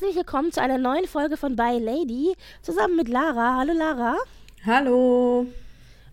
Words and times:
Herzlich 0.00 0.16
willkommen 0.16 0.50
zu 0.50 0.62
einer 0.62 0.78
neuen 0.78 1.06
Folge 1.06 1.36
von 1.36 1.56
By 1.56 1.78
Lady 1.78 2.34
zusammen 2.62 2.96
mit 2.96 3.08
Lara. 3.08 3.58
Hallo 3.58 3.74
Lara. 3.74 4.16
Hallo. 4.64 5.46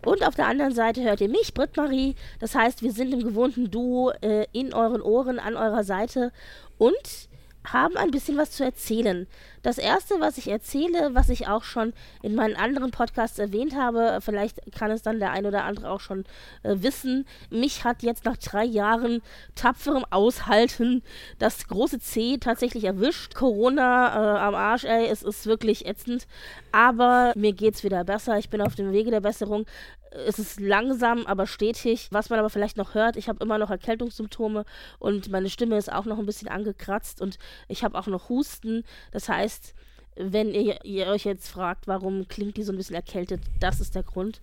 Und 0.04 0.26
auf 0.26 0.34
der 0.34 0.46
anderen 0.46 0.74
Seite 0.74 1.02
hört 1.04 1.22
ihr 1.22 1.30
mich, 1.30 1.54
Britt-Marie. 1.54 2.14
Das 2.38 2.54
heißt, 2.54 2.82
wir 2.82 2.92
sind 2.92 3.14
im 3.14 3.20
gewohnten 3.20 3.70
Duo 3.70 4.12
äh, 4.20 4.44
in 4.52 4.74
euren 4.74 5.00
Ohren, 5.00 5.38
an 5.38 5.56
eurer 5.56 5.84
Seite 5.84 6.32
und 6.76 7.27
haben 7.72 7.96
ein 7.96 8.10
bisschen 8.10 8.36
was 8.36 8.52
zu 8.52 8.64
erzählen. 8.64 9.26
Das 9.62 9.78
erste, 9.78 10.20
was 10.20 10.38
ich 10.38 10.48
erzähle, 10.48 11.14
was 11.14 11.28
ich 11.28 11.48
auch 11.48 11.64
schon 11.64 11.92
in 12.22 12.34
meinen 12.34 12.56
anderen 12.56 12.90
Podcasts 12.90 13.38
erwähnt 13.38 13.74
habe, 13.74 14.20
vielleicht 14.22 14.60
kann 14.72 14.90
es 14.90 15.02
dann 15.02 15.18
der 15.18 15.32
ein 15.32 15.46
oder 15.46 15.64
andere 15.64 15.90
auch 15.90 16.00
schon 16.00 16.24
äh, 16.62 16.76
wissen. 16.76 17.26
Mich 17.50 17.84
hat 17.84 18.02
jetzt 18.02 18.24
nach 18.24 18.36
drei 18.36 18.64
Jahren 18.64 19.20
tapferem 19.54 20.04
Aushalten 20.10 21.02
das 21.38 21.66
große 21.66 21.98
C 21.98 22.38
tatsächlich 22.38 22.84
erwischt. 22.84 23.34
Corona 23.34 24.36
äh, 24.36 24.38
am 24.40 24.54
Arsch, 24.54 24.84
ey, 24.84 25.06
es 25.08 25.22
ist 25.22 25.46
wirklich 25.46 25.86
ätzend. 25.86 26.26
Aber 26.72 27.32
mir 27.36 27.52
geht's 27.52 27.82
wieder 27.84 28.04
besser. 28.04 28.38
Ich 28.38 28.50
bin 28.50 28.60
auf 28.60 28.74
dem 28.74 28.92
Wege 28.92 29.10
der 29.10 29.20
Besserung 29.20 29.66
es 30.10 30.38
ist 30.38 30.60
langsam, 30.60 31.26
aber 31.26 31.46
stetig. 31.46 32.08
Was 32.10 32.30
man 32.30 32.38
aber 32.38 32.50
vielleicht 32.50 32.76
noch 32.76 32.94
hört, 32.94 33.16
ich 33.16 33.28
habe 33.28 33.42
immer 33.42 33.58
noch 33.58 33.70
Erkältungssymptome 33.70 34.64
und 34.98 35.30
meine 35.30 35.50
Stimme 35.50 35.76
ist 35.76 35.92
auch 35.92 36.04
noch 36.04 36.18
ein 36.18 36.26
bisschen 36.26 36.48
angekratzt 36.48 37.20
und 37.20 37.38
ich 37.68 37.84
habe 37.84 37.98
auch 37.98 38.06
noch 38.06 38.28
Husten. 38.28 38.84
Das 39.12 39.28
heißt, 39.28 39.74
wenn 40.16 40.52
ihr, 40.52 40.84
ihr, 40.84 41.06
euch 41.06 41.24
jetzt 41.24 41.48
fragt, 41.48 41.86
warum 41.86 42.26
klingt 42.28 42.56
die 42.56 42.64
so 42.64 42.72
ein 42.72 42.76
bisschen 42.76 42.96
erkältet, 42.96 43.40
das 43.60 43.80
ist 43.80 43.94
der 43.94 44.02
Grund. 44.02 44.40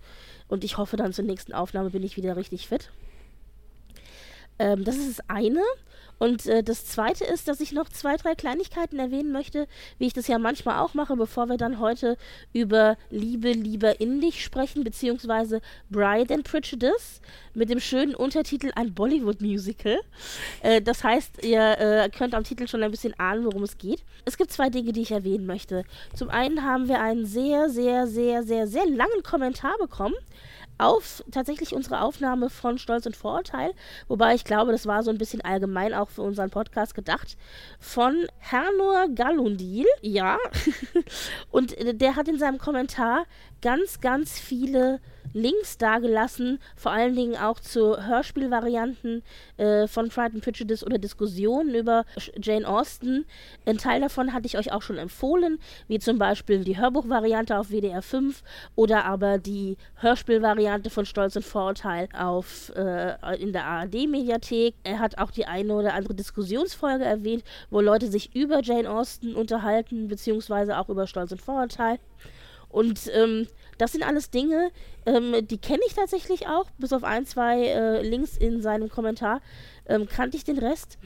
Und 0.47 0.63
ich 0.63 0.77
hoffe, 0.77 0.95
dann 0.95 1.13
zur 1.13 1.25
nächsten 1.25 1.53
Aufnahme 1.53 1.89
bin 1.89 2.03
ich 2.03 2.15
wieder 2.15 2.37
richtig 2.37 2.67
fit. 2.67 2.91
Ähm, 4.57 4.83
das 4.85 4.95
ist 4.95 5.19
das 5.19 5.29
eine. 5.29 5.61
Und 6.19 6.45
äh, 6.45 6.63
das 6.63 6.85
Zweite 6.85 7.25
ist, 7.25 7.47
dass 7.47 7.59
ich 7.59 7.71
noch 7.71 7.89
zwei, 7.89 8.15
drei 8.15 8.35
Kleinigkeiten 8.35 8.99
erwähnen 8.99 9.31
möchte, 9.31 9.67
wie 9.97 10.07
ich 10.07 10.13
das 10.13 10.27
ja 10.27 10.39
manchmal 10.39 10.79
auch 10.79 10.93
mache, 10.93 11.15
bevor 11.15 11.47
wir 11.47 11.57
dann 11.57 11.79
heute 11.79 12.17
über 12.53 12.97
Liebe 13.09 13.51
lieber 13.51 13.99
in 13.99 14.21
dich 14.21 14.43
sprechen, 14.43 14.83
beziehungsweise 14.83 15.61
Bride 15.89 16.33
and 16.33 16.43
Prejudice 16.43 17.21
mit 17.53 17.69
dem 17.69 17.79
schönen 17.79 18.15
Untertitel 18.15 18.71
ein 18.75 18.93
Bollywood-Musical. 18.93 19.99
Äh, 20.61 20.81
das 20.81 21.03
heißt, 21.03 21.43
ihr 21.43 21.79
äh, 21.79 22.09
könnt 22.09 22.33
am 22.33 22.43
Titel 22.43 22.67
schon 22.67 22.83
ein 22.83 22.91
bisschen 22.91 23.17
ahnen, 23.19 23.45
worum 23.45 23.63
es 23.63 23.77
geht. 23.77 24.03
Es 24.25 24.37
gibt 24.37 24.51
zwei 24.51 24.69
Dinge, 24.69 24.93
die 24.93 25.01
ich 25.01 25.11
erwähnen 25.11 25.45
möchte. 25.45 25.83
Zum 26.15 26.29
einen 26.29 26.63
haben 26.63 26.87
wir 26.87 27.01
einen 27.01 27.25
sehr, 27.25 27.69
sehr, 27.69 28.07
sehr, 28.07 28.43
sehr, 28.43 28.67
sehr 28.67 28.85
langen 28.85 29.23
Kommentar 29.23 29.77
bekommen 29.77 30.15
auf 30.77 31.23
tatsächlich 31.31 31.73
unsere 31.73 32.01
Aufnahme 32.01 32.49
von 32.49 32.77
Stolz 32.77 33.05
und 33.05 33.15
Vorurteil, 33.15 33.71
wobei 34.07 34.35
ich 34.35 34.43
glaube, 34.43 34.71
das 34.71 34.85
war 34.85 35.03
so 35.03 35.11
ein 35.11 35.17
bisschen 35.17 35.41
allgemein 35.41 35.93
auch 35.93 36.09
für 36.09 36.21
unseren 36.21 36.49
Podcast 36.49 36.95
gedacht, 36.95 37.37
von 37.79 38.27
Hernur 38.39 39.07
Galundil, 39.13 39.85
ja, 40.01 40.37
und 41.51 41.77
äh, 41.77 41.93
der 41.93 42.15
hat 42.15 42.27
in 42.27 42.39
seinem 42.39 42.57
Kommentar 42.57 43.25
ganz, 43.65 43.99
ganz 43.99 44.37
viele 44.37 44.99
Links 45.33 45.79
dagelassen, 45.79 46.59
vor 46.75 46.91
allen 46.91 47.15
Dingen 47.15 47.35
auch 47.35 47.59
zu 47.59 47.97
Hörspielvarianten 47.97 49.23
äh, 49.57 49.87
von 49.87 50.09
Pride 50.09 50.35
and 50.35 50.43
Prejudice 50.43 50.85
oder 50.85 50.99
Diskussionen 50.99 51.73
über 51.73 52.05
Jane 52.39 52.67
Austen. 52.67 53.25
Ein 53.65 53.79
Teil 53.79 54.01
davon 54.01 54.33
hatte 54.33 54.45
ich 54.45 54.55
euch 54.55 54.71
auch 54.71 54.83
schon 54.83 54.99
empfohlen, 54.99 55.57
wie 55.87 55.97
zum 55.97 56.19
Beispiel 56.19 56.63
die 56.63 56.77
Hörbuchvariante 56.77 57.57
auf 57.57 57.69
WDR 57.71 58.03
5 58.03 58.43
oder 58.75 59.03
aber 59.05 59.39
die 59.39 59.77
Hörspielvariante 59.95 60.91
von 60.91 61.07
Stolz 61.07 61.35
und 61.35 61.43
Vorurteil 61.43 62.07
auf, 62.15 62.71
äh, 62.75 63.15
in 63.41 63.51
der 63.51 63.65
ARD-Mediathek. 63.65 64.75
Er 64.83 64.99
hat 64.99 65.17
auch 65.17 65.31
die 65.31 65.47
eine 65.47 65.73
oder 65.73 65.95
andere 65.95 66.13
Diskussionsfolge 66.13 67.03
erwähnt, 67.03 67.43
wo 67.71 67.81
Leute 67.81 68.11
sich 68.11 68.35
über 68.35 68.61
Jane 68.61 68.87
Austen 68.87 69.33
unterhalten, 69.33 70.07
beziehungsweise 70.07 70.77
auch 70.77 70.89
über 70.89 71.07
Stolz 71.07 71.31
und 71.31 71.41
Vorurteil. 71.41 71.97
Und 72.75 73.09
ähm, 73.13 73.47
das 73.77 73.93
sind 73.93 74.03
alles 74.03 74.31
Dinge, 74.31 74.69
ähm, 75.05 75.47
die 75.47 75.59
kenne 75.59 75.79
ich 75.87 75.93
tatsächlich 75.93 76.49
auch, 76.49 76.65
bis 76.77 76.91
auf 76.91 77.05
ein, 77.05 77.25
zwei 77.25 77.67
äh, 77.67 78.01
Links 78.01 78.35
in 78.35 78.61
seinem 78.61 78.89
Kommentar. 78.89 79.39
Ähm, 79.85 80.07
kannte 80.07 80.35
ich 80.35 80.43
den 80.43 80.57
Rest 80.57 80.97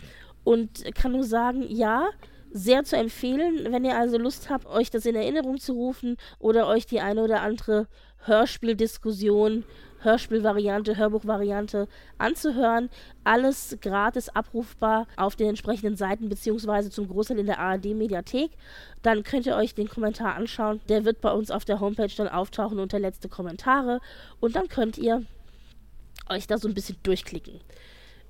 und 0.43 0.83
kann 0.95 1.11
nur 1.11 1.23
sagen, 1.23 1.63
ja, 1.69 2.09
sehr 2.51 2.85
zu 2.85 2.97
empfehlen, 2.97 3.71
wenn 3.71 3.85
ihr 3.85 3.95
also 3.95 4.17
Lust 4.17 4.49
habt, 4.49 4.65
euch 4.65 4.89
das 4.89 5.05
in 5.05 5.13
Erinnerung 5.13 5.59
zu 5.59 5.73
rufen 5.73 6.17
oder 6.39 6.65
euch 6.65 6.87
die 6.87 7.01
eine 7.01 7.21
oder 7.21 7.41
andere 7.41 7.87
Hörspieldiskussion 8.23 9.63
Hörspielvariante, 10.01 10.97
Hörbuchvariante 10.97 11.87
anzuhören. 12.17 12.89
Alles 13.23 13.77
gratis 13.81 14.29
abrufbar 14.29 15.07
auf 15.15 15.35
den 15.35 15.49
entsprechenden 15.49 15.95
Seiten 15.95 16.29
beziehungsweise 16.29 16.89
zum 16.89 17.07
Großteil 17.07 17.39
in 17.39 17.45
der 17.45 17.59
ARD-Mediathek. 17.59 18.51
Dann 19.01 19.23
könnt 19.23 19.45
ihr 19.45 19.55
euch 19.55 19.75
den 19.75 19.89
Kommentar 19.89 20.35
anschauen. 20.35 20.81
Der 20.89 21.05
wird 21.05 21.21
bei 21.21 21.31
uns 21.31 21.51
auf 21.51 21.65
der 21.65 21.79
Homepage 21.79 22.13
dann 22.15 22.27
auftauchen 22.27 22.79
unter 22.79 22.99
letzte 22.99 23.29
Kommentare. 23.29 24.01
Und 24.39 24.55
dann 24.55 24.67
könnt 24.67 24.97
ihr 24.97 25.23
euch 26.29 26.47
da 26.47 26.57
so 26.57 26.67
ein 26.67 26.73
bisschen 26.73 26.97
durchklicken 27.03 27.59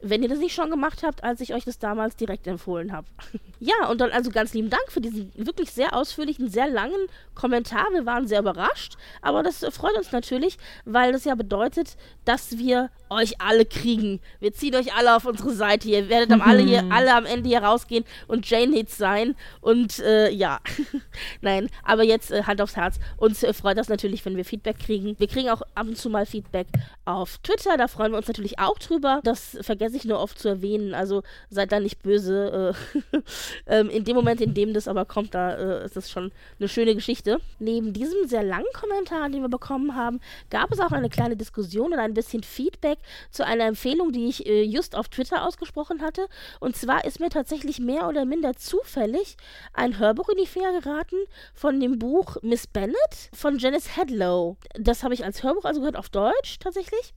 wenn 0.01 0.23
ihr 0.23 0.29
das 0.29 0.39
nicht 0.39 0.53
schon 0.53 0.69
gemacht 0.69 1.03
habt, 1.03 1.23
als 1.23 1.41
ich 1.41 1.53
euch 1.53 1.65
das 1.65 1.79
damals 1.79 2.15
direkt 2.15 2.47
empfohlen 2.47 2.91
habe. 2.91 3.07
ja, 3.59 3.87
und 3.89 3.99
dann 4.01 4.11
also 4.11 4.31
ganz 4.31 4.53
lieben 4.53 4.69
Dank 4.69 4.91
für 4.91 5.01
diesen 5.01 5.31
wirklich 5.35 5.71
sehr 5.71 5.93
ausführlichen, 5.95 6.49
sehr 6.49 6.67
langen 6.67 7.07
Kommentar. 7.35 7.87
Wir 7.91 8.05
waren 8.05 8.27
sehr 8.27 8.39
überrascht, 8.39 8.95
aber 9.21 9.43
das 9.43 9.65
freut 9.71 9.95
uns 9.97 10.11
natürlich, 10.11 10.57
weil 10.85 11.11
das 11.11 11.25
ja 11.25 11.35
bedeutet, 11.35 11.97
dass 12.25 12.57
wir 12.57 12.89
euch 13.09 13.41
alle 13.41 13.65
kriegen. 13.65 14.19
Wir 14.39 14.53
ziehen 14.53 14.75
euch 14.75 14.93
alle 14.95 15.15
auf 15.15 15.25
unsere 15.25 15.51
Seite. 15.51 15.87
Ihr 15.89 16.09
werdet 16.09 16.31
am 16.31 16.41
alle 16.41 16.61
hier, 16.61 16.85
alle 16.91 17.13
am 17.13 17.25
Ende 17.25 17.49
hier 17.49 17.63
rausgehen 17.63 18.05
und 18.27 18.49
Jane 18.49 18.75
Hits 18.75 18.97
sein. 18.97 19.35
Und 19.61 19.99
äh, 19.99 20.29
ja, 20.29 20.59
nein, 21.41 21.69
aber 21.83 22.03
jetzt 22.03 22.31
äh, 22.31 22.43
Hand 22.43 22.61
aufs 22.61 22.75
Herz. 22.75 22.99
Uns 23.17 23.43
äh, 23.43 23.53
freut 23.53 23.77
das 23.77 23.89
natürlich, 23.89 24.23
wenn 24.25 24.37
wir 24.37 24.45
Feedback 24.45 24.79
kriegen. 24.79 25.19
Wir 25.19 25.27
kriegen 25.27 25.49
auch 25.49 25.61
ab 25.75 25.87
und 25.87 25.97
zu 25.97 26.09
mal 26.09 26.25
Feedback 26.25 26.67
auf 27.05 27.39
Twitter. 27.39 27.77
Da 27.77 27.87
freuen 27.87 28.11
wir 28.11 28.17
uns 28.17 28.27
natürlich 28.27 28.59
auch 28.59 28.77
drüber. 28.77 29.21
Das 29.23 29.57
vergesse 29.89 29.97
ich 29.97 30.09
nur 30.09 30.19
oft 30.19 30.37
zu 30.37 30.47
erwähnen. 30.47 30.93
Also 30.93 31.23
seid 31.49 31.71
da 31.71 31.79
nicht 31.79 32.01
böse. 32.03 32.73
Äh, 33.15 33.19
ähm, 33.79 33.89
in 33.89 34.03
dem 34.03 34.15
Moment, 34.15 34.41
in 34.41 34.53
dem 34.53 34.73
das 34.73 34.87
aber 34.87 35.05
kommt, 35.05 35.33
da 35.33 35.55
äh, 35.55 35.85
ist 35.85 35.95
das 35.95 36.09
schon 36.09 36.31
eine 36.59 36.69
schöne 36.69 36.95
Geschichte. 36.95 37.39
Neben 37.59 37.93
diesem 37.93 38.27
sehr 38.27 38.43
langen 38.43 38.71
Kommentar, 38.73 39.29
den 39.29 39.41
wir 39.41 39.49
bekommen 39.49 39.95
haben, 39.95 40.19
gab 40.49 40.71
es 40.71 40.79
auch 40.79 40.91
eine 40.91 41.09
kleine 41.09 41.35
Diskussion 41.35 41.93
und 41.93 41.99
ein 41.99 42.13
bisschen 42.13 42.43
Feedback 42.43 42.99
zu 43.31 43.45
einer 43.45 43.65
Empfehlung, 43.65 44.11
die 44.11 44.27
ich 44.27 44.45
äh, 44.45 44.63
just 44.63 44.95
auf 44.95 45.09
Twitter 45.09 45.45
ausgesprochen 45.45 46.01
hatte. 46.01 46.27
Und 46.59 46.75
zwar 46.75 47.05
ist 47.05 47.19
mir 47.19 47.29
tatsächlich 47.29 47.79
mehr 47.79 48.07
oder 48.07 48.25
minder 48.25 48.55
zufällig 48.55 49.37
ein 49.73 49.97
Hörbuch 49.97 50.29
in 50.29 50.37
die 50.37 50.47
Finger 50.47 50.79
geraten 50.79 51.17
von 51.53 51.79
dem 51.79 51.97
Buch 51.97 52.37
Miss 52.41 52.67
Bennet 52.67 52.95
von 53.33 53.57
Janice 53.57 53.97
Hadlow. 53.97 54.57
Das 54.73 55.03
habe 55.03 55.13
ich 55.13 55.25
als 55.25 55.43
Hörbuch 55.43 55.65
also 55.65 55.79
gehört 55.79 55.97
auf 55.97 56.09
Deutsch 56.09 56.59
tatsächlich. 56.59 57.13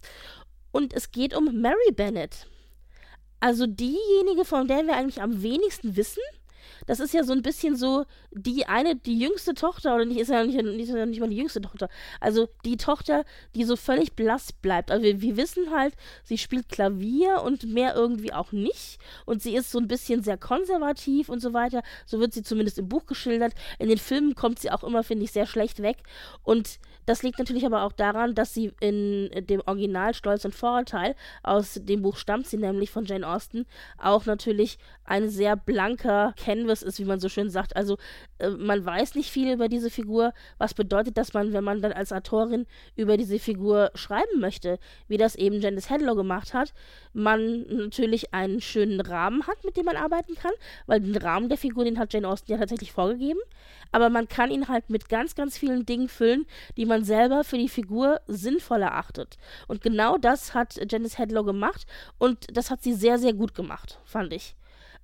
Und 0.73 0.95
es 0.95 1.13
geht 1.13 1.37
um 1.37 1.61
Mary 1.61 1.93
Bennet. 1.95 2.47
Also 3.43 3.67
diejenige, 3.67 4.45
von 4.45 4.69
der 4.69 4.87
wir 4.87 4.95
eigentlich 4.95 5.21
am 5.21 5.43
wenigsten 5.43 5.97
wissen 5.97 6.23
das 6.87 7.01
ist 7.01 7.15
ja 7.15 7.25
so 7.25 7.33
ein 7.33 7.43
bisschen 7.43 7.77
so 7.77 8.05
die 8.31 8.67
eine, 8.67 8.97
die 8.97 9.19
jüngste 9.19 9.55
Tochter, 9.55 9.95
oder 9.95 10.05
nicht, 10.05 10.21
ist 10.21 10.29
ja 10.29 10.45
nicht, 10.45 10.59
ist 10.59 10.93
nicht 10.93 11.21
mal 11.21 11.29
die 11.29 11.37
jüngste 11.37 11.61
Tochter. 11.61 11.89
Also 12.21 12.49
die 12.65 12.77
Tochter, 12.77 13.25
die 13.55 13.65
so 13.65 13.77
völlig 13.77 14.15
blass 14.15 14.53
bleibt. 14.53 14.91
Also 14.91 15.05
wir, 15.05 15.21
wir 15.21 15.37
wissen 15.37 15.71
halt, 15.71 15.95
sie 16.25 16.39
spielt 16.39 16.69
Klavier 16.69 17.43
und 17.43 17.65
mehr 17.65 17.95
irgendwie 17.95 18.33
auch 18.33 18.53
nicht. 18.53 18.99
Und 19.27 19.43
sie 19.43 19.55
ist 19.55 19.71
so 19.71 19.79
ein 19.79 19.89
bisschen 19.89 20.23
sehr 20.23 20.39
konservativ 20.39 21.29
und 21.29 21.41
so 21.41 21.53
weiter. 21.53 21.83
So 22.07 22.21
wird 22.21 22.33
sie 22.33 22.43
zumindest 22.43 22.79
im 22.79 22.89
Buch 22.89 23.07
geschildert. 23.07 23.55
In 23.79 23.89
den 23.89 23.99
Filmen 23.99 24.35
kommt 24.35 24.59
sie 24.59 24.71
auch 24.71 24.85
immer, 24.85 25.03
finde 25.03 25.25
ich, 25.25 25.33
sehr 25.33 25.47
schlecht 25.47 25.83
weg. 25.83 25.99
Und 26.43 26.79
das 27.07 27.23
liegt 27.23 27.39
natürlich 27.39 27.67
aber 27.67 27.83
auch 27.83 27.93
daran, 27.93 28.35
dass 28.35 28.55
sie 28.55 28.73
in 28.81 29.31
dem 29.49 29.61
Original 29.67 30.15
Stolz 30.15 30.45
und 30.45 30.55
Vorurteil, 30.55 31.17
aus 31.43 31.81
dem 31.83 32.03
Buch 32.03 32.17
stammt 32.17 32.47
sie 32.47 32.59
nämlich 32.59 32.91
von 32.91 33.05
Jane 33.05 33.27
Austen, 33.27 33.67
auch 33.99 34.25
natürlich 34.25 34.79
ein 35.05 35.29
sehr 35.29 35.57
blanker 35.57 36.33
Canvas 36.37 36.72
Canvas 36.73 36.83
ist, 36.83 36.99
wie 36.99 37.05
man 37.05 37.21
so 37.21 37.29
schön 37.29 37.51
sagt. 37.51 37.77
Also 37.77 37.99
äh, 38.39 38.51
man 38.51 38.85
weiß 38.85 39.15
nicht 39.15 39.31
viel 39.31 39.53
über 39.53 39.69
diese 39.69 39.91
Figur, 39.91 40.33
was 40.59 40.75
bedeutet, 40.75 41.17
dass 41.17 41.35
man, 41.35 41.53
wenn 41.53 41.65
man 41.65 41.83
dann 41.83 41.93
als 41.93 42.13
Autorin 42.13 42.67
über 42.97 43.17
diese 43.17 43.39
Figur 43.39 43.91
schreiben 43.95 44.41
möchte, 44.41 44.79
wie 45.09 45.19
das 45.19 45.35
eben 45.35 45.61
Janice 45.61 45.91
Hadlow 45.91 46.15
gemacht 46.15 46.55
hat, 46.55 46.73
man 47.13 47.63
natürlich 47.69 48.33
einen 48.33 48.61
schönen 48.61 49.01
Rahmen 49.01 49.47
hat, 49.47 49.65
mit 49.65 49.77
dem 49.77 49.85
man 49.85 49.97
arbeiten 49.97 50.35
kann, 50.35 50.53
weil 50.87 51.01
den 51.01 51.17
Rahmen 51.17 51.49
der 51.49 51.59
Figur, 51.59 51.85
den 51.85 51.99
hat 51.99 52.13
Jane 52.13 52.29
Austen 52.29 52.51
ja 52.51 52.59
tatsächlich 52.59 52.93
vorgegeben, 52.93 53.41
aber 53.93 54.09
man 54.09 54.29
kann 54.29 54.51
ihn 54.51 54.69
halt 54.69 54.89
mit 54.89 55.09
ganz, 55.09 55.35
ganz 55.35 55.59
vielen 55.59 55.85
Dingen 55.85 56.09
füllen, 56.09 56.47
die 56.77 56.87
man 56.87 57.05
selber 57.05 57.45
für 57.45 57.59
die 57.59 57.69
Figur 57.69 58.21
sinnvoll 58.27 58.83
erachtet. 58.83 59.37
Und 59.69 59.83
genau 59.83 60.17
das 60.17 60.55
hat 60.55 60.81
Janice 60.91 61.19
Hadlow 61.19 61.45
gemacht 61.45 61.87
und 62.19 62.57
das 62.57 62.71
hat 62.71 62.83
sie 62.83 62.95
sehr, 62.95 63.19
sehr 63.19 63.35
gut 63.35 63.55
gemacht, 63.55 63.99
fand 64.05 64.33
ich. 64.33 64.55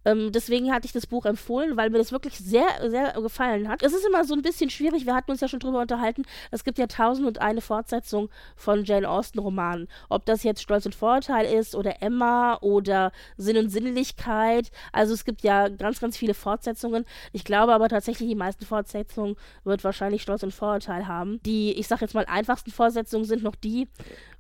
Ähm, 0.09 0.33
deswegen 0.33 0.73
hatte 0.73 0.87
ich 0.87 0.93
das 0.93 1.07
Buch 1.07 1.27
empfohlen, 1.27 1.77
weil 1.77 1.91
mir 1.91 1.99
das 1.99 2.13
wirklich 2.13 2.39
sehr, 2.39 2.67
sehr 2.89 3.13
gefallen 3.21 3.69
hat. 3.69 3.83
Es 3.83 3.93
ist 3.93 4.07
immer 4.07 4.25
so 4.25 4.35
ein 4.35 4.41
bisschen 4.41 4.71
schwierig, 4.71 5.05
wir 5.05 5.15
hatten 5.15 5.31
uns 5.31 5.41
ja 5.41 5.49
schon 5.49 5.61
drüber 5.61 5.81
unterhalten. 5.81 6.23
Es 6.51 6.65
gibt 6.65 6.79
ja 6.79 6.87
tausend 6.87 7.27
und 7.27 7.41
eine 7.41 7.61
Fortsetzung 7.61 8.31
von 8.57 8.85
Jane 8.85 9.09
Austen-Romanen. 9.09 9.87
Ob 10.09 10.25
das 10.25 10.45
jetzt 10.45 10.63
Stolz 10.63 10.87
und 10.87 10.95
Vorurteil 10.95 11.45
ist 11.47 11.75
oder 11.75 12.01
Emma 12.01 12.57
oder 12.63 13.13
Sinn 13.37 13.59
und 13.59 13.69
Sinnlichkeit. 13.69 14.71
Also 14.93 15.13
es 15.13 15.27
gibt 15.27 15.43
ja 15.43 15.69
ganz, 15.69 16.01
ganz 16.01 16.17
viele 16.17 16.33
Fortsetzungen. 16.35 17.05
Ich 17.33 17.45
glaube 17.45 17.75
aber 17.75 17.89
tatsächlich, 17.89 18.29
die 18.29 18.35
meisten 18.35 18.65
Fortsetzungen 18.65 19.37
wird 19.65 19.85
wahrscheinlich 19.85 20.23
Stolz 20.23 20.43
und 20.43 20.55
Vorurteil 20.55 21.07
haben. 21.07 21.41
Die, 21.45 21.73
ich 21.73 21.87
sag 21.87 22.01
jetzt 22.01 22.15
mal, 22.15 22.25
einfachsten 22.25 22.71
Fortsetzungen 22.71 23.27
sind 23.27 23.43
noch 23.43 23.57
die, 23.57 23.89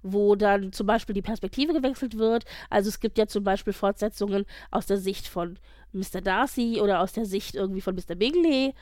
wo 0.02 0.36
dann 0.36 0.72
zum 0.72 0.86
Beispiel 0.86 1.14
die 1.14 1.22
Perspektive 1.22 1.72
gewechselt 1.72 2.18
wird. 2.18 2.44
Also 2.70 2.88
es 2.88 3.00
gibt 3.00 3.18
ja 3.18 3.26
zum 3.26 3.44
Beispiel 3.44 3.72
Fortsetzungen 3.72 4.44
aus 4.70 4.86
der 4.86 4.98
Sicht 4.98 5.28
von 5.28 5.58
Mr. 5.92 6.20
Darcy 6.20 6.80
oder 6.80 7.00
aus 7.00 7.12
der 7.12 7.24
Sicht 7.24 7.54
irgendwie 7.54 7.80
von 7.80 7.94
Mr. 7.94 8.14
Bingley 8.14 8.74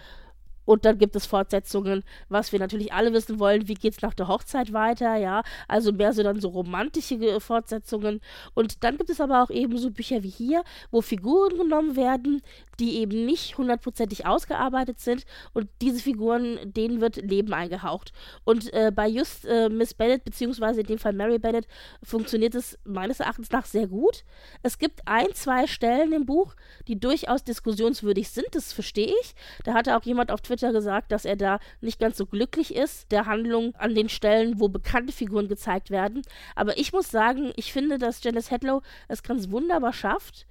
und 0.67 0.85
dann 0.85 0.99
gibt 0.99 1.17
es 1.17 1.25
Fortsetzungen, 1.25 2.05
was 2.29 2.53
wir 2.53 2.59
natürlich 2.59 2.93
alle 2.93 3.13
wissen 3.15 3.39
wollen, 3.39 3.69
wie 3.69 3.75
geht 3.75 3.95
es 3.95 4.03
nach 4.03 4.13
der 4.13 4.29
Hochzeit 4.29 4.73
weiter, 4.73 5.17
ja. 5.17 5.43
Also 5.69 5.93
mehr 5.93 6.13
so 6.13 6.23
dann 6.23 6.41
so 6.41 6.49
romantische 6.49 7.41
Fortsetzungen. 7.41 8.21
Und 8.55 8.85
dann 8.85 8.99
gibt 8.99 9.09
es 9.09 9.21
aber 9.21 9.43
auch 9.43 9.51
eben 9.51 9.79
so 9.79 9.91
Bücher 9.91 10.23
wie 10.23 10.29
hier, 10.29 10.65
wo 10.91 11.01
Figuren 11.01 11.57
genommen 11.57 11.97
werden, 11.97 12.43
die 12.81 12.99
eben 12.99 13.25
nicht 13.25 13.59
hundertprozentig 13.59 14.27
ausgearbeitet 14.27 15.01
sind 15.01 15.25
und 15.53 15.69
diese 15.81 16.01
Figuren, 16.01 16.59
denen 16.65 17.01
wird 17.01 17.17
Leben 17.17 17.53
eingehaucht. 17.53 18.13
Und 18.45 18.73
äh, 18.73 18.93
bei 18.95 19.09
just 19.09 19.45
äh, 19.47 19.69
Miss 19.69 19.95
Bennet, 19.95 20.25
beziehungsweise 20.25 20.81
in 20.81 20.87
dem 20.87 20.99
Fall 20.99 21.13
Mary 21.13 21.39
Bennet, 21.39 21.67
funktioniert 22.03 22.55
es 22.55 22.79
meines 22.85 23.21
Erachtens 23.21 23.51
nach 23.51 23.65
sehr 23.65 23.87
gut. 23.87 24.25
Es 24.63 24.79
gibt 24.79 25.01
ein, 25.07 25.33
zwei 25.35 25.67
Stellen 25.67 26.13
im 26.13 26.27
Buch, 26.27 26.55
die 26.89 26.99
durchaus 26.99 27.45
diskussionswürdig 27.45 28.29
sind, 28.31 28.47
das 28.53 28.73
verstehe 28.73 29.13
ich. 29.23 29.35
Da 29.65 29.75
hatte 29.75 29.97
auch 29.97 30.03
jemand 30.03 30.31
auf 30.31 30.41
Twitter 30.41 30.73
gesagt, 30.73 31.13
dass 31.13 31.25
er 31.25 31.37
da 31.37 31.59
nicht 31.81 31.99
ganz 31.99 32.17
so 32.17 32.27
glücklich 32.27 32.75
ist, 32.75 33.11
der 33.13 33.27
Handlung 33.27 33.75
an 33.77 33.95
den 33.95 34.09
Stellen, 34.09 34.61
wo 34.61 34.69
bekannte 34.69 35.13
Figuren 35.13 35.49
gezeigt 35.49 35.91
werden. 35.91 36.23
Aber 36.55 36.79
ich 36.79 36.93
muss 36.93 37.11
sagen, 37.11 37.53
ich 37.57 37.73
finde, 37.73 37.99
dass 37.99 38.23
Janice 38.23 38.51
Hedlow 38.51 38.83
es 39.09 39.23
ganz 39.23 39.51
wunderbar 39.51 39.93
schafft, 39.93 40.47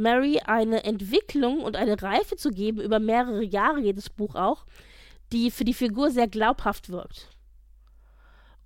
Mary 0.00 0.40
eine 0.44 0.84
Entwicklung 0.84 1.60
und 1.60 1.76
eine 1.76 2.00
Reife 2.02 2.36
zu 2.36 2.50
geben, 2.50 2.80
über 2.80 2.98
mehrere 2.98 3.44
Jahre 3.44 3.80
jedes 3.80 4.10
Buch 4.10 4.34
auch, 4.34 4.66
die 5.32 5.50
für 5.50 5.64
die 5.64 5.74
Figur 5.74 6.10
sehr 6.10 6.26
glaubhaft 6.26 6.90
wirkt. 6.90 7.28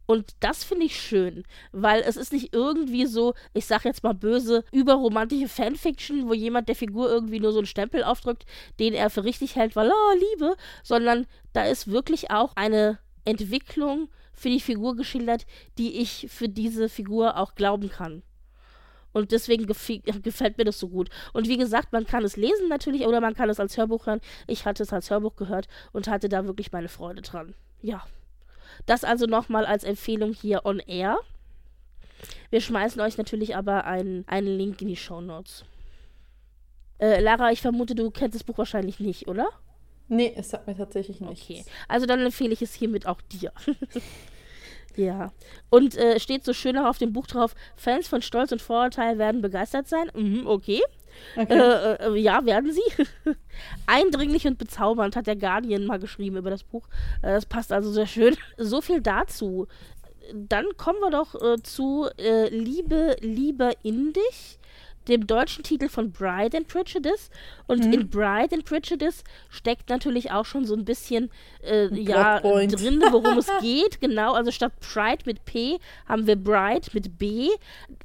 Und 0.07 0.33
das 0.41 0.65
finde 0.65 0.85
ich 0.85 1.01
schön, 1.01 1.45
weil 1.73 2.03
es 2.03 2.17
ist 2.17 2.33
nicht 2.33 2.55
irgendwie 2.55 3.07
so, 3.07 3.35
ich 3.55 3.65
sag 3.65 3.85
jetzt 3.85 4.03
mal 4.03 4.13
böse, 4.13 4.65
überromantische 4.71 5.49
Fanfiction, 5.49 6.29
wo 6.29 6.35
jemand 6.35 6.69
der 6.69 6.77
Figur 6.77 7.09
irgendwie 7.09 7.41
nur 7.41 7.53
so 7.53 7.59
einen 7.59 7.67
Stempel 7.67 8.05
aufdrückt, 8.05 8.45
den 8.79 8.93
er 8.93 9.09
für 9.09 9.25
richtig 9.25 9.57
hält, 9.57 9.77
weil, 9.77 9.91
oh, 9.91 10.19
Liebe, 10.33 10.57
sondern 10.83 11.27
da 11.55 11.65
ist 11.65 11.91
wirklich 11.91 12.31
auch 12.31 12.55
eine 12.55 12.99
Entwicklung 13.25 14.11
für 14.35 14.51
die 14.51 14.61
Figur 14.61 14.95
geschildert, 14.95 15.47
die 15.79 16.01
ich 16.01 16.27
für 16.29 16.49
diese 16.51 16.91
Figur 16.91 17.39
auch 17.39 17.55
glauben 17.55 17.89
kann. 17.89 18.23
Und 19.15 19.31
deswegen 19.31 19.67
gefällt 19.67 20.59
mir 20.59 20.65
das 20.65 20.79
so 20.79 20.89
gut. 20.89 21.09
Und 21.33 21.49
wie 21.49 21.57
gesagt, 21.57 21.93
man 21.93 22.05
kann 22.05 22.25
es 22.25 22.37
lesen 22.37 22.69
natürlich 22.69 23.07
oder 23.07 23.21
man 23.21 23.35
kann 23.35 23.49
es 23.49 23.61
als 23.61 23.79
Hörbuch 23.79 24.07
hören. 24.07 24.21
Ich 24.49 24.67
hatte 24.67 24.83
es 24.83 24.93
als 24.93 25.09
Hörbuch 25.09 25.37
gehört 25.37 25.69
und 25.93 26.09
hatte 26.09 26.29
da 26.29 26.45
wirklich 26.47 26.73
meine 26.73 26.89
Freude 26.89 27.23
dran. 27.23 27.55
Ja. 27.81 28.03
Das 28.87 29.05
also 29.05 29.27
nochmal 29.27 29.65
als 29.67 29.85
Empfehlung 29.85 30.33
hier 30.33 30.67
on 30.67 30.81
air. 30.81 31.17
Wir 32.51 32.61
schmeißen 32.61 33.01
euch 33.01 33.17
natürlich 33.17 33.55
aber 33.55 33.85
einen, 33.85 34.27
einen 34.27 34.59
Link 34.59 34.83
in 34.83 34.89
die 34.89 34.97
Show 34.97 35.21
Notes. 35.21 35.65
Äh, 36.99 37.21
Lara, 37.21 37.53
ich 37.53 37.61
vermute, 37.61 37.95
du 37.95 38.11
kennst 38.11 38.35
das 38.35 38.45
Buch 38.45 38.59
wahrscheinlich 38.59 38.99
nicht, 38.99 39.29
oder? 39.29 39.49
Nee, 40.09 40.35
es 40.37 40.51
sagt 40.51 40.67
mir 40.67 40.77
tatsächlich 40.77 41.21
nicht. 41.21 41.43
Okay, 41.43 41.65
also 41.87 42.07
dann 42.07 42.21
empfehle 42.21 42.53
ich 42.53 42.63
es 42.63 42.75
hiermit 42.75 43.07
auch 43.07 43.21
dir. 43.21 43.53
Ja. 44.97 45.33
Und 45.71 45.97
äh, 45.97 46.21
steht 46.21 46.45
so 46.45 46.53
schön 46.53 46.79
auch 46.79 46.87
auf 46.87 46.99
dem 46.99 47.13
Buch 47.13 47.27
drauf, 47.27 47.55
Fans 47.77 48.09
von 48.09 48.23
Stolz 48.23 48.53
und 48.53 48.63
Vorurteil 48.63 49.19
werden 49.19 49.43
begeistert 49.43 49.89
sein. 49.89 50.11
Mhm, 50.15 50.47
okay. 50.47 50.81
okay. 51.37 51.59
Äh, 51.59 52.07
äh, 52.07 52.17
ja, 52.17 52.45
werden 52.45 52.73
sie. 52.73 52.83
Eindringlich 53.87 54.47
und 54.47 54.59
bezaubernd 54.59 55.17
hat 55.17 55.27
der 55.27 55.37
Guardian 55.37 55.87
mal 55.87 55.99
geschrieben 55.99 56.37
über 56.37 56.51
das 56.51 56.65
Buch. 56.65 56.89
Äh, 57.23 57.35
das 57.35 57.47
passt 57.47 57.73
also 57.73 57.91
sehr 57.91 58.07
schön. 58.07 58.37
So 58.57 58.81
viel 58.81 59.01
dazu. 59.01 59.67
Dann 60.33 60.65
kommen 60.77 61.01
wir 61.01 61.11
doch 61.11 61.35
äh, 61.35 61.63
zu 61.63 62.09
äh, 62.19 62.49
Liebe, 62.49 63.17
Liebe 63.21 63.73
in 63.83 64.13
dich 64.13 64.59
dem 65.09 65.27
deutschen 65.27 65.65
Titel 65.65 65.89
von 65.89 66.11
Bride 66.11 66.57
and 66.57 66.69
Prejudice. 66.69 67.31
Und 67.67 67.85
mhm. 67.85 67.93
in 67.93 68.11
Bride 68.11 68.55
and 68.55 68.65
Prejudice 68.65 69.25
steckt 69.51 69.89
natürlich 69.89 70.31
auch 70.31 70.45
schon 70.45 70.65
so 70.65 70.75
ein 70.75 70.85
bisschen 70.85 71.31
äh, 71.63 71.87
ja, 71.95 72.41
drin, 72.41 73.03
worum 73.11 73.39
es 73.39 73.49
geht. 73.61 74.01
Genau, 74.01 74.35
also 74.35 74.51
statt 74.51 74.73
Pride 74.81 75.23
mit 75.27 75.45
P 75.45 75.79
haben 76.07 76.27
wir 76.27 76.37
Bride 76.37 76.89
mit 76.93 77.19
B. 77.19 77.49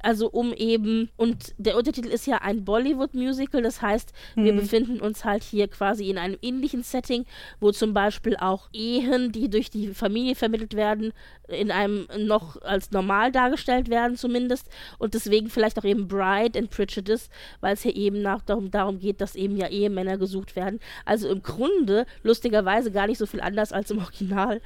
Also 0.02 0.28
um 0.28 0.52
eben, 0.52 1.10
und 1.16 1.54
der 1.58 1.76
Untertitel 1.76 2.08
ist 2.08 2.26
ja 2.26 2.38
ein 2.38 2.64
Bollywood-Musical, 2.64 3.62
das 3.62 3.82
heißt, 3.82 4.12
mhm. 4.36 4.44
wir 4.44 4.52
befinden 4.54 5.00
uns 5.00 5.24
halt 5.24 5.42
hier 5.42 5.68
quasi 5.68 6.08
in 6.10 6.18
einem 6.18 6.38
ähnlichen 6.42 6.82
Setting, 6.82 7.24
wo 7.60 7.72
zum 7.72 7.94
Beispiel 7.94 8.36
auch 8.36 8.68
Ehen, 8.72 9.32
die 9.32 9.48
durch 9.48 9.70
die 9.70 9.88
Familie 9.88 10.34
vermittelt 10.34 10.74
werden, 10.74 11.12
in 11.48 11.70
einem 11.70 12.06
noch 12.16 12.60
als 12.62 12.90
normal 12.90 13.32
dargestellt 13.32 13.88
werden 13.90 14.16
zumindest. 14.16 14.68
Und 14.98 15.14
deswegen 15.14 15.50
vielleicht 15.50 15.78
auch 15.78 15.84
eben 15.84 16.06
Bride 16.06 16.58
and 16.58 16.70
Prejudice 16.70 16.89
Prejudice, 16.90 17.28
weil 17.60 17.74
es 17.74 17.82
hier 17.82 17.96
eben 17.96 18.22
nach, 18.22 18.42
darum, 18.42 18.70
darum 18.70 18.98
geht, 18.98 19.20
dass 19.20 19.36
eben 19.36 19.56
ja 19.56 19.68
Ehemänner 19.68 20.18
gesucht 20.18 20.56
werden. 20.56 20.80
Also 21.04 21.28
im 21.28 21.42
Grunde 21.42 22.06
lustigerweise 22.22 22.90
gar 22.90 23.06
nicht 23.06 23.18
so 23.18 23.26
viel 23.26 23.40
anders 23.40 23.72
als 23.72 23.90
im 23.90 23.98
Original. 23.98 24.60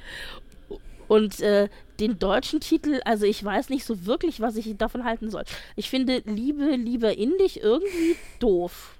Und 1.07 1.39
äh, 1.41 1.69
den 1.99 2.17
deutschen 2.17 2.59
Titel, 2.59 2.99
also 3.05 3.25
ich 3.25 3.43
weiß 3.43 3.69
nicht 3.69 3.85
so 3.85 4.05
wirklich, 4.05 4.41
was 4.41 4.55
ich 4.55 4.75
davon 4.77 5.03
halten 5.03 5.29
soll. 5.29 5.43
Ich 5.75 5.89
finde 5.89 6.23
Liebe, 6.25 6.75
lieber 6.75 7.15
in 7.17 7.37
dich 7.37 7.61
irgendwie 7.61 8.15
doof. 8.39 8.94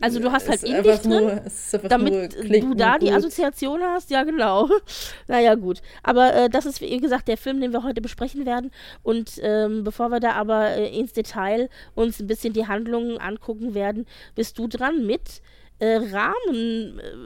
Also 0.00 0.20
du 0.20 0.30
hast 0.30 0.48
halt 0.48 0.62
in 0.62 0.82
dich 0.82 1.00
drin, 1.00 1.10
nur, 1.10 1.42
damit 1.88 2.34
du 2.34 2.74
da 2.74 2.98
die 2.98 3.10
Assoziation 3.10 3.82
hast. 3.82 4.10
Ja, 4.10 4.22
genau. 4.22 4.68
naja, 5.28 5.54
gut. 5.56 5.82
Aber 6.02 6.32
äh, 6.34 6.48
das 6.48 6.64
ist, 6.64 6.80
wie 6.80 6.96
gesagt, 6.98 7.28
der 7.28 7.36
Film, 7.36 7.60
den 7.60 7.72
wir 7.72 7.82
heute 7.82 8.00
besprechen 8.00 8.46
werden. 8.46 8.70
Und 9.02 9.40
ähm, 9.42 9.84
bevor 9.84 10.08
wir 10.10 10.20
da 10.20 10.32
aber 10.32 10.70
äh, 10.70 10.96
ins 10.96 11.12
Detail 11.12 11.68
uns 11.94 12.20
ein 12.20 12.26
bisschen 12.26 12.52
die 12.52 12.66
Handlungen 12.66 13.18
angucken 13.18 13.74
werden, 13.74 14.06
bist 14.34 14.58
du 14.58 14.68
dran 14.68 15.06
mit 15.06 15.42
äh, 15.80 15.96
Rahmendaten. 15.96 17.18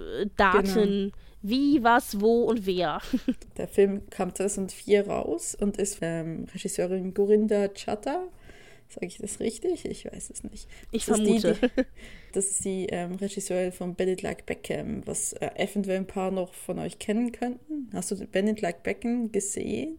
Genau. 0.74 1.12
Wie, 1.40 1.84
was, 1.84 2.20
wo 2.20 2.42
und 2.42 2.66
wer. 2.66 3.00
Der 3.56 3.68
Film 3.68 4.02
kam 4.10 4.34
2004 4.34 5.06
raus 5.06 5.56
und 5.58 5.76
ist 5.76 5.98
ähm, 6.00 6.46
Regisseurin 6.52 7.14
Gorinda 7.14 7.68
Chatta 7.68 8.26
Sage 8.88 9.06
ich 9.06 9.18
das 9.18 9.38
richtig? 9.38 9.84
Ich 9.84 10.06
weiß 10.06 10.30
es 10.30 10.44
nicht. 10.44 10.66
Ich 10.90 11.04
das 11.04 11.16
vermute. 11.16 11.48
Ist 11.48 11.62
die, 11.62 11.68
die, 11.68 11.84
das 12.32 12.50
ist 12.50 12.64
die 12.64 12.86
ähm, 12.86 13.16
Regisseurin 13.16 13.72
von 13.72 13.94
Bennett 13.94 14.22
Like 14.22 14.46
Beckham, 14.46 15.06
was 15.06 15.34
äh, 15.34 15.50
eventuell 15.56 15.98
ein 15.98 16.06
paar 16.06 16.30
noch 16.30 16.54
von 16.54 16.78
euch 16.78 16.98
kennen 16.98 17.32
könnten. 17.32 17.90
Hast 17.92 18.10
du 18.10 18.26
Bennett 18.26 18.62
Like 18.62 18.82
Beckham 18.82 19.30
gesehen? 19.30 19.98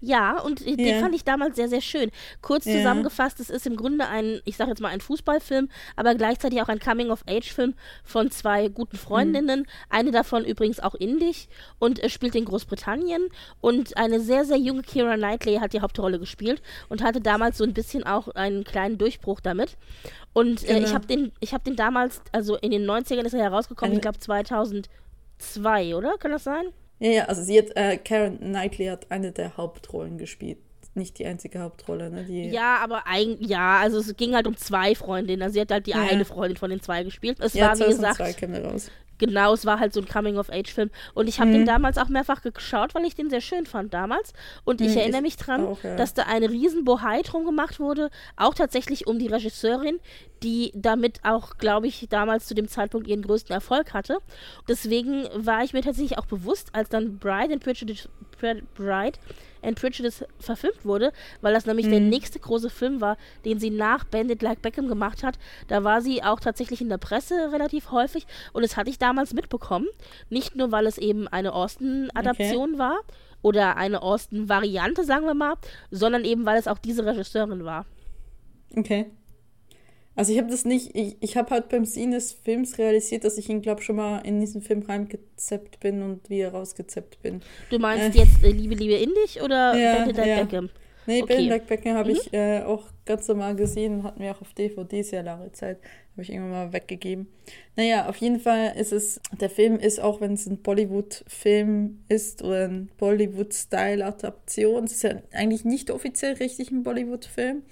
Ja, 0.00 0.40
und 0.40 0.60
ja. 0.60 0.76
den 0.76 1.00
fand 1.00 1.14
ich 1.14 1.24
damals 1.24 1.56
sehr, 1.56 1.68
sehr 1.68 1.80
schön. 1.80 2.10
Kurz 2.42 2.64
ja. 2.64 2.74
zusammengefasst, 2.74 3.40
es 3.40 3.50
ist 3.50 3.66
im 3.66 3.76
Grunde 3.76 4.06
ein, 4.06 4.40
ich 4.44 4.56
sage 4.56 4.70
jetzt 4.70 4.80
mal 4.80 4.88
ein 4.88 5.00
Fußballfilm, 5.00 5.68
aber 5.96 6.14
gleichzeitig 6.14 6.60
auch 6.62 6.68
ein 6.68 6.78
Coming-of-Age-Film 6.78 7.74
von 8.04 8.30
zwei 8.30 8.68
guten 8.68 8.96
Freundinnen. 8.96 9.60
Mhm. 9.60 9.66
Eine 9.90 10.10
davon 10.10 10.44
übrigens 10.44 10.80
auch 10.80 10.94
indisch 10.94 11.46
und 11.78 12.02
äh, 12.02 12.08
spielt 12.08 12.34
in 12.34 12.44
Großbritannien. 12.44 13.28
Und 13.60 13.96
eine 13.96 14.20
sehr, 14.20 14.44
sehr 14.44 14.58
junge 14.58 14.82
Kira 14.82 15.16
Knightley 15.16 15.56
hat 15.56 15.72
die 15.72 15.80
Hauptrolle 15.80 16.18
gespielt 16.18 16.62
und 16.88 17.02
hatte 17.02 17.20
damals 17.20 17.58
so 17.58 17.64
ein 17.64 17.74
bisschen 17.74 18.04
auch 18.04 18.28
einen 18.28 18.64
kleinen 18.64 18.98
Durchbruch 18.98 19.40
damit. 19.40 19.76
Und 20.32 20.64
äh, 20.64 20.74
genau. 20.74 20.86
ich 20.86 20.94
habe 20.94 21.06
den, 21.06 21.32
hab 21.52 21.64
den 21.64 21.76
damals, 21.76 22.20
also 22.32 22.56
in 22.56 22.70
den 22.70 22.84
90ern 22.84 23.24
ist 23.24 23.34
er 23.34 23.42
herausgekommen, 23.42 23.94
ich 23.94 24.02
glaube 24.02 24.18
2002, 24.18 25.96
oder? 25.96 26.18
Kann 26.18 26.30
das 26.30 26.44
sein? 26.44 26.66
Ja, 26.98 27.10
ja, 27.10 27.24
also 27.24 27.42
sie 27.42 27.58
hat, 27.58 27.76
äh, 27.76 27.98
Karen 27.98 28.38
Knightley 28.38 28.86
hat 28.86 29.10
eine 29.10 29.32
der 29.32 29.56
Hauptrollen 29.56 30.18
gespielt 30.18 30.58
nicht 30.96 31.18
die 31.18 31.26
einzige 31.26 31.60
Hauptrolle, 31.60 32.10
ne? 32.10 32.24
Die 32.24 32.48
ja, 32.48 32.78
aber 32.78 33.06
eigentlich, 33.06 33.50
ja, 33.50 33.78
also 33.78 33.98
es 33.98 34.16
ging 34.16 34.34
halt 34.34 34.46
um 34.46 34.56
zwei 34.56 34.94
Freundinnen. 34.94 35.42
Also 35.42 35.54
sie 35.54 35.60
hat 35.60 35.70
halt 35.70 35.86
die 35.86 35.90
ja. 35.90 36.00
eine 36.00 36.24
Freundin 36.24 36.56
von 36.56 36.70
den 36.70 36.80
zwei 36.80 37.04
gespielt. 37.04 37.38
Es 37.40 37.54
ja, 37.54 37.68
war, 37.68 37.78
wie 37.78 37.84
gesagt, 37.84 38.18
raus. 38.64 38.90
Genau, 39.18 39.54
es 39.54 39.64
war 39.64 39.80
halt 39.80 39.92
so 39.92 40.00
ein 40.00 40.06
Coming-of-Age-Film. 40.06 40.90
Und 41.14 41.28
ich 41.28 41.40
habe 41.40 41.50
mhm. 41.50 41.54
den 41.54 41.66
damals 41.66 41.98
auch 41.98 42.08
mehrfach 42.08 42.42
geschaut, 42.42 42.94
weil 42.94 43.04
ich 43.04 43.14
den 43.14 43.30
sehr 43.30 43.40
schön 43.40 43.66
fand 43.66 43.94
damals. 43.94 44.32
Und 44.64 44.80
ich 44.80 44.92
mhm, 44.92 44.98
erinnere 44.98 45.22
mich 45.22 45.36
dran, 45.36 45.64
auch, 45.64 45.82
ja. 45.82 45.96
dass 45.96 46.14
da 46.14 46.24
eine 46.24 46.50
riesen 46.50 46.84
Bohai 46.84 47.22
drum 47.22 47.44
gemacht 47.44 47.80
wurde, 47.80 48.10
auch 48.36 48.54
tatsächlich 48.54 49.06
um 49.06 49.18
die 49.18 49.28
Regisseurin, 49.28 50.00
die 50.42 50.72
damit 50.74 51.20
auch, 51.24 51.56
glaube 51.58 51.86
ich, 51.86 52.06
damals 52.10 52.46
zu 52.46 52.54
dem 52.54 52.68
Zeitpunkt 52.68 53.06
ihren 53.06 53.22
größten 53.22 53.54
Erfolg 53.54 53.94
hatte. 53.94 54.18
Deswegen 54.68 55.26
war 55.34 55.64
ich 55.64 55.72
mir 55.72 55.82
tatsächlich 55.82 56.18
auch 56.18 56.26
bewusst, 56.26 56.70
als 56.72 56.88
dann 56.88 57.18
Bride 57.18 57.54
and 57.54 57.64
Prejudice, 57.64 58.08
Bride 58.38 59.18
and 59.62 59.78
Prejudice 59.78 60.24
verfilmt 60.38 60.84
wurde, 60.84 61.12
weil 61.40 61.52
das 61.52 61.66
nämlich 61.66 61.86
mhm. 61.86 61.90
der 61.90 62.00
nächste 62.00 62.38
große 62.38 62.70
Film 62.70 63.00
war, 63.00 63.16
den 63.44 63.58
sie 63.58 63.70
nach 63.70 64.04
Bandit 64.04 64.42
Like 64.42 64.62
Beckham 64.62 64.88
gemacht 64.88 65.22
hat. 65.22 65.38
Da 65.68 65.84
war 65.84 66.00
sie 66.00 66.22
auch 66.22 66.40
tatsächlich 66.40 66.80
in 66.80 66.88
der 66.88 66.98
Presse 66.98 67.52
relativ 67.52 67.90
häufig 67.90 68.26
und 68.52 68.62
das 68.62 68.76
hatte 68.76 68.90
ich 68.90 68.98
damals 68.98 69.34
mitbekommen. 69.34 69.86
Nicht 70.30 70.56
nur, 70.56 70.72
weil 70.72 70.86
es 70.86 70.98
eben 70.98 71.28
eine 71.28 71.52
Austin-Adaption 71.52 72.70
okay. 72.70 72.78
war 72.78 73.00
oder 73.42 73.76
eine 73.76 74.02
Austin-Variante, 74.02 75.04
sagen 75.04 75.26
wir 75.26 75.34
mal, 75.34 75.54
sondern 75.90 76.24
eben, 76.24 76.46
weil 76.46 76.58
es 76.58 76.68
auch 76.68 76.78
diese 76.78 77.04
Regisseurin 77.04 77.64
war. 77.64 77.86
Okay. 78.76 79.10
Also 80.16 80.32
ich 80.32 80.38
habe 80.38 80.50
das 80.50 80.64
nicht, 80.64 80.96
ich, 80.96 81.16
ich 81.20 81.36
habe 81.36 81.50
halt 81.50 81.68
beim 81.68 81.84
Sehen 81.84 82.10
des 82.10 82.32
Films 82.32 82.78
realisiert, 82.78 83.24
dass 83.24 83.36
ich 83.36 83.50
ihn, 83.50 83.60
glaube 83.60 83.82
schon 83.82 83.96
mal 83.96 84.20
in 84.20 84.40
diesen 84.40 84.62
Film 84.62 84.82
reingezeppt 84.82 85.78
bin 85.80 86.02
und 86.02 86.30
wieder 86.30 86.52
rausgezeppt 86.52 87.20
bin. 87.22 87.42
Du 87.68 87.78
meinst 87.78 88.16
äh, 88.16 88.20
jetzt 88.20 88.42
äh, 88.42 88.50
Liebe, 88.50 88.74
Liebe 88.74 88.94
Indisch 88.94 89.40
oder 89.42 89.76
ja, 89.76 89.98
Benedict 89.98 90.26
ja. 90.26 90.42
Beckham? 90.42 90.70
Nee, 91.06 91.22
okay. 91.22 91.60
Beckham 91.66 91.94
habe 91.96 92.10
mhm. 92.10 92.16
ich 92.16 92.32
äh, 92.32 92.62
auch 92.62 92.84
ganz 93.04 93.28
normal 93.28 93.54
gesehen 93.56 93.94
und 93.94 94.02
hatten 94.02 94.20
wir 94.20 94.32
auch 94.32 94.40
auf 94.40 94.52
DVD 94.54 95.02
sehr 95.02 95.22
lange 95.22 95.52
Zeit. 95.52 95.78
Habe 96.12 96.22
ich 96.22 96.30
irgendwann 96.30 96.68
mal 96.68 96.72
weggegeben. 96.72 97.28
Naja, 97.76 98.08
auf 98.08 98.16
jeden 98.16 98.40
Fall 98.40 98.74
ist 98.76 98.92
es, 98.92 99.20
der 99.38 99.50
Film 99.50 99.78
ist, 99.78 100.00
auch 100.00 100.20
wenn 100.20 100.32
es 100.32 100.46
ein 100.46 100.62
Bollywood-Film 100.62 102.04
ist 102.08 102.42
oder 102.42 102.64
ein 102.68 102.90
Bollywood-Style-Adaption, 102.96 104.84
es 104.84 104.92
ist 104.92 105.02
ja 105.02 105.22
eigentlich 105.32 105.64
nicht 105.64 105.90
offiziell 105.90 106.34
richtig 106.34 106.70
ein 106.70 106.82
Bollywood-Film, 106.82 107.62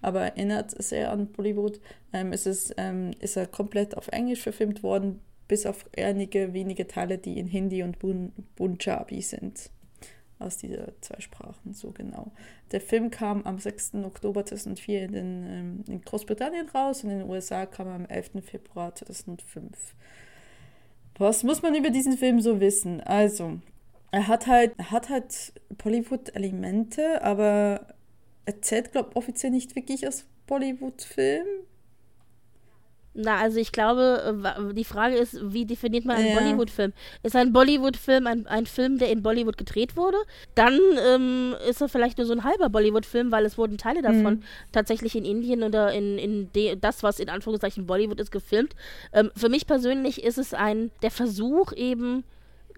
aber 0.00 0.22
erinnert 0.22 0.70
sehr 0.82 1.12
an 1.12 1.28
Bollywood. 1.28 1.80
Ähm, 2.12 2.32
es 2.32 2.46
ist, 2.46 2.74
ähm, 2.76 3.12
ist 3.20 3.36
er 3.36 3.46
komplett 3.46 3.96
auf 3.96 4.08
Englisch 4.08 4.42
verfilmt 4.42 4.82
worden, 4.82 5.20
bis 5.48 5.64
auf 5.64 5.84
einige 5.96 6.52
wenige 6.52 6.86
Teile, 6.86 7.18
die 7.18 7.38
in 7.38 7.46
Hindi 7.46 7.82
und 7.82 7.98
Bun 7.98 8.32
Punjabi 8.56 9.22
sind. 9.22 9.70
Aus 10.42 10.58
dieser 10.58 10.88
zwei 11.00 11.20
Sprachen, 11.20 11.72
so 11.72 11.90
genau. 11.92 12.32
Der 12.72 12.80
Film 12.80 13.10
kam 13.10 13.42
am 13.44 13.58
6. 13.58 13.94
Oktober 14.04 14.44
2004 14.44 15.04
in, 15.04 15.12
den, 15.12 15.46
ähm, 15.46 15.84
in 15.86 16.00
Großbritannien 16.02 16.68
raus 16.68 17.04
und 17.04 17.10
in 17.10 17.20
den 17.20 17.30
USA 17.30 17.66
kam 17.66 17.86
er 17.86 17.94
am 17.94 18.06
11. 18.06 18.42
Februar 18.44 18.94
2005. 18.94 19.94
Was 21.18 21.44
muss 21.44 21.62
man 21.62 21.74
über 21.74 21.90
diesen 21.90 22.16
Film 22.16 22.40
so 22.40 22.60
wissen? 22.60 23.00
Also, 23.00 23.60
er 24.10 24.28
hat 24.28 24.46
halt, 24.46 24.74
er 24.78 24.90
hat 24.90 25.08
halt 25.08 25.52
Bollywood-Elemente, 25.78 27.22
aber 27.22 27.86
erzählt, 28.44 28.92
glaube 28.92 29.10
ich, 29.10 29.16
offiziell 29.16 29.52
nicht 29.52 29.76
wirklich 29.76 30.04
als 30.06 30.26
Bollywood-Film. 30.46 31.46
Na, 33.14 33.38
also 33.38 33.58
ich 33.58 33.72
glaube, 33.72 34.72
die 34.74 34.84
Frage 34.84 35.16
ist, 35.16 35.38
wie 35.52 35.66
definiert 35.66 36.06
man 36.06 36.16
einen 36.16 36.28
ja. 36.28 36.38
Bollywood-Film? 36.38 36.94
Ist 37.22 37.36
ein 37.36 37.52
Bollywood-Film 37.52 38.26
ein, 38.26 38.46
ein 38.46 38.64
Film, 38.64 38.98
der 38.98 39.10
in 39.10 39.22
Bollywood 39.22 39.58
gedreht 39.58 39.96
wurde? 39.96 40.16
Dann 40.54 40.78
ähm, 41.06 41.54
ist 41.68 41.82
er 41.82 41.90
vielleicht 41.90 42.16
nur 42.16 42.26
so 42.26 42.32
ein 42.32 42.44
halber 42.44 42.70
Bollywood-Film, 42.70 43.30
weil 43.30 43.44
es 43.44 43.58
wurden 43.58 43.76
Teile 43.76 44.00
davon 44.00 44.36
mhm. 44.36 44.42
tatsächlich 44.72 45.14
in 45.14 45.26
Indien 45.26 45.62
oder 45.62 45.92
in, 45.92 46.16
in 46.16 46.48
das, 46.80 47.02
was 47.02 47.20
in 47.20 47.28
Anführungszeichen 47.28 47.86
Bollywood 47.86 48.18
ist, 48.18 48.32
gefilmt. 48.32 48.74
Ähm, 49.12 49.30
für 49.36 49.50
mich 49.50 49.66
persönlich 49.66 50.24
ist 50.24 50.38
es 50.38 50.54
ein, 50.54 50.90
der 51.02 51.10
Versuch 51.10 51.72
eben, 51.74 52.24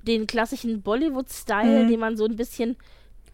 den 0.03 0.27
klassischen 0.27 0.83
Bollywood-Style, 0.83 1.85
mhm. 1.85 1.89
den 1.89 2.01
man 2.01 2.17
so 2.17 2.25
ein 2.25 2.37
bisschen 2.37 2.77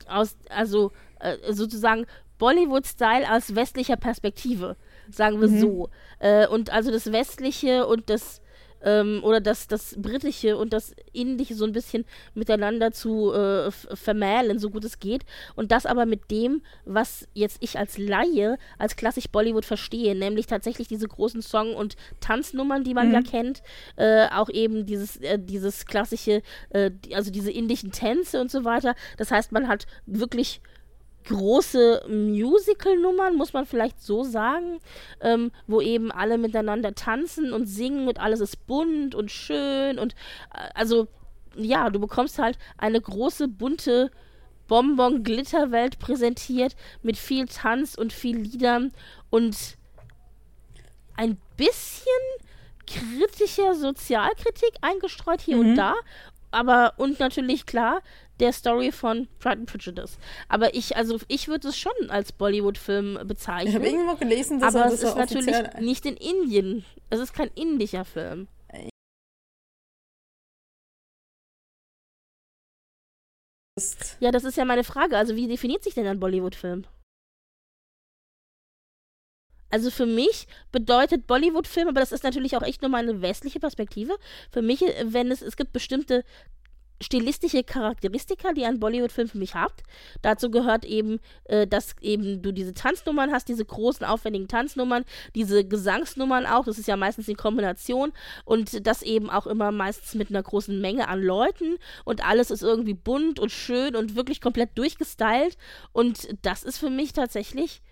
aus, 0.06 0.36
also 0.48 0.92
äh, 1.20 1.36
sozusagen 1.52 2.06
Bollywood-Style 2.38 3.30
aus 3.30 3.54
westlicher 3.54 3.96
Perspektive, 3.96 4.76
sagen 5.14 5.40
wir 5.40 5.48
mhm. 5.48 5.60
so. 5.60 5.88
Äh, 6.18 6.46
und 6.46 6.72
also 6.72 6.90
das 6.90 7.12
Westliche 7.12 7.86
und 7.86 8.10
das 8.10 8.40
ähm, 8.82 9.20
oder 9.22 9.40
das, 9.40 9.66
das 9.68 9.94
Britische 9.98 10.56
und 10.56 10.72
das 10.72 10.94
Indische 11.12 11.54
so 11.54 11.64
ein 11.64 11.72
bisschen 11.72 12.04
miteinander 12.34 12.92
zu 12.92 13.32
äh, 13.32 13.70
vermählen, 13.70 14.58
so 14.58 14.70
gut 14.70 14.84
es 14.84 14.98
geht. 14.98 15.24
Und 15.56 15.72
das 15.72 15.86
aber 15.86 16.06
mit 16.06 16.30
dem, 16.30 16.62
was 16.84 17.28
jetzt 17.34 17.58
ich 17.60 17.78
als 17.78 17.98
Laie, 17.98 18.58
als 18.78 18.96
klassisch 18.96 19.28
Bollywood 19.28 19.64
verstehe, 19.64 20.14
nämlich 20.14 20.46
tatsächlich 20.46 20.88
diese 20.88 21.08
großen 21.08 21.42
Song- 21.42 21.74
und 21.74 21.96
Tanznummern, 22.20 22.84
die 22.84 22.94
man 22.94 23.08
mhm. 23.08 23.14
ja 23.14 23.22
kennt, 23.22 23.62
äh, 23.96 24.28
auch 24.28 24.48
eben 24.48 24.86
dieses, 24.86 25.16
äh, 25.18 25.38
dieses 25.38 25.86
klassische, 25.86 26.42
äh, 26.70 26.90
also 27.14 27.30
diese 27.30 27.50
indischen 27.50 27.92
Tänze 27.92 28.40
und 28.40 28.50
so 28.50 28.64
weiter. 28.64 28.94
Das 29.16 29.30
heißt, 29.30 29.52
man 29.52 29.68
hat 29.68 29.86
wirklich 30.06 30.60
große 31.24 32.06
Musical-Nummern, 32.08 33.36
muss 33.36 33.52
man 33.52 33.66
vielleicht 33.66 34.02
so 34.02 34.24
sagen, 34.24 34.80
ähm, 35.20 35.52
wo 35.66 35.80
eben 35.80 36.10
alle 36.10 36.38
miteinander 36.38 36.94
tanzen 36.94 37.52
und 37.52 37.66
singen 37.66 38.08
und 38.08 38.18
alles 38.18 38.40
ist 38.40 38.66
bunt 38.66 39.14
und 39.14 39.30
schön 39.30 39.98
und 39.98 40.14
äh, 40.54 40.68
also 40.74 41.08
ja, 41.56 41.90
du 41.90 42.00
bekommst 42.00 42.38
halt 42.38 42.58
eine 42.78 43.00
große 43.00 43.48
bunte 43.48 44.10
Bonbon-Glitterwelt 44.68 45.98
präsentiert 45.98 46.76
mit 47.02 47.16
viel 47.16 47.46
Tanz 47.46 47.96
und 47.96 48.12
viel 48.12 48.38
Liedern 48.38 48.92
und 49.28 49.76
ein 51.16 51.38
bisschen 51.56 52.04
kritischer 52.86 53.74
Sozialkritik 53.74 54.72
eingestreut 54.80 55.40
hier 55.40 55.56
mhm. 55.56 55.70
und 55.70 55.76
da 55.76 55.94
aber 56.50 56.94
und 56.96 57.20
natürlich 57.20 57.66
klar 57.66 58.02
der 58.40 58.52
Story 58.52 58.90
von 58.90 59.28
Pride 59.38 59.60
and 59.60 59.70
Prejudice. 59.70 60.18
Aber 60.48 60.74
ich, 60.74 60.96
also 60.96 61.18
ich 61.28 61.48
würde 61.48 61.68
es 61.68 61.78
schon 61.78 61.92
als 62.08 62.32
Bollywood-Film 62.32 63.20
bezeichnen. 63.26 63.68
Ich 63.68 63.74
habe 63.74 63.88
irgendwo 63.88 64.16
gelesen, 64.16 64.60
dass 64.60 64.74
aber 64.74 64.86
er 64.86 64.90
das 64.90 65.02
es 65.02 65.10
ist 65.10 65.16
natürlich 65.16 65.56
nicht 65.80 66.06
in 66.06 66.16
Indien. 66.16 66.84
Es 67.10 67.20
ist 67.20 67.34
kein 67.34 67.48
indischer 67.54 68.04
Film. 68.04 68.48
Ja, 74.20 74.30
das 74.30 74.44
ist 74.44 74.56
ja 74.56 74.64
meine 74.64 74.84
Frage. 74.84 75.16
Also 75.16 75.36
wie 75.36 75.48
definiert 75.48 75.82
sich 75.82 75.94
denn 75.94 76.06
ein 76.06 76.20
Bollywood-Film? 76.20 76.86
Also 79.70 79.90
für 79.90 80.06
mich 80.06 80.48
bedeutet 80.72 81.26
Bollywood-Film, 81.28 81.88
aber 81.88 82.00
das 82.00 82.12
ist 82.12 82.24
natürlich 82.24 82.56
auch 82.56 82.62
echt 82.62 82.82
nur 82.82 82.90
meine 82.90 83.22
westliche 83.22 83.60
Perspektive. 83.60 84.16
Für 84.50 84.62
mich, 84.62 84.80
wenn 84.80 85.30
es, 85.30 85.42
es 85.42 85.56
gibt 85.56 85.72
bestimmte 85.72 86.24
stilistische 87.00 87.64
Charakteristika, 87.64 88.52
die 88.52 88.64
ein 88.64 88.78
Bollywood-Film 88.78 89.28
für 89.28 89.38
mich 89.38 89.54
hat. 89.54 89.72
Dazu 90.22 90.50
gehört 90.50 90.84
eben, 90.84 91.18
äh, 91.44 91.66
dass 91.66 91.94
eben 92.00 92.42
du 92.42 92.52
diese 92.52 92.74
Tanznummern 92.74 93.32
hast, 93.32 93.48
diese 93.48 93.64
großen, 93.64 94.04
aufwendigen 94.04 94.48
Tanznummern, 94.48 95.04
diese 95.34 95.64
Gesangsnummern 95.64 96.46
auch, 96.46 96.64
das 96.64 96.78
ist 96.78 96.88
ja 96.88 96.96
meistens 96.96 97.28
in 97.28 97.36
Kombination 97.36 98.12
und 98.44 98.86
das 98.86 99.02
eben 99.02 99.30
auch 99.30 99.46
immer 99.46 99.72
meistens 99.72 100.14
mit 100.14 100.30
einer 100.30 100.42
großen 100.42 100.80
Menge 100.80 101.08
an 101.08 101.22
Leuten 101.22 101.78
und 102.04 102.24
alles 102.24 102.50
ist 102.50 102.62
irgendwie 102.62 102.94
bunt 102.94 103.40
und 103.40 103.50
schön 103.50 103.96
und 103.96 104.14
wirklich 104.14 104.40
komplett 104.40 104.76
durchgestylt 104.76 105.56
und 105.92 106.28
das 106.42 106.62
ist 106.62 106.78
für 106.78 106.90
mich 106.90 107.12
tatsächlich 107.12 107.82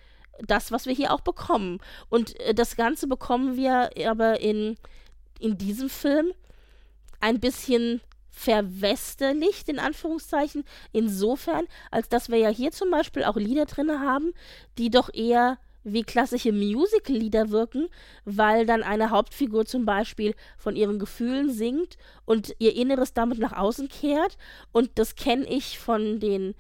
das, 0.47 0.71
was 0.71 0.87
wir 0.87 0.95
hier 0.95 1.13
auch 1.13 1.21
bekommen. 1.21 1.81
Und 2.09 2.39
äh, 2.41 2.55
das 2.55 2.77
Ganze 2.77 3.09
bekommen 3.09 3.57
wir 3.57 3.91
aber 4.09 4.41
in, 4.41 4.77
in 5.41 5.59
diesem 5.59 5.89
Film 5.89 6.33
ein 7.21 7.41
bisschen 7.41 8.01
verwesterlicht, 8.39 9.69
in 9.69 9.81
Anführungszeichen, 9.81 10.65
insofern, 10.93 11.67
als 11.91 12.09
dass 12.09 12.29
wir 12.29 12.39
ja 12.39 12.51
hier 12.51 12.71
zum 12.71 12.91
Beispiel 12.91 13.25
auch 13.25 13.37
Lieder 13.37 13.67
drin 13.67 13.91
haben, 13.91 14.33
die 14.79 14.91
doch 14.91 15.13
eher 15.13 15.59
wie 15.83 16.03
klassische 16.03 16.53
Musical-Lieder 16.53 17.51
wirken, 17.51 17.89
weil 18.25 18.65
dann 18.65 18.83
eine 18.83 19.11
Hauptfigur 19.11 19.67
zum 19.67 19.85
Beispiel 19.85 20.35
von 20.57 20.77
ihren 20.77 20.99
Gefühlen 20.99 21.51
singt 21.51 21.97
und 22.27 22.55
ihr 22.59 22.77
Inneres 22.77 23.13
damit 23.13 23.39
nach 23.39 23.57
außen 23.57 23.89
kehrt. 23.89 24.37
Und 24.71 24.91
das 24.97 25.17
kenne 25.17 25.47
ich 25.47 25.79
von 25.79 26.21
den 26.21 26.55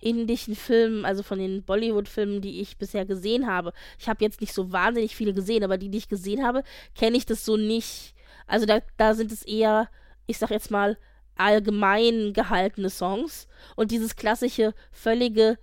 indischen 0.00 0.56
Filmen, 0.56 1.04
also 1.04 1.22
von 1.22 1.38
den 1.38 1.62
Bollywood-Filmen, 1.62 2.40
die 2.42 2.60
ich 2.60 2.76
bisher 2.76 3.06
gesehen 3.06 3.46
habe. 3.46 3.72
Ich 3.98 4.08
habe 4.08 4.24
jetzt 4.24 4.40
nicht 4.40 4.52
so 4.52 4.72
wahnsinnig 4.72 5.14
viele 5.14 5.32
gesehen, 5.32 5.64
aber 5.64 5.78
die, 5.78 5.88
die 5.88 5.98
ich 5.98 6.08
gesehen 6.08 6.44
habe, 6.44 6.64
kenne 6.94 7.16
ich 7.16 7.24
das 7.24 7.44
so 7.44 7.56
nicht. 7.56 8.14
Also 8.46 8.66
da, 8.66 8.80
da 8.96 9.14
sind 9.14 9.30
es 9.30 9.42
eher, 9.44 9.88
ich 10.26 10.38
sag 10.38 10.50
jetzt 10.50 10.70
mal, 10.70 10.98
allgemein 11.36 12.32
gehaltene 12.32 12.90
Songs 12.90 13.48
und 13.76 13.90
dieses 13.90 14.16
klassische, 14.16 14.74
völlige 14.90 15.58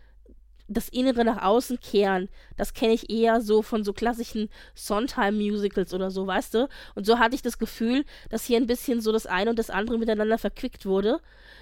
das 0.70 0.88
Innere 0.88 1.26
nach 1.26 1.42
außen 1.42 1.80
kehren, 1.80 2.30
das 2.56 2.74
kenne 2.74 2.94
ich 2.94 3.10
eher 3.10 3.42
so 3.42 3.62
von 3.62 3.84
so 3.84 3.92
klassischen 3.92 4.50
Sondheim-Musicals 4.76 5.94
oder 5.94 6.12
so, 6.12 6.28
weißt 6.28 6.54
du? 6.54 6.70
Und 6.96 7.06
so 7.06 7.18
hatte 7.18 7.36
ich 7.36 7.42
das 7.42 7.58
Gefühl, 7.58 8.06
dass 8.30 8.46
hier 8.46 8.58
ein 8.58 8.68
bisschen 8.68 9.02
so 9.02 9.12
das 9.12 9.26
eine 9.26 9.50
und 9.50 9.60
das 9.60 9.72
andere 9.72 9.98
miteinander 9.98 10.38
verquickt 10.38 10.86
wurde. 10.86 11.20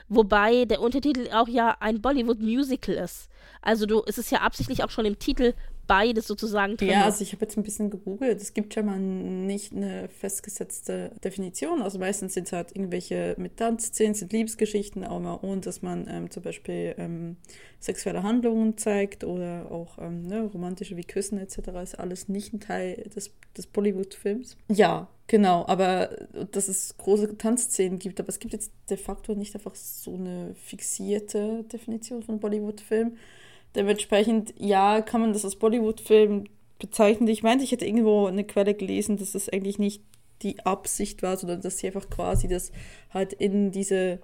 Wobei 0.10 0.66
der 0.66 0.82
Untertitel 0.82 1.30
auch 1.34 1.48
ja 1.48 1.78
ein 1.80 2.02
Bollywood-Musical 2.02 2.96
ist. 2.96 3.30
Also 3.62 3.86
du, 3.86 4.04
es 4.06 4.18
ist 4.18 4.32
ja 4.32 4.40
absichtlich 4.42 4.84
auch 4.84 4.90
schon 4.90 5.06
im 5.06 5.20
Titel 5.20 5.54
beides 5.88 6.28
sozusagen 6.28 6.78
drin. 6.78 6.90
Ja, 6.90 7.06
also 7.06 7.24
ich 7.24 7.32
habe 7.34 7.46
jetzt 7.46 7.58
ein 7.58 7.64
bisschen 7.64 7.90
gegoogelt. 7.90 8.42
Es 8.42 8.54
gibt 8.54 8.74
schon 8.74 8.86
mal 8.86 9.00
nicht 9.00 9.74
eine 9.74 10.10
festgesetzte 10.10 11.12
Definition. 11.24 11.82
Also 11.82 11.98
meistens 11.98 12.34
sind 12.34 12.48
es 12.48 12.54
halt 12.54 12.76
irgendwelche 12.76 13.36
mit 13.38 13.58
Tanzszenen, 13.58 14.14
sind 14.14 14.34
Liebesgeschichten, 14.34 15.06
auch 15.06 15.20
mal 15.20 15.40
ohne, 15.42 15.62
dass 15.62 15.82
man 15.82 16.08
ähm, 16.10 16.30
zum 16.30 16.44
Beispiel 16.44 16.94
ähm, 16.98 17.38
sexuelle 17.80 18.24
Handlungen 18.24 18.78
zeigt 18.78 19.24
oder 19.24 19.72
auch 19.72 19.98
ähm, 20.00 20.28
ne, 20.28 20.44
romantische 20.44 20.98
wie 20.98 21.04
Küssen 21.04 21.38
etc. 21.40 21.70
ist 21.82 22.00
alles 22.00 22.28
nicht 22.28 22.54
ein 22.54 22.60
Teil 22.60 23.10
des, 23.16 23.32
des 23.56 23.68
Bollywood-Films. 23.68 24.58
Ja, 24.70 25.08
genau, 25.28 25.66
aber 25.68 26.10
dass 26.52 26.68
es 26.68 26.98
große 26.98 27.38
Tanzszenen 27.38 28.00
gibt, 28.00 28.20
aber 28.20 28.30
es 28.30 28.40
gibt 28.40 28.54
jetzt 28.54 28.72
de 28.90 28.98
facto 28.98 29.36
nicht 29.36 29.56
einfach 29.56 29.76
so 29.76 30.16
eine 30.16 30.54
fixierte 30.56 31.64
Definition 31.72 32.24
von 32.24 32.40
Bollywood-Film. 32.40 33.18
Dementsprechend, 33.76 34.54
ja, 34.58 35.02
kann 35.02 35.22
man 35.22 35.34
das 35.34 35.46
als 35.46 35.56
Bollywood-Film 35.56 36.46
bezeichnen. 36.80 37.28
Ich 37.28 37.44
meinte, 37.44 37.64
ich 37.64 37.72
hätte 37.72 37.86
irgendwo 37.86 38.28
eine 38.28 38.44
Quelle 38.44 38.74
gelesen, 38.74 39.18
dass 39.18 39.34
das 39.34 39.50
eigentlich 39.50 39.80
nicht 39.80 40.02
die 40.42 40.60
Absicht 40.66 41.24
war, 41.24 41.38
sondern 41.38 41.62
dass 41.62 41.80
sie 41.80 41.88
einfach 41.88 42.10
quasi 42.10 42.48
das 42.48 42.72
halt 43.12 43.34
in 43.34 43.72
diese 43.72 44.20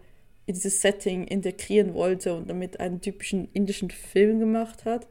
in 0.45 0.55
dieses 0.55 0.81
Setting 0.81 1.25
integrieren 1.25 1.93
wollte 1.93 2.35
und 2.35 2.49
damit 2.49 2.79
einen 2.79 3.01
typischen 3.01 3.47
indischen 3.53 3.89
Film 3.89 4.39
gemacht 4.39 4.85
hat, 4.85 5.07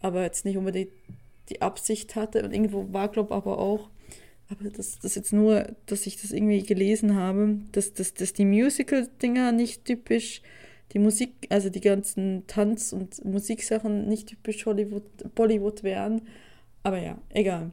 aber 0.00 0.22
jetzt 0.22 0.44
nicht 0.44 0.56
unbedingt 0.56 0.90
die 1.50 1.60
Absicht 1.60 2.16
hatte. 2.16 2.42
Und 2.42 2.52
irgendwo 2.52 2.92
war, 2.92 3.08
glaube 3.08 3.34
ich, 3.34 3.36
aber 3.36 3.58
auch, 3.58 3.90
aber 4.48 4.70
das, 4.70 4.98
das 5.00 5.14
jetzt 5.14 5.32
nur, 5.32 5.74
dass 5.86 6.06
ich 6.06 6.20
das 6.20 6.32
irgendwie 6.32 6.62
gelesen 6.62 7.14
habe, 7.14 7.58
dass, 7.72 7.92
dass, 7.92 8.14
dass 8.14 8.32
die 8.32 8.46
Musical-Dinger 8.46 9.52
nicht 9.52 9.84
typisch, 9.84 10.40
die 10.92 10.98
Musik, 10.98 11.46
also 11.50 11.70
die 11.70 11.80
ganzen 11.80 12.46
Tanz- 12.46 12.92
und 12.92 13.24
Musiksachen 13.24 14.08
nicht 14.08 14.28
typisch 14.28 14.66
Hollywood, 14.66 15.34
Bollywood 15.34 15.82
wären. 15.82 16.22
Aber 16.82 16.98
ja, 16.98 17.18
egal. 17.30 17.72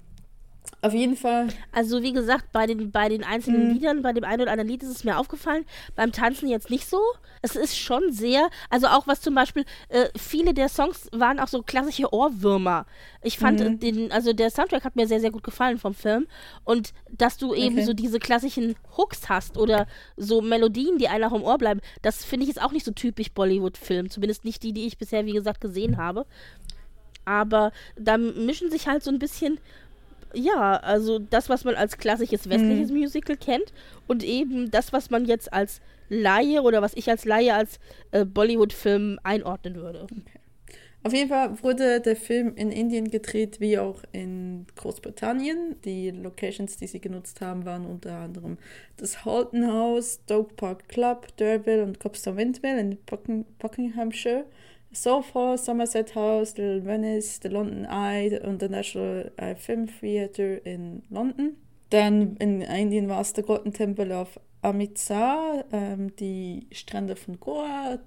Auf 0.84 0.94
jeden 0.94 1.16
Fall. 1.16 1.48
Also 1.72 2.02
wie 2.02 2.12
gesagt, 2.12 2.52
bei 2.52 2.66
den, 2.66 2.90
bei 2.90 3.08
den 3.08 3.24
einzelnen 3.24 3.68
mhm. 3.68 3.74
Liedern, 3.74 4.02
bei 4.02 4.14
dem 4.14 4.24
einen 4.24 4.42
oder 4.42 4.52
anderen 4.52 4.70
Lied 4.70 4.82
ist 4.82 4.90
es 4.90 5.04
mir 5.04 5.20
aufgefallen, 5.20 5.64
beim 5.96 6.12
Tanzen 6.12 6.50
jetzt 6.50 6.72
nicht 6.72 6.88
so. 6.88 7.00
Es 7.44 7.56
ist 7.56 7.78
schon 7.78 8.12
sehr, 8.12 8.50
also 8.70 8.88
auch 8.88 9.06
was 9.06 9.22
zum 9.22 9.36
Beispiel, 9.36 9.64
äh, 9.90 10.08
viele 10.18 10.56
der 10.56 10.70
Songs 10.70 11.08
waren 11.12 11.40
auch 11.40 11.48
so 11.48 11.62
klassische 11.62 12.12
Ohrwürmer. 12.12 12.88
Ich 13.22 13.38
fand 13.38 13.60
mhm. 13.60 13.80
den, 13.80 14.12
also 14.12 14.34
der 14.34 14.50
Soundtrack 14.50 14.84
hat 14.84 14.96
mir 14.96 15.08
sehr, 15.08 15.20
sehr 15.20 15.32
gut 15.32 15.44
gefallen 15.44 15.78
vom 15.78 15.94
Film. 15.94 16.28
Und 16.64 16.94
dass 17.12 17.38
du 17.38 17.54
eben 17.54 17.76
okay. 17.76 17.86
so 17.86 17.94
diese 17.94 18.18
klassischen 18.18 18.76
Hooks 18.98 19.30
hast 19.30 19.58
oder 19.60 19.86
so 20.18 20.42
Melodien, 20.42 20.98
die 20.98 21.08
einem 21.08 21.26
auch 21.26 21.36
im 21.36 21.44
Ohr 21.44 21.60
bleiben, 21.60 21.82
das 22.02 22.26
finde 22.26 22.46
ich 22.46 22.50
jetzt 22.50 22.62
auch 22.62 22.72
nicht 22.72 22.86
so 22.86 22.92
typisch 22.92 23.32
Bollywood-Film. 23.32 24.10
Zumindest 24.10 24.46
nicht 24.46 24.64
die, 24.64 24.74
die 24.74 24.88
ich 24.88 24.98
bisher, 24.98 25.28
wie 25.28 25.34
gesagt, 25.34 25.62
gesehen 25.62 25.98
habe. 25.98 26.26
Aber 27.26 27.72
da 27.96 28.18
mischen 28.18 28.72
sich 28.72 28.88
halt 28.88 29.04
so 29.04 29.12
ein 29.12 29.20
bisschen 29.20 29.60
ja, 30.34 30.78
also 30.78 31.20
das, 31.20 31.50
was 31.50 31.64
man 31.64 31.76
als 31.76 31.98
klassisches 31.98 32.50
westliches 32.50 32.92
mhm. 32.92 33.00
Musical 33.00 33.38
kennt 33.38 33.74
und 34.08 34.24
eben 34.24 34.72
das, 34.72 34.94
was 34.94 35.10
man 35.10 35.26
jetzt 35.26 35.52
als 35.52 35.82
Laie 36.10 36.62
oder 36.62 36.82
was 36.82 36.94
ich 36.96 37.10
als 37.10 37.26
Laie 37.26 37.54
als 37.54 37.80
äh, 38.12 38.26
Bollywood-Film 38.26 39.20
einordnen 39.24 39.76
würde. 39.76 40.04
Okay. 40.04 40.42
Auf 41.04 41.14
jeden 41.14 41.30
Fall 41.30 41.64
wurde 41.64 42.00
der 42.00 42.16
Film 42.16 42.54
in 42.56 42.72
Indien 42.72 43.10
gedreht, 43.10 43.60
wie 43.60 43.80
auch 43.80 44.04
in 44.12 44.68
Großbritannien. 44.76 45.78
Die 45.84 46.12
Locations, 46.12 46.78
die 46.78 46.86
sie 46.86 47.02
genutzt 47.02 47.42
haben, 47.42 47.66
waren 47.66 47.88
unter 47.88 48.18
anderem 48.18 48.60
das 48.98 49.26
Halton 49.26 49.66
House, 49.66 50.24
Doak 50.28 50.56
Park 50.58 50.88
Club, 50.90 51.36
Derville 51.38 51.84
und 51.84 52.00
Copster 52.00 52.38
Windmill 52.38 52.78
in 52.78 52.98
Buckinghamshire. 53.58 54.46
Soho, 54.92 55.58
Somerset 55.58 56.16
House, 56.16 56.58
Little 56.58 56.86
Venice, 56.86 57.40
the 57.42 57.50
London 57.50 57.86
Eye 57.86 58.40
und 58.44 58.62
der 58.62 58.70
National 58.70 59.32
Film 59.58 59.88
Theatre 59.88 60.62
in 60.64 61.04
London. 61.10 61.58
Dann 61.90 62.38
in 62.38 62.62
Indien 62.62 63.10
war 63.10 63.22
es 63.22 63.34
der 63.34 63.44
Golden 63.44 63.74
Temple 63.74 64.16
of 64.16 64.40
Amritsar, 64.62 65.66
ähm, 65.72 66.16
die 66.16 66.68
Strände 66.72 67.16
von 67.16 67.40
Goa, 67.40 68.00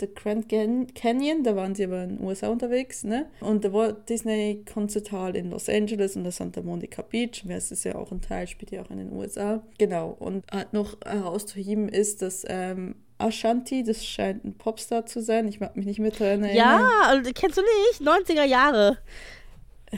der 0.00 0.08
Grand 0.08 0.48
Canyon, 0.48 1.42
da 1.42 1.56
waren 1.56 1.74
sie 1.74 1.84
aber 1.84 2.04
in 2.04 2.16
den 2.16 2.24
USA 2.24 2.48
unterwegs, 2.48 3.04
ne? 3.04 3.26
Und 3.40 3.64
der 3.64 3.72
Walt 3.72 4.08
Disney 4.08 4.64
Concert 4.72 5.10
Hall 5.10 5.36
in 5.36 5.50
Los 5.50 5.68
Angeles 5.68 6.16
und 6.16 6.22
der 6.22 6.32
Santa 6.32 6.62
Monica 6.62 7.02
Beach, 7.02 7.44
das 7.46 7.72
ist 7.72 7.84
ja 7.84 7.96
auch 7.96 8.12
ein 8.12 8.20
Teil, 8.20 8.46
spielt 8.46 8.70
ja 8.70 8.82
auch 8.82 8.90
in 8.90 8.98
den 8.98 9.12
USA. 9.12 9.62
Genau, 9.78 10.16
und 10.18 10.44
halt 10.52 10.72
noch 10.72 10.96
herauszuheben 11.04 11.88
ist, 11.88 12.22
dass 12.22 12.44
ähm, 12.48 12.94
Ashanti, 13.18 13.82
das 13.82 14.06
scheint 14.06 14.44
ein 14.44 14.56
Popstar 14.56 15.04
zu 15.04 15.20
sein. 15.20 15.48
Ich 15.48 15.60
mag 15.60 15.76
mich 15.76 15.86
nicht 15.86 15.98
mehr 15.98 16.12
daran 16.12 16.44
erinnern. 16.44 16.56
Ja, 16.56 17.32
kennst 17.34 17.58
du 17.58 17.62
nicht? 17.62 18.00
90er 18.00 18.44
Jahre. 18.44 18.98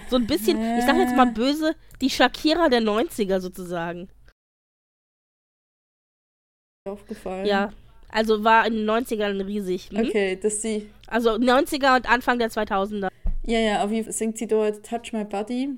So 0.08 0.16
ein 0.16 0.26
bisschen, 0.26 0.58
äh. 0.58 0.78
ich 0.78 0.84
sag 0.84 0.96
jetzt 0.96 1.14
mal 1.14 1.26
böse, 1.26 1.74
die 2.00 2.10
Shakira 2.10 2.68
der 2.68 2.80
90er 2.80 3.40
sozusagen. 3.40 4.08
Aufgefallen. 6.88 7.44
Ja, 7.44 7.72
also 8.08 8.42
war 8.42 8.66
in 8.66 8.74
den 8.74 8.90
90ern 8.90 9.44
riesig. 9.44 9.90
Hm? 9.90 10.06
Okay, 10.06 10.36
dass 10.36 10.62
sie. 10.62 10.88
Also 11.06 11.32
90er 11.32 11.96
und 11.96 12.10
Anfang 12.10 12.38
der 12.38 12.50
2000er. 12.50 13.08
Ja, 13.44 13.58
ja, 13.58 13.84
auf 13.84 13.90
jeden 13.90 14.04
Fall 14.04 14.12
singt 14.12 14.38
sie 14.38 14.46
dort 14.46 14.84
Touch 14.86 15.12
My 15.12 15.24
Body. 15.24 15.70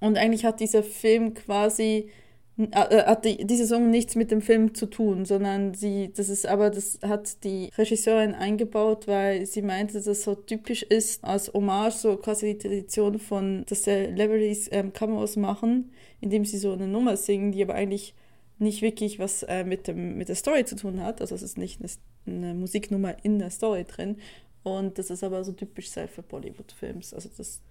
Und 0.00 0.18
eigentlich 0.18 0.44
hat 0.44 0.60
dieser 0.60 0.82
Film 0.82 1.34
quasi 1.34 1.82
äh, 1.82 2.10
äh, 2.10 2.25
hat 2.72 3.26
die, 3.26 3.46
diese 3.46 3.66
Song 3.66 3.90
nichts 3.90 4.14
mit 4.14 4.30
dem 4.30 4.40
Film 4.40 4.74
zu 4.74 4.86
tun, 4.86 5.26
sondern 5.26 5.74
sie, 5.74 6.10
das 6.16 6.30
ist 6.30 6.46
aber, 6.46 6.70
das 6.70 6.98
hat 7.02 7.44
die 7.44 7.70
Regisseurin 7.76 8.34
eingebaut, 8.34 9.06
weil 9.06 9.44
sie 9.44 9.60
meinte, 9.60 9.94
dass 9.94 10.04
das 10.04 10.22
so 10.22 10.34
typisch 10.34 10.82
ist 10.82 11.22
als 11.22 11.52
Hommage, 11.52 11.94
so 11.94 12.16
quasi 12.16 12.54
die 12.54 12.58
Tradition 12.58 13.18
von, 13.18 13.64
dass 13.68 13.82
Celebrities 13.82 14.68
ähm, 14.72 14.94
Cameos 14.94 15.36
machen, 15.36 15.92
indem 16.20 16.46
sie 16.46 16.56
so 16.56 16.72
eine 16.72 16.88
Nummer 16.88 17.18
singen, 17.18 17.52
die 17.52 17.62
aber 17.62 17.74
eigentlich 17.74 18.14
nicht 18.58 18.80
wirklich 18.80 19.18
was 19.18 19.42
äh, 19.42 19.64
mit, 19.64 19.86
dem, 19.86 20.16
mit 20.16 20.30
der 20.30 20.36
Story 20.36 20.64
zu 20.64 20.76
tun 20.76 21.02
hat. 21.02 21.20
Also 21.20 21.34
es 21.34 21.42
ist 21.42 21.58
nicht 21.58 21.80
eine, 21.80 21.90
eine 22.26 22.54
Musiknummer 22.54 23.16
in 23.22 23.38
der 23.38 23.50
Story 23.50 23.84
drin. 23.84 24.16
Und 24.66 24.98
das 24.98 25.10
ist 25.10 25.22
aber 25.22 25.44
so 25.44 25.52
typisch 25.52 25.90
sei 25.90 26.08
für 26.08 26.24
Bollywood-Films. 26.24 27.14
Also 27.14 27.30
das 27.36 27.62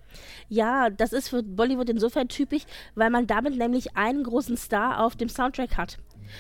ja, 0.47 0.89
das 0.89 1.12
ist 1.12 1.27
für 1.27 1.43
Bollywood 1.43 1.89
insofern 1.89 2.29
typisch, 2.29 2.63
weil 2.95 3.10
man 3.10 3.27
damit 3.27 3.58
nämlich 3.58 3.97
einen 3.97 4.23
großen 4.23 4.55
Star 4.55 5.03
auf 5.03 5.17
dem 5.17 5.27
Soundtrack 5.27 5.75
hat. 5.75 5.97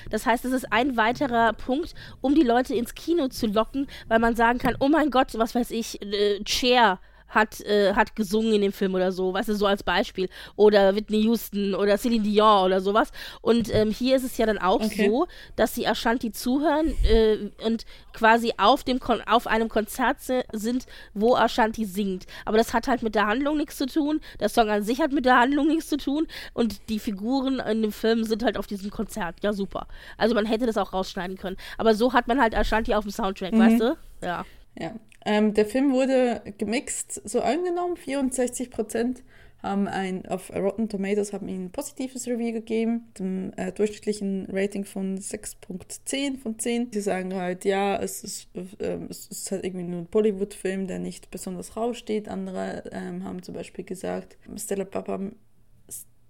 Das 0.09 0.25
heißt, 0.25 0.45
es 0.45 0.53
ist 0.53 0.71
ein 0.71 0.95
weiterer 0.95 1.51
Punkt, 1.51 1.93
um 2.21 2.35
die 2.35 2.43
Leute 2.43 2.73
ins 2.73 2.95
Kino 2.95 3.27
zu 3.27 3.47
locken, 3.47 3.87
weil 4.07 4.19
man 4.19 4.37
sagen 4.37 4.57
kann, 4.57 4.77
oh 4.79 4.87
mein 4.87 5.11
Gott, 5.11 5.37
was 5.37 5.55
weiß 5.55 5.71
ich, 5.71 6.01
äh, 6.01 6.39
Cher 6.47 7.01
hat, 7.27 7.61
äh, 7.61 7.93
hat 7.93 8.15
gesungen 8.15 8.53
in 8.53 8.61
dem 8.61 8.71
Film 8.71 8.95
oder 8.95 9.11
so, 9.11 9.33
weißt 9.33 9.49
du, 9.49 9.55
so 9.55 9.65
als 9.65 9.83
Beispiel. 9.83 10.29
Oder 10.55 10.95
Whitney 10.95 11.23
Houston 11.23 11.75
oder 11.75 11.97
Celine 11.97 12.23
Dion 12.23 12.65
oder 12.65 12.81
sowas. 12.81 13.11
Und 13.41 13.73
ähm, 13.73 13.91
hier 13.91 14.15
ist 14.15 14.23
es 14.23 14.37
ja 14.37 14.45
dann 14.45 14.57
auch 14.57 14.81
okay. 14.81 15.07
so, 15.09 15.27
dass 15.55 15.73
die 15.73 15.87
Ashanti 15.87 16.31
zuhören 16.31 16.93
äh, 17.03 17.49
und 17.65 17.85
quasi 18.13 18.53
auf, 18.57 18.83
dem 18.83 18.99
Kon 18.99 19.21
auf 19.21 19.47
einem 19.47 19.69
Konzert 19.69 20.17
sind, 20.21 20.85
wo 21.13 21.35
Ashanti 21.35 21.85
singt. 21.85 22.25
Aber 22.45 22.57
das 22.57 22.73
hat 22.73 22.87
halt 22.87 23.03
mit 23.03 23.15
der 23.15 23.27
Handlung 23.27 23.57
nichts 23.57 23.77
zu 23.77 23.85
tun. 23.85 24.21
Der 24.39 24.49
Song 24.49 24.69
an 24.69 24.83
sich 24.83 25.01
hat 25.01 25.11
mit 25.11 25.25
der 25.25 25.37
Handlung 25.37 25.67
nichts 25.67 25.89
zu 25.89 25.97
tun. 25.97 26.27
Und 26.53 26.89
die 26.89 26.99
Figuren 26.99 27.59
in 27.59 27.81
dem 27.81 27.91
Film 27.91 28.23
sind 28.23 28.43
halt 28.43 28.57
auf 28.57 28.67
diesem 28.67 28.91
Konzert. 28.91 29.35
Ja, 29.41 29.53
super. 29.53 29.87
Also 30.17 30.35
man 30.35 30.45
hätte 30.45 30.65
das 30.65 30.77
auch 30.77 30.93
rausschneiden 30.93 31.37
können. 31.37 31.57
Aber 31.77 31.95
so 31.95 32.13
hat 32.13 32.27
man 32.27 32.39
halt 32.41 32.55
Ashanti 32.55 32.93
auf 32.93 33.03
dem 33.03 33.11
Soundtrack, 33.11 33.53
mhm. 33.53 33.59
weißt 33.59 33.81
du? 33.81 33.97
Ja. 34.21 34.45
Ja. 34.77 34.93
Ähm, 35.25 35.53
der 35.53 35.65
Film 35.65 35.91
wurde 35.91 36.41
gemixt 36.57 37.21
so 37.27 37.41
angenommen. 37.41 37.97
64 37.97 38.69
Prozent 38.69 39.23
haben 39.65 39.87
ein, 39.87 40.25
auf 40.27 40.51
Rotten 40.55 40.87
Tomatoes 40.87 41.33
haben 41.33 41.47
ihn 41.47 41.65
ein 41.65 41.71
positives 41.71 42.27
Review 42.27 42.53
gegeben, 42.53 43.11
dem 43.17 43.51
äh, 43.57 43.71
durchschnittlichen 43.71 44.47
Rating 44.51 44.85
von 44.85 45.17
6.10 45.17 46.37
von 46.37 46.59
10. 46.59 46.91
Sie 46.93 47.01
sagen 47.01 47.33
halt, 47.33 47.65
ja, 47.65 47.97
es 47.97 48.23
ist, 48.23 48.49
äh, 48.79 48.99
es 49.09 49.27
ist 49.27 49.51
halt 49.51 49.65
irgendwie 49.65 49.85
nur 49.85 50.01
ein 50.01 50.05
Bollywood-Film, 50.05 50.85
der 50.87 50.99
nicht 50.99 51.31
besonders 51.31 51.75
raussteht. 51.75 52.29
Andere 52.29 52.83
ähm, 52.91 53.23
haben 53.23 53.41
zum 53.41 53.55
Beispiel 53.55 53.83
gesagt, 53.83 54.37
Stella 54.55 54.85
Papa, 54.85 55.19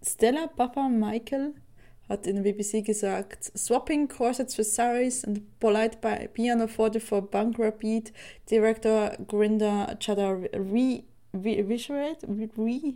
Stella 0.02 0.48
Papa 0.48 0.88
Michael 0.88 1.54
hat 2.10 2.28
in 2.28 2.44
der 2.44 2.44
BBC 2.44 2.84
gesagt, 2.84 3.52
swapping 3.56 4.08
corsets 4.08 4.56
for 4.56 4.64
saris 4.64 5.24
and 5.24 5.42
polite 5.60 6.00
piano 6.34 6.68
forte 6.68 7.00
for 7.00 7.22
Bhangra 7.22 7.72
beat, 7.72 8.14
Director 8.50 9.18
Grinda 9.28 9.98
Chadha 10.00 10.42
re, 10.54 11.04
re, 11.34 11.62
re, 11.64 12.96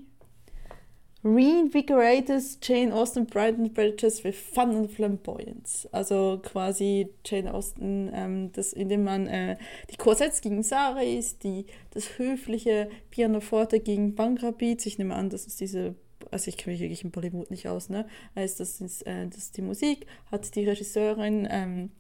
reinvigorates 1.24 2.60
Jane 2.62 2.94
Austen 2.94 3.26
and 3.26 3.74
Prejudice 3.74 4.24
with 4.24 4.36
fun 4.36 4.72
and 4.72 4.90
flamboyance. 4.92 5.88
Also 5.92 6.38
quasi 6.38 7.10
Jane 7.26 7.54
Austen, 7.54 8.10
ähm, 8.14 8.52
das, 8.54 8.72
indem 8.72 9.04
man 9.04 9.28
äh, 9.28 9.58
die 9.92 9.98
Korsetts 9.98 10.42
gegen 10.42 10.64
Saris, 10.64 11.38
die, 11.38 11.66
das 11.92 12.18
höfliche 12.18 12.90
Pianoforte 13.10 13.80
gegen 13.80 14.16
Beats, 14.16 14.86
ich 14.86 14.98
nehme 14.98 15.16
an, 15.16 15.30
das 15.30 15.46
ist 15.46 15.60
diese 15.60 15.96
also 16.32 16.48
ich 16.50 16.58
kenne 16.58 16.74
mich 16.74 16.82
wirklich 16.82 17.04
in 17.04 17.12
Bollywood 17.12 17.52
nicht 17.52 17.68
aus, 17.68 17.90
ne? 17.90 18.08
Also 18.36 18.60
das 18.60 18.82
ist, 18.82 19.06
äh, 19.08 19.28
das 19.28 19.38
ist 19.38 19.58
die 19.58 19.62
Musik, 19.62 20.06
hat 20.32 20.56
die 20.56 20.66
Regisseurin 20.68 21.48
ähm, 21.50 21.92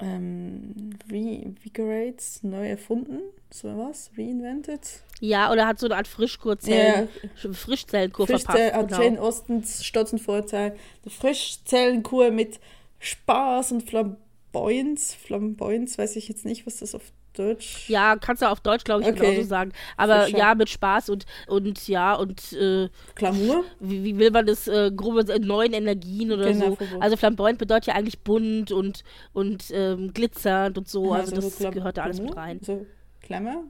ähm, 0.00 0.90
re 1.10 1.16
reinvigorates, 1.16 2.42
neu 2.42 2.68
erfunden, 2.68 3.18
so 3.50 3.76
was, 3.76 4.10
reinvented. 4.16 5.02
Ja, 5.20 5.50
oder 5.50 5.66
hat 5.66 5.80
so 5.80 5.86
eine 5.86 5.96
Art 5.96 6.06
Frischkurzellen, 6.06 7.08
Ja. 7.42 7.52
Frischzellenkur 7.52 8.26
Frischzell, 8.26 8.70
verpasst. 8.70 8.74
hat 8.74 8.88
Genau. 8.88 9.02
Jane 9.02 9.20
Austens 9.20 9.84
Stotzenvorteil. 9.84 10.76
Die 11.04 11.10
Frischzellenkur 11.10 12.30
mit 12.30 12.60
Spaß 13.00 13.72
und 13.72 13.88
Flamboyanz. 13.88 15.14
Flamboyanz, 15.14 15.98
weiß 15.98 16.14
ich 16.16 16.28
jetzt 16.28 16.44
nicht, 16.44 16.66
was 16.66 16.76
das 16.78 16.94
auf 16.94 17.02
Deutsch 17.38 17.88
Ja, 17.88 18.16
kannst 18.16 18.42
du 18.42 18.46
auf 18.50 18.60
Deutsch, 18.60 18.84
glaube 18.84 19.02
ich, 19.02 19.08
Okay. 19.08 19.18
genauso 19.18 19.42
sagen. 19.42 19.72
Aber 19.96 20.26
ja, 20.28 20.54
mit 20.54 20.68
Spaß 20.68 21.08
und, 21.10 21.24
und 21.46 21.86
ja, 21.88 22.14
und 22.14 22.52
äh, 22.52 22.88
Glamour. 23.14 23.64
wie, 23.80 24.04
wie 24.04 24.18
will 24.18 24.30
man 24.30 24.46
das, 24.46 24.68
äh, 24.68 24.90
grobe 24.94 25.20
äh, 25.32 25.38
neuen 25.38 25.72
Energien 25.72 26.32
oder 26.32 26.44
Genau, 26.52 26.70
so. 26.70 26.76
verbunden. 26.76 27.02
Also 27.02 27.16
flamboyant 27.16 27.58
bedeutet 27.58 27.86
ja 27.86 27.94
eigentlich 27.94 28.18
bunt 28.20 28.72
und, 28.72 29.04
und 29.32 29.64
ähm, 29.72 30.12
glitzernd 30.12 30.76
und 30.78 30.88
so. 30.88 31.14
Ja, 31.14 31.20
also 31.20 31.36
so 31.36 31.42
das 31.42 31.58
Glam- 31.58 31.74
gehört 31.74 31.96
da 31.96 32.02
alles 32.02 32.20
mit 32.20 32.36
rein. 32.36 32.60
So 32.62 32.84
Glamour? 33.20 33.64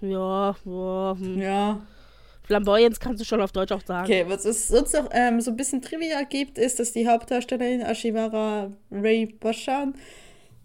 Ja, 0.00 0.56
ja, 0.64 1.16
hm. 1.18 1.38
Ja. 1.40 1.80
Flamboyance 2.42 3.00
kannst 3.00 3.20
du 3.22 3.24
schon 3.24 3.40
auf 3.40 3.52
Deutsch 3.52 3.72
auch 3.72 3.80
sagen. 3.86 4.04
Okay, 4.04 4.24
was 4.28 4.44
es 4.44 4.68
sonst 4.68 4.92
noch 4.92 5.08
ähm, 5.12 5.40
so 5.40 5.50
ein 5.50 5.56
bisschen 5.56 5.80
Trivia 5.80 6.22
gibt, 6.24 6.58
ist, 6.58 6.78
dass 6.78 6.92
die 6.92 7.08
Hauptdarstellerin 7.08 7.80
Ashimara 7.80 8.70
Ray 8.90 9.26
Bashan, 9.40 9.94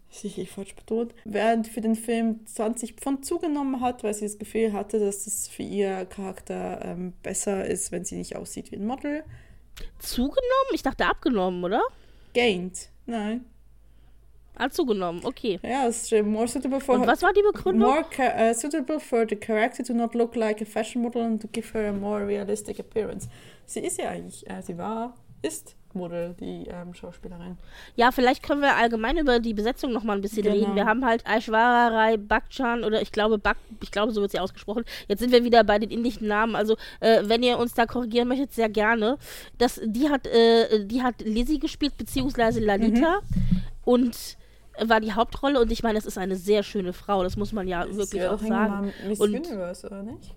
sicherlich 0.10 0.52
falsch 0.52 0.76
betont, 0.76 1.13
während 1.26 1.67
für 1.67 1.82
den 1.82 1.95
Film 1.95 2.45
20 2.45 2.93
Pfund 2.95 3.26
zugenommen 3.26 3.82
hat, 3.82 4.04
weil 4.04 4.13
sie 4.13 4.26
das 4.26 4.38
Gefühl 4.38 4.74
hatte, 4.74 5.00
dass 5.00 5.26
das 5.26 5.48
für 5.48 5.63
ihr 5.63 6.06
Charakter 6.06 6.82
ähm, 6.84 7.13
besser 7.24 7.65
ist, 7.65 7.91
wenn 7.91 8.06
sie 8.06 8.15
nicht 8.17 8.36
aussieht 8.36 8.72
wie 8.72 8.78
ein 8.78 8.86
Model. 8.86 9.24
Zugenommen? 10.00 10.74
Ich 10.74 10.84
dachte 10.84 11.06
abgenommen, 11.06 11.63
oder? 11.63 11.82
Gained. 12.34 12.89
Nein. 13.06 13.45
Ah, 14.56 14.69
zugenommen, 14.69 15.22
okay. 15.24 15.58
Ja, 15.63 15.88
es 15.88 16.04
ist 16.04 16.12
äh, 16.12 16.22
more 16.22 16.45
suitable 16.45 16.82
for 16.82 16.95
Und 16.95 17.08
was 17.08 17.22
war 17.22 17.32
die 17.32 17.41
Begründung? 17.41 17.89
more 17.89 18.04
uh, 18.19 18.54
suitable 18.54 19.00
for 19.00 19.26
the 19.28 19.36
character 19.38 19.86
to 19.86 19.93
not 19.93 20.13
look 20.13 20.36
like 20.36 20.62
a 20.62 20.65
fashion 20.65 21.02
model 21.02 21.22
and 21.22 21.41
to 21.41 21.48
give 21.48 21.74
her 21.74 21.88
a 21.88 21.93
more 21.93 22.28
realistic 22.28 22.78
appearance. 22.78 23.30
Sie 23.65 23.80
ist 23.80 23.98
ja 24.00 24.10
eigentlich, 24.10 24.50
äh, 24.50 24.62
sie 24.62 24.78
war, 24.78 25.15
ist 25.41 25.78
Model, 25.95 26.36
die 26.39 26.67
ähm, 26.67 26.93
Schauspielerin. 26.93 27.58
Ja, 27.95 28.12
vielleicht 28.12 28.43
können 28.43 28.62
wir 28.62 28.75
allgemein 28.75 29.17
über 29.17 29.39
die 29.39 29.54
Besetzung 29.54 29.91
noch 29.91 30.04
mal 30.04 30.13
ein 30.13 30.21
bisschen 30.21 30.43
Genau. 30.43 30.56
reden. 30.56 30.75
Wir 30.75 30.86
haben 30.86 31.06
halt 31.06 31.25
Aishwarya 31.28 31.88
Rai 31.89 32.17
Bachchan 32.17 32.84
oder 32.84 33.02
ich 33.02 33.12
glaube 33.12 33.38
Bak 33.38 33.58
ich 33.82 33.91
glaube 33.91 34.12
so 34.12 34.21
wird 34.21 34.32
sie 34.32 34.39
ausgesprochen. 34.39 34.84
Jetzt 35.08 35.19
sind 35.19 35.32
wir 35.32 35.43
wieder 35.43 35.63
bei 35.63 35.80
den 35.80 35.89
indischen 35.89 36.28
Namen. 36.28 36.56
Also 36.56 36.75
äh, 36.99 37.21
wenn 37.23 37.41
ihr 37.43 37.58
uns 37.58 37.73
da 37.73 37.86
korrigieren 37.86 38.28
möchtet, 38.28 38.54
sehr 38.54 38.69
gerne. 38.69 39.17
Das, 39.58 39.80
die 39.84 40.10
hat 40.10 40.28
äh, 40.28 40.86
die 40.86 41.02
hat 41.02 41.21
Lizzie 41.21 41.60
gespielt 41.60 41.97
beziehungsweise 41.97 42.60
Lalita 42.60 43.19
Mhm. 43.21 43.62
und 43.86 44.38
war 44.82 45.02
die 45.02 45.12
Hauptrolle 45.13 45.60
und 45.60 45.71
ich 45.71 45.84
meine, 45.84 45.97
es 45.99 46.06
ist 46.06 46.17
eine 46.17 46.36
sehr 46.38 46.63
schöne 46.63 46.93
Frau. 46.93 47.23
Das 47.23 47.36
muss 47.36 47.52
man 47.52 47.67
ja 47.67 47.86
wirklich 47.86 48.10
sie 48.10 48.21
auch 48.28 48.34
auch 48.36 48.41
irgendwann 48.41 48.69
sagen. 48.69 48.93
Miss 49.08 49.19
Und- 49.19 49.36
Universe, 49.36 49.86
oder 49.88 50.04
nicht? 50.04 50.34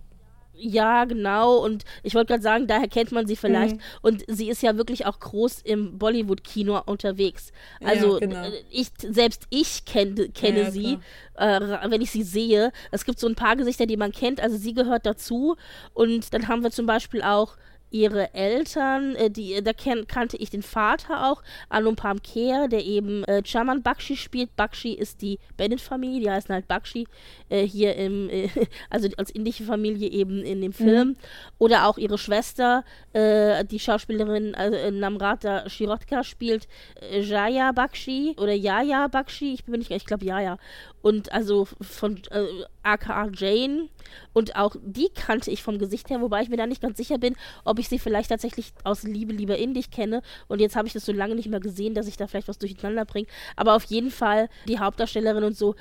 Ja, 0.55 1.05
genau. 1.05 1.57
Und 1.57 1.85
ich 2.03 2.15
wollte 2.15 2.29
gerade 2.29 2.43
sagen, 2.43 2.67
daher 2.67 2.89
kennt 2.89 3.11
man 3.13 3.27
sie 3.27 3.37
vielleicht. 3.37 3.77
Mhm. 3.77 3.83
Und 4.03 4.25
sie 4.29 4.49
ist 4.49 4.63
ja 4.63 4.77
wirklich 4.77 5.07
auch 5.07 5.19
groß 5.19 5.63
im 5.63 5.99
Bollywood-Kino 5.99 6.81
unterwegs. 6.87 7.53
Also 7.83 8.15
Ja, 8.15 8.27
genau. 8.27 8.45
äh, 8.45 8.63
ich, 8.71 8.89
selbst 8.99 9.47
ich 9.51 9.85
kenne 9.85 10.29
kenne 10.29 10.61
Ja, 10.61 10.71
sie, 10.71 10.99
äh, 11.35 11.61
wenn 11.89 12.01
ich 12.01 12.11
sie 12.11 12.23
sehe. 12.23 12.73
Es 12.91 13.05
gibt 13.05 13.19
so 13.19 13.27
ein 13.27 13.35
paar 13.35 13.57
Gesichter, 13.57 13.87
die 13.87 13.97
man 13.97 14.13
kennt. 14.13 14.41
Also 14.41 14.57
sie 14.57 14.75
gehört 14.75 15.07
dazu. 15.07 15.57
Und 15.95 16.33
dann 16.35 16.49
haben 16.49 16.63
wir 16.63 16.71
zum 16.71 16.87
Beispiel 16.87 17.23
auch 17.23 17.57
ihre 17.93 18.35
Eltern, 18.35 19.15
äh, 19.17 19.31
die, 19.31 19.63
da 19.63 19.73
ken, 19.73 20.07
kannte 20.07 20.37
ich 20.37 20.51
den 20.51 20.63
Vater 20.63 21.31
auch, 21.31 21.43
Anumpam 21.69 22.23
Kher, 22.23 22.69
der 22.69 22.85
eben 22.85 23.25
äh, 23.25 23.43
Chaman 23.45 23.83
Bakshi 23.83 24.17
spielt. 24.17 24.55
Bakshi 24.57 24.93
ist 24.93 25.23
die 25.23 25.39
Bennett-Familie, 25.57 26.21
die 26.21 26.31
heißen 26.31 26.55
halt 26.55 26.69
Bakshi 26.69 27.07
äh, 27.49 27.67
hier 27.67 27.97
im, 27.97 28.29
äh, 28.31 28.49
also 28.91 29.09
als 29.17 29.31
indische 29.31 29.65
Familie 29.65 30.11
eben 30.11 30.43
in 30.43 30.61
dem 30.61 30.73
Film. 30.73 31.17
Oder 31.59 31.87
auch 31.87 31.99
ihre 31.99 32.19
Schwester, 32.19 32.85
äh, 33.13 33.65
die 33.65 33.79
Schauspielerin 33.79 34.55
also, 34.55 34.77
äh, 34.77 34.91
Namrata 34.91 35.69
Shirotka 35.69 36.25
spielt 36.25 36.69
äh, 37.01 37.21
Jaya 37.21 37.73
Bakshi 37.73 38.35
oder 38.39 38.53
Yaya 38.53 39.09
Bakshi, 39.09 39.55
ich 39.55 39.65
bin 39.65 39.73
mir 39.73 39.79
nicht, 39.79 39.91
ich 39.91 40.07
glaube 40.07 40.25
Yaya. 40.25 40.59
Und 41.03 41.33
also 41.33 41.67
von 41.81 42.21
äh, 42.31 42.47
aka 42.83 43.29
Jane. 43.35 43.89
Und 44.33 44.57
auch 44.57 44.77
die 44.83 45.09
kannte 45.15 45.51
ich 45.51 45.63
vom 45.63 45.79
Gesicht 45.79 46.11
her, 46.11 46.21
wobei 46.21 46.43
ich 46.43 46.49
mir 46.49 46.57
da 46.57 46.67
nicht 46.67 46.83
ganz 46.83 46.97
sicher 46.97 47.19
bin, 47.19 47.37
ob 47.65 47.79
ich 47.79 47.89
sie 47.89 47.99
vielleicht 47.99 48.31
tatsächlich 48.31 48.73
aus 48.85 49.03
Liebe 49.03 49.33
lieber 49.33 49.57
indisch 49.57 49.91
kenne. 49.91 50.23
Und 50.49 50.61
jetzt 50.61 50.77
habe 50.77 50.87
ich 50.87 50.93
das 50.93 51.05
so 51.05 51.13
lange 51.13 51.35
nicht 51.35 51.49
mehr 51.49 51.61
gesehen, 51.61 51.95
dass 51.95 52.07
ich 52.07 52.17
da 52.17 52.27
vielleicht 52.27 52.49
was 52.49 52.59
durcheinander 52.59 53.05
bringe. 53.05 53.27
Aber 53.57 53.75
auf 53.75 53.85
jeden 53.85 54.11
Fall 54.11 54.49
die 54.69 54.79
Hauptdarstellerin 54.79 55.45
und 55.45 55.57
so, 55.57 55.75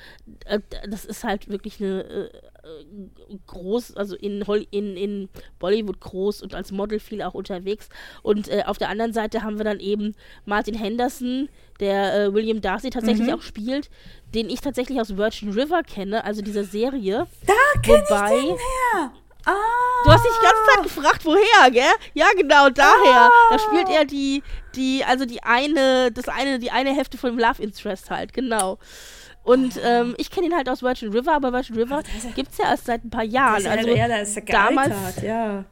äh, 0.46 0.60
das 0.88 1.04
ist 1.04 1.24
halt 1.24 1.48
wirklich 1.48 1.80
eine 1.80 2.04
äh, 2.04 2.30
groß, 3.46 3.96
also 3.96 4.16
in, 4.16 4.46
Hol 4.46 4.66
in, 4.70 4.96
in 4.96 5.28
Bollywood 5.58 6.00
groß 6.00 6.42
und 6.42 6.54
als 6.54 6.72
Model 6.72 7.00
viel 7.00 7.22
auch 7.22 7.34
unterwegs. 7.34 7.88
Und 8.22 8.48
äh, 8.48 8.62
auf 8.66 8.78
der 8.78 8.88
anderen 8.88 9.12
Seite 9.12 9.42
haben 9.42 9.58
wir 9.58 9.64
dann 9.64 9.80
eben 9.80 10.14
Martin 10.44 10.74
Henderson, 10.74 11.48
der 11.80 12.14
äh, 12.14 12.34
William 12.34 12.60
Darcy 12.60 12.90
tatsächlich 12.90 13.32
auch 13.32 13.42
spielt, 13.42 13.90
den 14.34 14.48
ich 14.48 14.60
tatsächlich 14.60 15.00
aus 15.00 15.16
Virgin 15.16 15.50
River 15.52 15.82
kenne, 15.82 16.24
also 16.24 16.42
dieser 16.42 16.64
Serie. 16.64 17.26
Da 17.46 17.80
kenn 17.82 18.02
Wobei- 18.02 18.36
ich 18.36 18.42
den 18.42 18.56
her! 18.56 19.12
Ah! 19.44 19.54
Du 20.04 20.12
hast 20.12 20.24
dich 20.24 20.32
die 20.32 20.44
ganze 20.44 20.62
Zeit 20.72 20.82
gefragt, 20.84 21.24
woher, 21.24 21.70
gell? 21.72 21.92
Ja, 22.14 22.26
genau, 22.36 22.70
daher. 22.70 23.28
Da 23.50 23.58
spielt 23.58 23.88
er 23.88 24.04
die, 24.04 24.42
die, 24.76 25.04
also 25.04 25.24
die 25.24 25.42
eine, 25.42 26.12
das 26.12 26.28
eine, 26.28 26.60
die 26.60 26.70
eine 26.70 26.94
Hälfte 26.94 27.18
von 27.18 27.30
dem 27.30 27.38
Love 27.40 27.60
Interest 27.60 28.08
halt, 28.10 28.32
genau. 28.32 28.78
Und 29.44 29.78
ähm, 29.84 30.14
ich 30.18 30.30
kenne 30.30 30.46
ihn 30.46 30.54
halt 30.54 30.68
aus 30.68 30.82
Virgin 30.82 31.10
River, 31.12 31.32
aber 31.34 31.52
Virgin 31.52 31.76
River 31.76 32.02
gibt's 32.34 32.58
ja 32.58 32.70
erst 32.70 32.86
seit 32.86 33.04
ein 33.04 33.10
paar 33.10 33.24
Jahren. 33.24 33.66
Also, 33.66 33.88
ja, 33.90 34.08
da 34.08 34.16
ist 34.18 34.36
er 34.36 34.42
damals- 34.44 35.22
ja. 35.22 35.64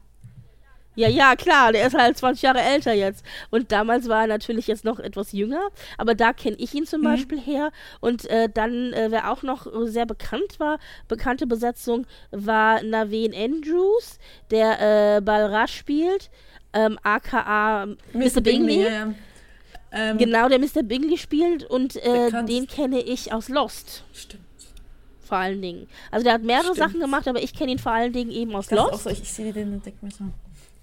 ja, 0.97 1.09
ja, 1.09 1.37
klar, 1.37 1.73
der 1.73 1.87
ist 1.87 1.97
halt 1.97 2.19
20 2.19 2.43
Jahre 2.43 2.61
älter 2.61 2.93
jetzt. 2.93 3.25
Und 3.51 3.71
damals 3.71 4.09
war 4.09 4.23
er 4.23 4.27
natürlich 4.27 4.67
jetzt 4.67 4.85
noch 4.85 4.99
etwas 4.99 5.31
jünger, 5.33 5.69
aber 5.99 6.15
da 6.17 6.33
kenne 6.33 6.57
ich 6.59 6.75
ihn 6.75 6.83
Mhm. 6.83 6.87
zum 6.87 7.03
Beispiel 7.03 7.41
her. 7.41 7.71
Und 8.01 8.29
äh, 8.29 8.49
dann, 8.53 8.93
äh, 8.93 9.07
wer 9.11 9.31
auch 9.31 9.43
noch 9.45 9.67
sehr 9.85 10.05
bekannt 10.05 10.59
war, 10.59 10.79
bekannte 11.07 11.47
Besetzung, 11.47 12.07
war 12.33 12.83
Naveen 12.83 13.33
Andrews, 13.35 14.19
der 14.51 15.17
äh, 15.17 15.21
Balraj 15.21 15.69
spielt, 15.69 16.29
ähm, 16.73 16.99
aka 17.05 17.87
Mr. 18.13 18.41
Bingley. 18.41 18.83
ja, 18.83 18.91
ja. 18.91 19.15
Ähm, 19.93 20.19
Genau, 20.19 20.49
der 20.49 20.59
Mr. 20.59 20.83
Bingley 20.83 21.19
spielt 21.19 21.65
und 21.65 21.97
äh, 21.97 22.45
den 22.45 22.67
kenne 22.67 23.01
ich 23.01 23.33
aus 23.33 23.49
Lost. 23.49 24.05
Stimmt. 24.13 24.45
Vor 25.21 25.39
allen 25.39 25.63
Dingen. 25.63 25.87
Also 26.11 26.25
der 26.25 26.35
hat 26.35 26.43
mehrere 26.43 26.65
Stimmt. 26.75 26.79
Sachen 26.79 27.01
gemacht, 27.01 27.29
aber 27.29 27.43
ich 27.43 27.55
kenne 27.55 27.73
ihn 27.73 27.79
vor 27.79 27.93
allen 27.93 28.13
Dingen 28.13 28.31
eben 28.31 28.55
aus 28.55 28.67
dachte 28.69 28.83
Lost. 28.83 28.95
auch 28.95 29.01
so, 29.01 29.11
ich, 29.11 29.23
ich 29.23 29.33
sehe 29.33 29.53
den 29.53 29.73
und 29.75 29.87
denke 29.87 30.05
mir 30.05 30.11
so, 30.11 30.25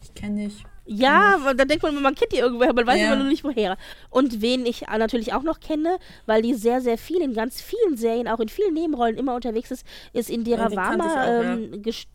ich 0.04 0.14
kenne 0.14 0.46
dich. 0.48 0.64
Ja, 0.90 1.38
da 1.54 1.66
denkt 1.66 1.84
man, 1.84 2.02
man 2.02 2.16
kennt 2.16 2.32
die 2.32 2.38
irgendwoher, 2.38 2.72
man 2.74 2.88
weiß 2.88 3.02
Ja. 3.02 3.08
aber 3.08 3.18
nur 3.18 3.28
nicht 3.28 3.44
woher. 3.44 3.76
Und 4.10 4.42
wen 4.42 4.66
ich 4.66 4.84
natürlich 4.88 5.34
auch 5.34 5.44
noch 5.44 5.60
kenne, 5.60 5.98
weil 6.28 6.42
die 6.42 6.54
sehr, 6.54 6.80
sehr 6.80 6.98
viel 6.98 7.22
in 7.22 7.34
ganz 7.34 7.62
vielen 7.62 7.98
Serien, 7.98 8.30
auch 8.30 8.40
in 8.40 8.48
vielen 8.48 8.74
Nebenrollen 8.74 9.18
immer 9.18 9.36
unterwegs 9.36 9.70
ist, 9.70 9.86
ist 10.14 10.30
Indira 10.30 10.70
Ja, 10.70 10.76
Varma. 10.78 11.28
ähm, 11.28 11.82
gest- 11.82 12.08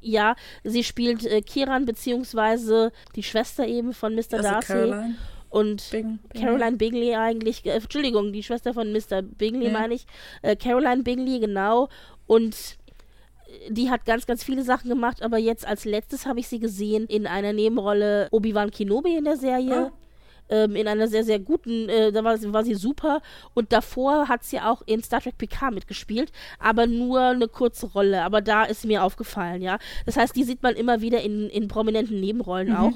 ja, 0.00 0.36
sie 0.64 0.84
spielt 0.84 1.26
äh, 1.26 1.42
Kiran 1.42 1.84
beziehungsweise 1.84 2.92
die 3.14 3.22
Schwester 3.22 3.66
eben 3.66 3.92
von 3.92 4.14
Mr. 4.14 4.20
Also 4.34 4.42
Darcy. 4.42 4.66
Caroline. 4.72 5.16
Und 5.54 5.88
Bing, 5.92 6.18
Bing. 6.32 6.42
Caroline 6.42 6.76
Bingley 6.76 7.14
eigentlich, 7.14 7.64
äh, 7.64 7.70
Entschuldigung, 7.70 8.32
die 8.32 8.42
Schwester 8.42 8.74
von 8.74 8.92
Mr. 8.92 9.22
Bingley 9.22 9.66
Ja. 9.66 9.72
meine 9.72 9.94
ich. 9.94 10.04
Äh, 10.42 10.56
Caroline 10.56 11.02
Bingley, 11.04 11.38
genau. 11.38 11.88
Und 12.26 12.56
äh, 13.46 13.70
die 13.72 13.88
hat 13.90 14.04
ganz, 14.04 14.26
ganz 14.26 14.42
viele 14.42 14.64
Sachen 14.64 14.88
gemacht, 14.90 15.22
aber 15.22 15.38
jetzt 15.38 15.64
als 15.66 15.84
letztes 15.84 16.26
habe 16.26 16.40
ich 16.40 16.48
sie 16.48 16.58
gesehen 16.58 17.06
in 17.06 17.26
einer 17.28 17.52
Nebenrolle 17.52 18.26
Obi-Wan 18.32 18.70
Kenobi 18.72 19.16
in 19.16 19.24
der 19.24 19.36
Serie. 19.36 19.92
Ähm, 20.50 20.76
in 20.76 20.86
einer 20.88 21.08
sehr, 21.08 21.24
sehr 21.24 21.38
guten, 21.38 21.88
äh, 21.88 22.12
da 22.12 22.22
war, 22.24 22.36
sie- 22.36 22.52
war 22.52 22.64
sie 22.64 22.74
super. 22.74 23.22
Und 23.54 23.72
davor 23.72 24.28
hat 24.28 24.44
sie 24.44 24.58
auch 24.60 24.82
in 24.86 25.02
Star 25.02 25.20
Trek 25.22 25.38
PK 25.38 25.70
mitgespielt, 25.70 26.32
aber 26.58 26.86
nur 26.86 27.20
eine 27.20 27.48
kurze 27.48 27.86
Rolle. 27.86 28.22
Aber 28.24 28.42
da 28.42 28.64
ist 28.64 28.84
mir 28.84 29.04
aufgefallen, 29.04 29.62
ja. 29.62 29.78
Das 30.04 30.16
heißt, 30.18 30.34
die 30.36 30.44
sieht 30.44 30.62
man 30.62 30.74
immer 30.74 31.00
wieder 31.00 31.22
in, 31.22 31.48
in 31.48 31.68
prominenten 31.68 32.20
Nebenrollen 32.20 32.70
Mhm. 32.70 32.76
auch. 32.76 32.92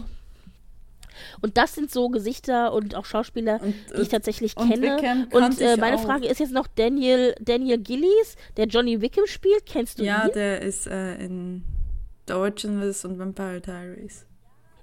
Und 1.40 1.56
das 1.56 1.74
sind 1.74 1.90
so 1.90 2.08
Gesichter 2.08 2.72
und 2.72 2.94
auch 2.94 3.04
Schauspieler, 3.04 3.60
Und, 3.62 3.74
die 3.96 4.02
ich 4.02 4.08
äh, 4.08 4.10
tatsächlich 4.10 4.56
und 4.56 4.68
kenne. 4.70 4.96
Wickham 4.96 5.26
Und 5.32 5.60
äh, 5.60 5.74
ich 5.74 5.80
meine 5.80 5.96
auch. 5.96 6.02
Frage 6.02 6.26
ist 6.26 6.40
jetzt 6.40 6.52
noch 6.52 6.66
Daniel, 6.66 7.34
Daniel 7.40 7.78
Gillies, 7.78 8.36
der 8.56 8.66
Johnny 8.66 9.00
Wickham 9.00 9.26
spielt. 9.26 9.66
Kennst 9.66 9.98
du 9.98 10.04
Ja, 10.04 10.26
ihn? 10.26 10.32
der 10.32 10.62
ist 10.62 10.86
äh, 10.86 11.14
in 11.16 11.64
The 12.26 12.34
Originals 12.34 13.04
und 13.04 13.18
Vampire 13.18 13.60
Diaries. 13.60 14.24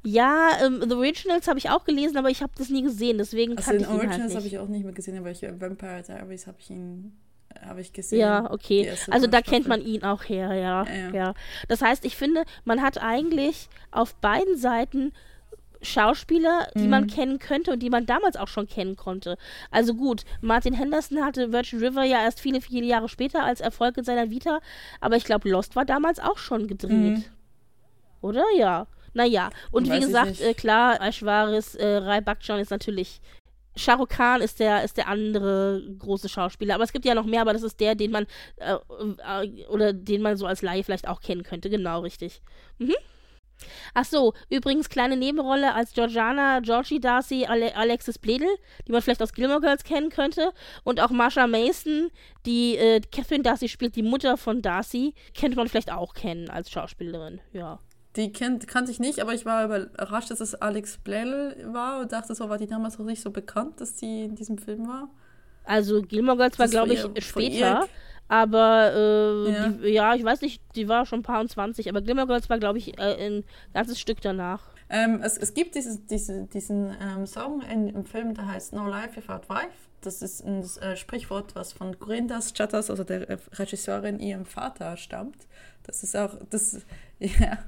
Ja, 0.03 0.49
ähm, 0.63 0.83
The 0.87 0.93
Originals 0.95 1.47
habe 1.47 1.57
ich 1.57 1.69
auch 1.71 1.83
gelesen, 1.83 2.17
aber 2.17 2.29
ich 2.29 2.43
habe 2.43 2.51
das 2.57 2.69
nie 2.69 2.83
gesehen, 2.83 3.17
deswegen 3.17 3.57
Also 3.57 3.71
kannte 3.71 3.77
in 3.77 3.81
ich 3.83 3.87
ihn 3.87 3.91
halt 3.93 4.01
Originals 4.09 4.33
habe 4.35 4.43
nicht. 4.43 4.53
ich 4.53 4.59
auch 4.59 4.67
nicht 4.67 4.83
mehr 4.83 4.93
gesehen, 4.93 5.17
aber 5.17 5.31
ich, 5.31 5.41
äh, 5.41 5.59
Vampire 5.59 6.03
Diaries 6.07 6.45
habe 6.45 6.57
ich 6.59 6.69
ihn 6.69 7.17
äh, 7.55 7.65
habe 7.65 7.81
ich 7.81 7.91
gesehen. 7.91 8.19
Ja, 8.19 8.51
okay. 8.51 8.91
Also 9.09 9.25
da 9.25 9.39
Staffel. 9.39 9.51
kennt 9.53 9.67
man 9.67 9.81
ihn 9.81 10.03
auch 10.03 10.23
her, 10.23 10.53
ja, 10.53 10.83
Ja, 10.85 10.93
ja. 10.93 11.09
ja. 11.11 11.33
Das 11.69 11.81
heißt, 11.81 12.05
ich 12.05 12.15
finde, 12.15 12.43
man 12.65 12.83
hat 12.83 13.01
eigentlich 13.01 13.67
auf 13.89 14.13
beiden 14.15 14.57
Seiten 14.57 15.11
Schauspieler, 15.85 16.67
die 16.75 16.83
mhm. 16.83 16.89
man 16.89 17.07
kennen 17.07 17.39
könnte 17.39 17.71
und 17.71 17.79
die 17.79 17.89
man 17.89 18.05
damals 18.05 18.35
auch 18.35 18.47
schon 18.47 18.67
kennen 18.67 18.95
konnte. 18.95 19.37
Also 19.71 19.93
gut, 19.93 20.23
Martin 20.41 20.73
Henderson 20.73 21.23
hatte 21.23 21.51
Virgin 21.51 21.79
River 21.79 22.03
ja 22.03 22.23
erst 22.23 22.39
viele, 22.39 22.61
viele 22.61 22.85
Jahre 22.85 23.09
später 23.09 23.43
als 23.43 23.61
Erfolg 23.61 23.97
in 23.97 24.03
seiner 24.03 24.29
Vita, 24.29 24.59
aber 25.01 25.15
ich 25.15 25.23
glaube, 25.23 25.49
Lost 25.49 25.75
war 25.75 25.85
damals 25.85 26.19
auch 26.19 26.37
schon 26.37 26.67
gedreht. 26.67 26.91
Mhm. 26.91 27.23
Oder? 28.21 28.43
Ja. 28.57 28.87
Naja, 29.13 29.49
und 29.71 29.87
Weiß 29.87 29.95
wie 29.95 30.05
gesagt, 30.05 30.41
äh, 30.41 30.53
klar, 30.53 30.99
Aishwaris 30.99 31.75
äh, 31.75 31.97
Rai 31.97 32.19
Bakchan 32.19 32.59
ist 32.59 32.69
natürlich 32.69 33.21
Shah 33.77 33.95
Rukh 33.95 34.09
Khan 34.09 34.41
ist 34.41 34.59
der, 34.59 34.83
ist 34.83 34.97
der 34.97 35.07
andere 35.07 35.81
große 35.99 36.29
Schauspieler. 36.29 36.75
Aber 36.75 36.83
es 36.83 36.93
gibt 36.93 37.05
ja 37.05 37.13
noch 37.13 37.25
mehr, 37.25 37.41
aber 37.41 37.53
das 37.53 37.63
ist 37.63 37.79
der, 37.79 37.95
den 37.95 38.11
man, 38.11 38.25
äh, 38.57 38.75
äh, 38.75 39.65
oder 39.67 39.93
den 39.93 40.21
man 40.21 40.37
so 40.37 40.45
als 40.45 40.61
Laie 40.61 40.83
vielleicht 40.83 41.07
auch 41.07 41.21
kennen 41.21 41.43
könnte. 41.43 41.69
Genau, 41.69 42.01
richtig. 42.01 42.41
Mhm. 42.77 42.95
Ach 43.93 44.05
so, 44.05 44.33
übrigens 44.49 44.89
kleine 44.89 45.17
Nebenrolle 45.17 45.73
als 45.73 45.93
Georgiana, 45.93 46.59
Georgie 46.59 46.99
Darcy, 46.99 47.45
Ale 47.45 47.75
Alexis 47.75 48.19
Bledel, 48.19 48.47
die 48.87 48.91
man 48.91 49.01
vielleicht 49.01 49.21
aus 49.21 49.33
Gilmore 49.33 49.61
Girls 49.61 49.83
kennen 49.83 50.09
könnte. 50.09 50.51
Und 50.83 50.99
auch 50.99 51.09
Marsha 51.11 51.47
Mason, 51.47 52.11
die 52.45 52.77
äh, 52.77 53.01
Catherine 53.11 53.43
Darcy 53.43 53.69
spielt, 53.69 53.95
die 53.95 54.03
Mutter 54.03 54.37
von 54.37 54.61
Darcy, 54.61 55.13
könnte 55.37 55.57
man 55.57 55.67
vielleicht 55.67 55.91
auch 55.91 56.13
kennen 56.13 56.49
als 56.49 56.69
Schauspielerin, 56.69 57.41
ja. 57.53 57.79
Die 58.15 58.31
kennt, 58.31 58.67
kannte 58.67 58.91
ich 58.91 58.99
nicht, 58.99 59.19
aber 59.19 59.33
ich 59.33 59.45
war 59.45 59.65
überrascht, 59.65 60.31
dass 60.31 60.39
es 60.39 60.55
Alex 60.55 60.97
Bledel 60.99 61.73
war 61.73 61.99
und 61.99 62.13
dachte 62.13 62.33
so, 62.33 62.47
war 62.47 62.57
die 62.57 62.67
damals 62.67 62.97
noch 62.97 63.05
nicht 63.05 63.21
so 63.21 63.29
bekannt, 63.29 63.81
dass 63.81 63.95
die 63.95 64.23
in 64.23 64.35
diesem 64.35 64.57
Film 64.57 64.87
war? 64.87 65.09
Also 65.65 66.01
Gilmore 66.01 66.37
Girls 66.37 66.59
war, 66.59 66.67
glaube 66.67 66.93
ich, 66.93 67.25
später. 67.25 67.87
Aber 68.27 68.91
äh, 68.93 69.51
ja. 69.51 69.67
Die, 69.69 69.87
ja. 69.89 70.15
ich 70.15 70.23
weiß 70.23 70.41
nicht, 70.41 70.61
die 70.75 70.87
war 70.87 71.05
schon 71.05 71.19
ein 71.19 71.23
paar 71.23 71.41
und 71.41 71.49
20, 71.49 71.89
aber 71.89 72.01
Glimmer 72.01 72.25
Girls 72.25 72.49
war, 72.49 72.57
glaube 72.57 72.79
ich, 72.79 72.97
äh, 72.97 73.27
ein 73.27 73.43
ganzes 73.73 73.99
Stück 73.99 74.21
danach. 74.21 74.63
Ähm, 74.89 75.21
es, 75.23 75.37
es 75.37 75.53
gibt 75.53 75.75
dieses, 75.75 76.05
diese, 76.05 76.45
diesen 76.45 76.95
ähm, 77.01 77.25
Song 77.25 77.61
in, 77.61 77.89
im 77.89 78.05
Film, 78.05 78.33
der 78.33 78.47
heißt 78.47 78.73
No 78.73 78.87
Life 78.87 79.15
Without 79.15 79.49
Wife. 79.49 79.89
Das 80.01 80.21
ist 80.21 80.45
ein 80.45 80.63
äh, 80.81 80.95
Sprichwort, 80.95 81.55
was 81.55 81.73
von 81.73 81.97
Corindas 81.99 82.53
Chatters, 82.53 82.89
also 82.89 83.03
der 83.03 83.29
äh, 83.29 83.37
Regisseurin, 83.53 84.19
ihrem 84.19 84.45
Vater 84.45 84.97
stammt. 84.97 85.47
Das 85.83 86.03
ist 86.03 86.15
auch, 86.15 86.35
das, 86.49 86.81
ja, 87.19 87.59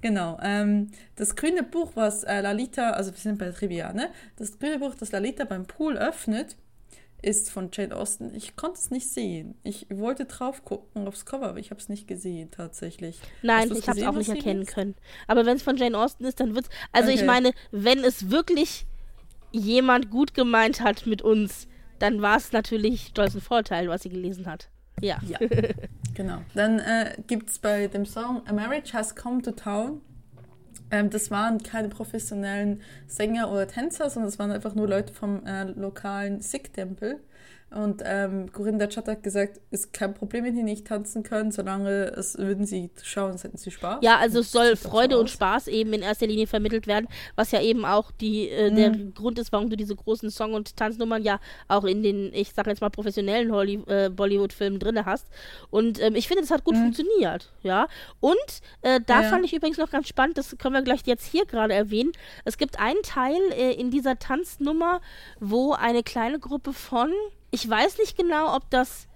Genau. 0.00 0.38
Ähm, 0.42 0.90
das 1.16 1.34
grüne 1.34 1.62
Buch, 1.62 1.92
was 1.94 2.22
äh, 2.24 2.40
Lalita, 2.40 2.90
also 2.90 3.10
wir 3.10 3.18
sind 3.18 3.38
bei 3.38 3.50
Trivia, 3.50 3.92
ne? 3.92 4.10
Das 4.36 4.58
grüne 4.58 4.78
Buch, 4.78 4.94
das 4.94 5.10
Lalita 5.10 5.44
beim 5.44 5.66
Pool 5.66 5.96
öffnet, 5.96 6.56
ist 7.22 7.50
von 7.50 7.70
Jane 7.72 7.94
Austen. 7.96 8.34
Ich 8.34 8.56
konnte 8.56 8.78
es 8.78 8.90
nicht 8.90 9.08
sehen. 9.10 9.56
Ich 9.64 9.86
wollte 9.90 10.24
drauf 10.24 10.64
gucken 10.64 11.08
aufs 11.08 11.26
Cover, 11.26 11.48
aber 11.48 11.58
ich 11.58 11.70
habe 11.70 11.80
es 11.80 11.88
nicht 11.88 12.06
gesehen 12.06 12.50
tatsächlich. 12.50 13.20
Nein, 13.42 13.72
ich 13.72 13.88
habe 13.88 14.00
es 14.00 14.06
auch 14.06 14.14
nicht 14.14 14.28
erkennen 14.28 14.62
ist? 14.62 14.72
können. 14.72 14.94
Aber 15.26 15.44
wenn 15.44 15.56
es 15.56 15.62
von 15.62 15.76
Jane 15.76 15.98
Austen 15.98 16.24
ist, 16.24 16.40
dann 16.40 16.54
wird 16.54 16.66
es. 16.66 16.70
Also 16.92 17.10
okay. 17.10 17.20
ich 17.20 17.26
meine, 17.26 17.52
wenn 17.70 18.04
es 18.04 18.30
wirklich 18.30 18.86
jemand 19.50 20.10
gut 20.10 20.34
gemeint 20.34 20.80
hat 20.80 21.06
mit 21.06 21.22
uns, 21.22 21.66
dann 21.98 22.22
war 22.22 22.36
es 22.36 22.52
natürlich 22.52 23.08
stolz 23.08 23.34
ein 23.34 23.40
Vorteil, 23.40 23.88
was 23.88 24.02
sie 24.02 24.10
gelesen 24.10 24.46
hat. 24.46 24.68
Ja. 25.00 25.18
ja. 25.26 25.38
genau. 26.14 26.42
Dann 26.54 26.78
äh, 26.78 27.16
gibt 27.26 27.50
es 27.50 27.58
bei 27.58 27.88
dem 27.88 28.06
Song 28.06 28.42
A 28.46 28.52
Marriage 28.52 28.92
Has 28.92 29.14
Come 29.14 29.42
to 29.42 29.52
Town 29.52 30.00
ähm, 30.90 31.10
das 31.10 31.30
waren 31.30 31.62
keine 31.62 31.88
professionellen 31.88 32.80
Sänger 33.06 33.50
oder 33.50 33.66
Tänzer, 33.66 34.10
sondern 34.10 34.30
das 34.30 34.38
waren 34.38 34.50
einfach 34.50 34.74
nur 34.74 34.88
Leute 34.88 35.12
vom 35.12 35.44
äh, 35.46 35.64
lokalen 35.64 36.40
Sikh-Tempel. 36.40 37.20
Und 37.70 38.02
ähm, 38.02 38.50
Corinne 38.50 38.88
Chat 38.88 39.08
hat 39.08 39.22
gesagt, 39.22 39.60
ist 39.70 39.92
kein 39.92 40.14
Problem, 40.14 40.44
wenn 40.44 40.54
die 40.54 40.62
nicht 40.62 40.86
tanzen 40.86 41.22
können, 41.22 41.52
solange 41.52 42.06
es 42.16 42.38
würden 42.38 42.64
sie 42.64 42.90
schauen, 43.02 43.34
es 43.34 43.44
hätten 43.44 43.58
sie 43.58 43.70
Spaß. 43.70 43.98
Ja, 44.02 44.16
also 44.16 44.40
es 44.40 44.52
soll 44.52 44.74
Freude 44.74 45.16
so 45.16 45.20
und 45.20 45.28
Spaß 45.28 45.68
eben 45.68 45.92
in 45.92 46.00
erster 46.00 46.26
Linie 46.26 46.46
vermittelt 46.46 46.86
werden, 46.86 47.08
was 47.36 47.50
ja 47.50 47.60
eben 47.60 47.84
auch 47.84 48.10
die, 48.10 48.48
äh, 48.48 48.70
mhm. 48.70 48.76
der 48.76 48.90
Grund 49.14 49.38
ist, 49.38 49.52
warum 49.52 49.68
du 49.68 49.76
diese 49.76 49.94
großen 49.94 50.30
Song- 50.30 50.54
und 50.54 50.76
Tanznummern 50.76 51.22
ja 51.22 51.40
auch 51.68 51.84
in 51.84 52.02
den, 52.02 52.32
ich 52.32 52.54
sag 52.54 52.66
jetzt 52.68 52.80
mal, 52.80 52.88
professionellen 52.88 53.50
äh, 53.86 54.08
Bollywood-Filmen 54.08 54.78
drin 54.78 55.04
hast. 55.04 55.26
Und 55.68 56.00
ähm, 56.00 56.14
ich 56.14 56.26
finde, 56.26 56.42
das 56.42 56.50
hat 56.50 56.64
gut 56.64 56.74
mhm. 56.74 56.84
funktioniert, 56.84 57.52
ja. 57.62 57.86
Und 58.20 58.36
äh, 58.80 58.98
da 59.04 59.22
ja. 59.22 59.28
fand 59.28 59.44
ich 59.44 59.52
übrigens 59.52 59.76
noch 59.76 59.90
ganz 59.90 60.08
spannend, 60.08 60.38
das 60.38 60.56
können 60.56 60.74
wir 60.74 60.82
gleich 60.82 61.02
jetzt 61.04 61.26
hier 61.26 61.44
gerade 61.44 61.74
erwähnen. 61.74 62.12
Es 62.46 62.56
gibt 62.56 62.80
einen 62.80 63.02
Teil 63.02 63.40
äh, 63.52 63.72
in 63.72 63.90
dieser 63.90 64.18
Tanznummer, 64.18 65.02
wo 65.38 65.72
eine 65.72 66.02
kleine 66.02 66.38
Gruppe 66.38 66.72
von 66.72 67.12
ich 67.50 67.68
weiß 67.68 67.98
nicht 67.98 68.16
genau, 68.16 68.54
ob 68.54 68.68
das 68.70 69.08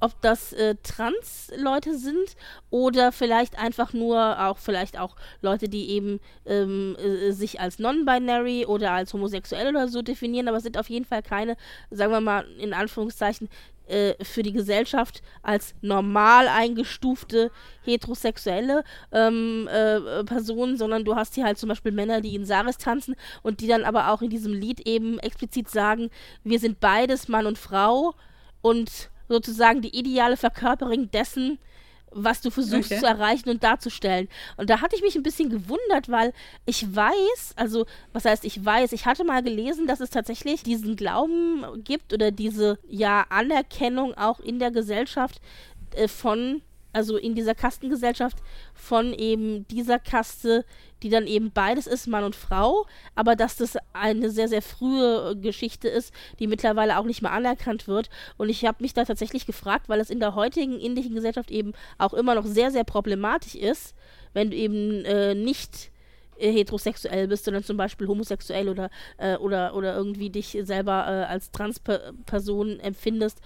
ob 0.00 0.20
das 0.20 0.52
äh, 0.52 0.74
Trans-Leute 0.82 1.96
sind 1.96 2.36
oder 2.70 3.12
vielleicht 3.12 3.58
einfach 3.58 3.92
nur 3.92 4.44
auch 4.46 4.58
vielleicht 4.58 4.98
auch 4.98 5.16
Leute, 5.40 5.68
die 5.68 5.90
eben 5.90 6.20
ähm, 6.44 6.96
äh, 6.98 7.30
sich 7.32 7.60
als 7.60 7.78
non-binary 7.78 8.66
oder 8.66 8.92
als 8.92 9.14
homosexuell 9.14 9.68
oder 9.68 9.88
so 9.88 10.02
definieren, 10.02 10.48
aber 10.48 10.58
es 10.58 10.64
sind 10.64 10.76
auf 10.76 10.90
jeden 10.90 11.04
Fall 11.04 11.22
keine, 11.22 11.56
sagen 11.90 12.12
wir 12.12 12.20
mal 12.20 12.46
in 12.58 12.74
Anführungszeichen, 12.74 13.48
äh, 13.86 14.14
für 14.24 14.42
die 14.42 14.52
Gesellschaft 14.52 15.22
als 15.42 15.74
normal 15.80 16.48
eingestufte 16.48 17.50
heterosexuelle 17.82 18.84
ähm, 19.12 19.68
äh, 19.68 20.24
Personen, 20.24 20.76
sondern 20.76 21.04
du 21.04 21.14
hast 21.16 21.34
hier 21.34 21.44
halt 21.44 21.58
zum 21.58 21.68
Beispiel 21.68 21.92
Männer, 21.92 22.20
die 22.20 22.34
in 22.34 22.44
Saris 22.44 22.78
tanzen 22.78 23.14
und 23.42 23.60
die 23.60 23.68
dann 23.68 23.84
aber 23.84 24.10
auch 24.10 24.22
in 24.22 24.30
diesem 24.30 24.52
Lied 24.52 24.86
eben 24.86 25.18
explizit 25.20 25.70
sagen, 25.70 26.10
wir 26.44 26.58
sind 26.58 26.80
beides 26.80 27.28
Mann 27.28 27.46
und 27.46 27.58
Frau 27.58 28.14
und 28.60 29.10
sozusagen 29.28 29.82
die 29.82 29.96
ideale 29.96 30.36
Verkörperung 30.36 31.10
dessen, 31.10 31.58
was 32.10 32.40
du 32.40 32.50
versuchst 32.50 32.90
okay. 32.90 33.00
zu 33.00 33.06
erreichen 33.06 33.50
und 33.50 33.62
darzustellen. 33.62 34.28
Und 34.56 34.70
da 34.70 34.80
hatte 34.80 34.96
ich 34.96 35.02
mich 35.02 35.16
ein 35.16 35.22
bisschen 35.22 35.50
gewundert, 35.50 36.08
weil 36.08 36.32
ich 36.64 36.94
weiß, 36.94 37.54
also 37.56 37.86
was 38.12 38.24
heißt 38.24 38.44
ich 38.44 38.64
weiß, 38.64 38.92
ich 38.92 39.06
hatte 39.06 39.24
mal 39.24 39.42
gelesen, 39.42 39.86
dass 39.86 40.00
es 40.00 40.10
tatsächlich 40.10 40.62
diesen 40.62 40.96
Glauben 40.96 41.64
gibt 41.84 42.12
oder 42.12 42.30
diese 42.30 42.78
ja 42.88 43.26
Anerkennung 43.28 44.14
auch 44.14 44.40
in 44.40 44.58
der 44.58 44.70
Gesellschaft 44.70 45.40
äh, 45.94 46.08
von 46.08 46.62
also 46.96 47.18
in 47.18 47.34
dieser 47.34 47.54
Kastengesellschaft 47.54 48.38
von 48.72 49.12
eben 49.12 49.68
dieser 49.68 49.98
Kaste, 49.98 50.64
die 51.02 51.10
dann 51.10 51.26
eben 51.26 51.50
beides 51.52 51.86
ist, 51.86 52.06
Mann 52.06 52.24
und 52.24 52.34
Frau, 52.34 52.86
aber 53.14 53.36
dass 53.36 53.56
das 53.56 53.76
eine 53.92 54.30
sehr, 54.30 54.48
sehr 54.48 54.62
frühe 54.62 55.36
Geschichte 55.36 55.88
ist, 55.88 56.12
die 56.38 56.46
mittlerweile 56.46 56.98
auch 56.98 57.04
nicht 57.04 57.20
mehr 57.20 57.32
anerkannt 57.32 57.86
wird. 57.86 58.08
Und 58.38 58.48
ich 58.48 58.64
habe 58.64 58.82
mich 58.82 58.94
da 58.94 59.04
tatsächlich 59.04 59.44
gefragt, 59.44 59.90
weil 59.90 60.00
es 60.00 60.08
in 60.08 60.20
der 60.20 60.34
heutigen 60.34 60.80
indischen 60.80 61.14
Gesellschaft 61.14 61.50
eben 61.50 61.74
auch 61.98 62.14
immer 62.14 62.34
noch 62.34 62.46
sehr, 62.46 62.70
sehr 62.70 62.84
problematisch 62.84 63.54
ist, 63.54 63.94
wenn 64.32 64.50
du 64.50 64.56
eben 64.56 65.04
äh, 65.04 65.34
nicht 65.34 65.90
äh, 66.38 66.50
heterosexuell 66.50 67.28
bist, 67.28 67.44
sondern 67.44 67.64
zum 67.64 67.76
Beispiel 67.76 68.08
homosexuell 68.08 68.68
oder, 68.68 68.90
äh, 69.18 69.36
oder, 69.36 69.74
oder 69.74 69.94
irgendwie 69.96 70.30
dich 70.30 70.56
selber 70.62 71.06
äh, 71.06 71.24
als 71.24 71.50
Transperson 71.50 72.80
empfindest. 72.80 73.40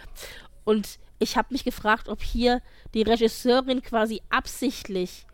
Und 0.71 1.01
ich 1.19 1.37
habe 1.37 1.49
mich 1.51 1.65
gefragt, 1.65 2.09
ob 2.09 2.23
hier 2.23 2.63
die 2.95 3.03
Regisseurin 3.03 3.83
quasi 3.83 4.23
absichtlich 4.31 5.27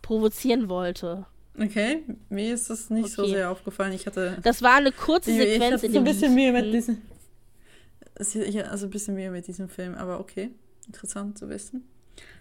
provozieren 0.00 0.70
wollte. 0.70 1.26
Okay, 1.60 2.04
mir 2.30 2.54
ist 2.54 2.70
das 2.70 2.88
nicht 2.88 3.04
okay. 3.04 3.14
so 3.14 3.26
sehr 3.26 3.50
aufgefallen. 3.50 3.92
Ich 3.92 4.06
hatte. 4.06 4.38
Das 4.42 4.62
war 4.62 4.76
eine 4.76 4.90
kurze 4.90 5.30
Sequenz 5.30 5.82
ich 5.82 5.88
in 5.88 5.92
dem 5.92 5.92
so 5.92 5.98
ein 5.98 6.04
bisschen 6.04 6.34
Mühe 6.34 6.52
mit 6.52 6.72
diesem. 6.72 7.02
Also 8.16 8.86
ein 8.86 8.90
bisschen 8.90 9.14
Mühe 9.14 9.30
mit 9.30 9.46
diesem 9.46 9.68
Film, 9.68 9.94
aber 9.94 10.20
okay, 10.20 10.52
interessant 10.86 11.36
zu 11.36 11.50
wissen. 11.50 11.86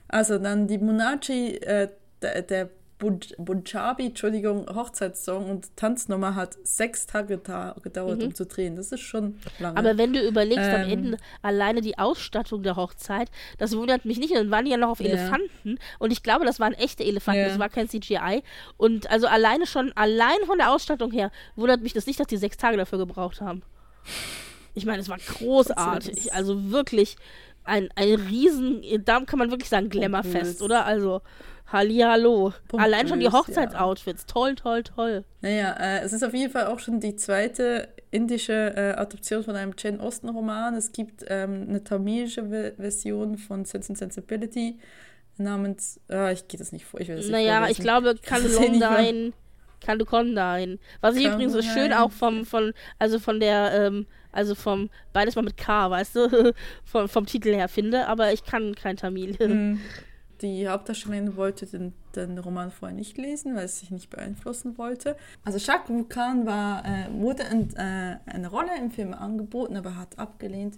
Also 0.07 0.37
dann 0.37 0.67
die 0.67 0.77
Munachi, 0.77 1.57
äh, 1.57 1.89
der, 2.21 2.43
der 2.43 2.69
Bunjabi, 2.99 4.07
Entschuldigung, 4.07 4.65
Hochzeitssong 4.73 5.49
und 5.49 5.75
Tanznummer 5.75 6.33
hat 6.33 6.57
sechs 6.63 7.05
Tage 7.05 7.37
gedauert, 7.37 8.17
mhm. 8.19 8.25
um 8.25 8.35
zu 8.35 8.47
drehen. 8.47 8.75
Das 8.75 8.91
ist 8.91 9.01
schon 9.01 9.37
lange. 9.59 9.77
Aber 9.77 9.99
wenn 9.99 10.13
du 10.13 10.27
überlegst, 10.27 10.65
ähm, 10.65 10.75
am 10.75 10.89
Ende 10.89 11.17
alleine 11.43 11.81
die 11.81 11.99
Ausstattung 11.99 12.63
der 12.63 12.75
Hochzeit, 12.75 13.29
das 13.59 13.77
wundert 13.77 14.05
mich 14.05 14.17
nicht. 14.17 14.33
Dann 14.33 14.49
waren 14.49 14.65
die 14.65 14.71
ja 14.71 14.77
noch 14.77 14.89
auf 14.89 14.99
ja. 14.99 15.09
Elefanten 15.09 15.77
und 15.99 16.11
ich 16.11 16.23
glaube, 16.23 16.45
das 16.45 16.59
waren 16.59 16.73
echte 16.73 17.03
Elefanten, 17.03 17.41
ja. 17.41 17.47
das 17.49 17.59
war 17.59 17.69
kein 17.69 17.87
CGI. 17.87 18.41
Und 18.77 19.11
also 19.11 19.27
alleine 19.27 19.67
schon, 19.67 19.91
allein 19.93 20.39
von 20.47 20.57
der 20.57 20.71
Ausstattung 20.71 21.11
her, 21.11 21.31
wundert 21.55 21.81
mich 21.81 21.93
das 21.93 22.07
nicht, 22.07 22.19
dass 22.19 22.27
die 22.27 22.37
sechs 22.37 22.57
Tage 22.57 22.77
dafür 22.77 22.97
gebraucht 22.97 23.41
haben. 23.41 23.61
Ich 24.73 24.87
meine, 24.87 25.01
es 25.01 25.09
war 25.09 25.17
großartig. 25.17 26.33
Also 26.33 26.71
wirklich 26.71 27.15
ein, 27.63 27.89
ein 27.95 28.15
riesen, 28.15 28.81
da 29.05 29.19
kann 29.19 29.37
man 29.37 29.51
wirklich 29.51 29.69
sagen, 29.69 29.89
Glamourfest, 29.89 30.63
oder? 30.63 30.85
Also. 30.85 31.21
Hallihallo. 31.71 32.53
Pompös, 32.67 32.85
Allein 32.85 33.07
schon 33.07 33.19
die 33.19 33.29
Hochzeitsoutfits. 33.29 34.23
Ja. 34.27 34.33
Toll, 34.33 34.55
toll, 34.55 34.83
toll. 34.83 35.23
Naja, 35.41 35.75
äh, 35.79 35.99
es 35.99 36.13
ist 36.13 36.23
auf 36.23 36.33
jeden 36.33 36.51
Fall 36.51 36.67
auch 36.67 36.79
schon 36.79 36.99
die 36.99 37.15
zweite 37.15 37.89
indische 38.09 38.53
äh, 38.75 38.93
Adaption 38.97 39.43
von 39.43 39.55
einem 39.55 39.73
Jane 39.77 39.99
Austen-Roman. 39.99 40.75
Es 40.75 40.91
gibt 40.91 41.25
ähm, 41.27 41.65
eine 41.67 41.83
tamilische 41.83 42.45
Version 42.77 43.37
von 43.37 43.65
Sense 43.65 43.89
and 43.89 43.97
Sensibility 43.97 44.77
namens, 45.37 45.99
ah, 46.09 46.31
ich 46.31 46.47
gehe 46.47 46.57
das 46.57 46.71
nicht 46.71 46.85
vor, 46.85 46.99
ich 46.99 47.07
will 47.09 47.17
das 47.17 47.27
Naja, 47.27 47.59
vorlesen. 47.59 47.71
ich 47.71 47.79
glaube, 47.79 48.15
Kalundine, 48.21 49.33
Kalukondine. 49.81 50.79
Was 51.01 51.15
ich 51.15 51.25
übrigens 51.25 51.53
so 51.53 51.61
schön 51.61 51.93
auch 51.93 52.11
vom, 52.11 52.45
von, 52.45 52.73
also 52.97 53.19
von 53.19 53.39
der, 53.39 53.71
ähm, 53.73 54.07
also 54.31 54.55
vom, 54.55 54.89
beides 55.13 55.35
mal 55.35 55.43
mit 55.43 55.57
K, 55.57 55.91
weißt 55.91 56.15
du, 56.15 56.53
vom, 56.85 57.07
vom 57.07 57.25
Titel 57.25 57.53
her 57.53 57.67
finde, 57.67 58.07
aber 58.07 58.33
ich 58.33 58.43
kann 58.43 58.73
kein 58.73 58.97
Tamil. 58.97 59.33
Mm. 59.33 59.79
Die 60.41 60.67
Hauptdarstellerin 60.67 61.35
wollte 61.35 61.65
den, 61.65 61.93
den 62.15 62.37
Roman 62.37 62.71
vorher 62.71 62.95
nicht 62.95 63.17
lesen, 63.17 63.55
weil 63.55 63.65
es 63.65 63.79
sich 63.79 63.91
nicht 63.91 64.09
beeinflussen 64.09 64.77
wollte. 64.77 65.15
Also 65.43 65.59
Rukh 65.89 66.09
Khan 66.09 66.45
war, 66.45 66.85
äh, 66.85 67.07
wurde 67.11 67.45
ein, 67.45 67.75
äh, 67.75 68.17
eine 68.25 68.47
Rolle 68.49 68.77
im 68.77 68.91
Film 68.91 69.13
angeboten, 69.13 69.75
aber 69.77 69.95
hat 69.95 70.19
abgelehnt. 70.19 70.77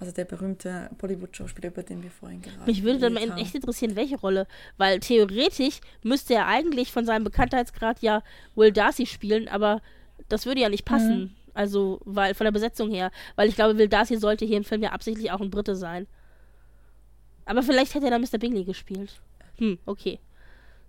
Also 0.00 0.12
der 0.12 0.24
berühmte 0.24 0.90
Bollywood-Schauspieler, 0.98 1.68
über 1.68 1.82
den 1.82 2.02
wir 2.02 2.10
vorhin 2.10 2.42
gerade 2.42 2.66
Mich 2.66 2.82
würde 2.82 2.98
dann 2.98 3.14
mal 3.14 3.38
echt 3.38 3.54
interessieren, 3.54 3.94
welche 3.94 4.18
Rolle. 4.18 4.46
Weil 4.76 4.98
theoretisch 5.00 5.80
müsste 6.02 6.34
er 6.34 6.46
eigentlich 6.46 6.90
von 6.90 7.06
seinem 7.06 7.24
Bekanntheitsgrad 7.24 8.02
ja 8.02 8.22
Will 8.56 8.72
Darcy 8.72 9.06
spielen, 9.06 9.48
aber 9.48 9.80
das 10.28 10.46
würde 10.46 10.60
ja 10.60 10.68
nicht 10.68 10.84
passen. 10.84 11.20
Mhm. 11.20 11.30
Also, 11.54 12.00
weil 12.04 12.34
von 12.34 12.44
der 12.44 12.52
Besetzung 12.52 12.90
her. 12.90 13.12
Weil 13.36 13.48
ich 13.48 13.54
glaube, 13.54 13.78
Will 13.78 13.88
Darcy 13.88 14.16
sollte 14.16 14.44
hier 14.44 14.56
im 14.56 14.64
Film 14.64 14.82
ja 14.82 14.90
absichtlich 14.90 15.30
auch 15.30 15.40
ein 15.40 15.50
Brite 15.50 15.76
sein. 15.76 16.08
Aber 17.46 17.62
vielleicht 17.62 17.94
hätte 17.94 18.06
er 18.06 18.10
dann 18.10 18.22
Mr. 18.22 18.38
Bingley 18.38 18.64
gespielt. 18.64 19.20
Hm, 19.58 19.78
okay. 19.86 20.18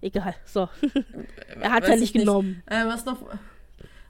Egal. 0.01 0.35
So. 0.45 0.69
er 1.59 1.71
hat 1.71 1.87
ja 1.87 1.95
nicht 1.95 2.13
genommen. 2.13 2.63
Nicht. 2.69 2.71
Äh, 2.71 2.87
was 2.87 3.05
noch. 3.05 3.21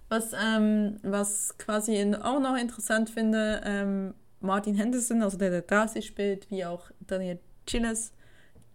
Was, 0.08 0.34
ähm, 0.34 0.97
was 1.01 1.58
quasi 1.58 1.95
in, 1.95 2.15
auch 2.15 2.39
noch 2.39 2.55
interessant 2.55 3.10
finde, 3.10 3.62
ähm, 3.65 4.13
Martin 4.39 4.75
Henderson, 4.75 5.23
also 5.23 5.38
der 5.38 5.49
der 5.49 5.63
Darcy 5.63 6.03
spielt, 6.03 6.49
wie 6.51 6.63
auch 6.63 6.91
Daniel 6.99 7.39
Gilles, 7.65 8.13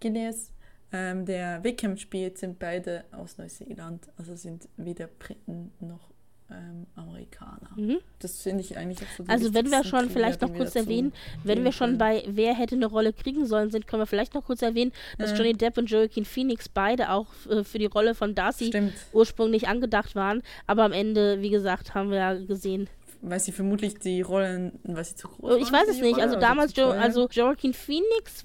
Gilles 0.00 0.52
ähm, 0.92 1.24
der 1.24 1.62
Wickham 1.62 1.96
spielt, 1.96 2.38
sind 2.38 2.58
beide 2.58 3.04
aus 3.12 3.38
Neuseeland. 3.38 4.08
Also 4.16 4.34
sind 4.34 4.68
weder 4.76 5.06
Briten 5.06 5.72
noch 5.78 6.10
ähm, 6.50 6.86
Amerikaner. 6.96 7.70
Mhm. 7.76 7.98
Das 8.18 8.42
finde 8.42 8.62
ich 8.62 8.76
eigentlich 8.76 9.00
auch 9.00 9.16
so. 9.16 9.24
Also 9.28 9.54
wenn 9.54 9.70
wir 9.70 9.84
schon 9.84 10.00
Trivia, 10.00 10.12
vielleicht 10.12 10.42
noch 10.42 10.52
kurz 10.52 10.74
erwähnen, 10.74 11.12
wenn 11.44 11.64
wir 11.64 11.72
schon 11.72 11.98
bei 11.98 12.22
wer 12.26 12.54
hätte 12.54 12.74
eine 12.74 12.86
Rolle 12.86 13.12
kriegen 13.12 13.46
sollen 13.46 13.70
sind, 13.70 13.86
können 13.86 14.02
wir 14.02 14.06
vielleicht 14.06 14.34
noch 14.34 14.44
kurz 14.44 14.62
erwähnen, 14.62 14.92
dass 15.18 15.32
äh. 15.32 15.36
Johnny 15.36 15.52
Depp 15.52 15.78
und 15.78 15.90
Joaquin 15.90 16.24
Phoenix 16.24 16.68
beide 16.68 17.10
auch 17.10 17.26
äh, 17.48 17.64
für 17.64 17.78
die 17.78 17.86
Rolle 17.86 18.14
von 18.14 18.34
Darcy 18.34 18.66
Stimmt. 18.66 18.94
ursprünglich 19.12 19.68
angedacht 19.68 20.14
waren, 20.14 20.42
aber 20.66 20.84
am 20.84 20.92
Ende, 20.92 21.40
wie 21.40 21.50
gesagt, 21.50 21.94
haben 21.94 22.10
wir 22.10 22.18
ja 22.18 22.34
gesehen, 22.34 22.88
weil 23.22 23.38
sie 23.38 23.52
vermutlich 23.52 23.98
die 23.98 24.22
Rollen, 24.22 24.78
weil 24.82 25.04
sie 25.04 25.14
zu 25.14 25.28
groß 25.28 25.60
Ich 25.60 25.70
weiß 25.70 25.88
es 25.88 26.00
nicht. 26.00 26.18
Also 26.18 26.40
damals, 26.40 26.74
jo 26.74 26.86
also 26.86 27.28
Joaquin 27.30 27.74
Phoenix, 27.74 28.44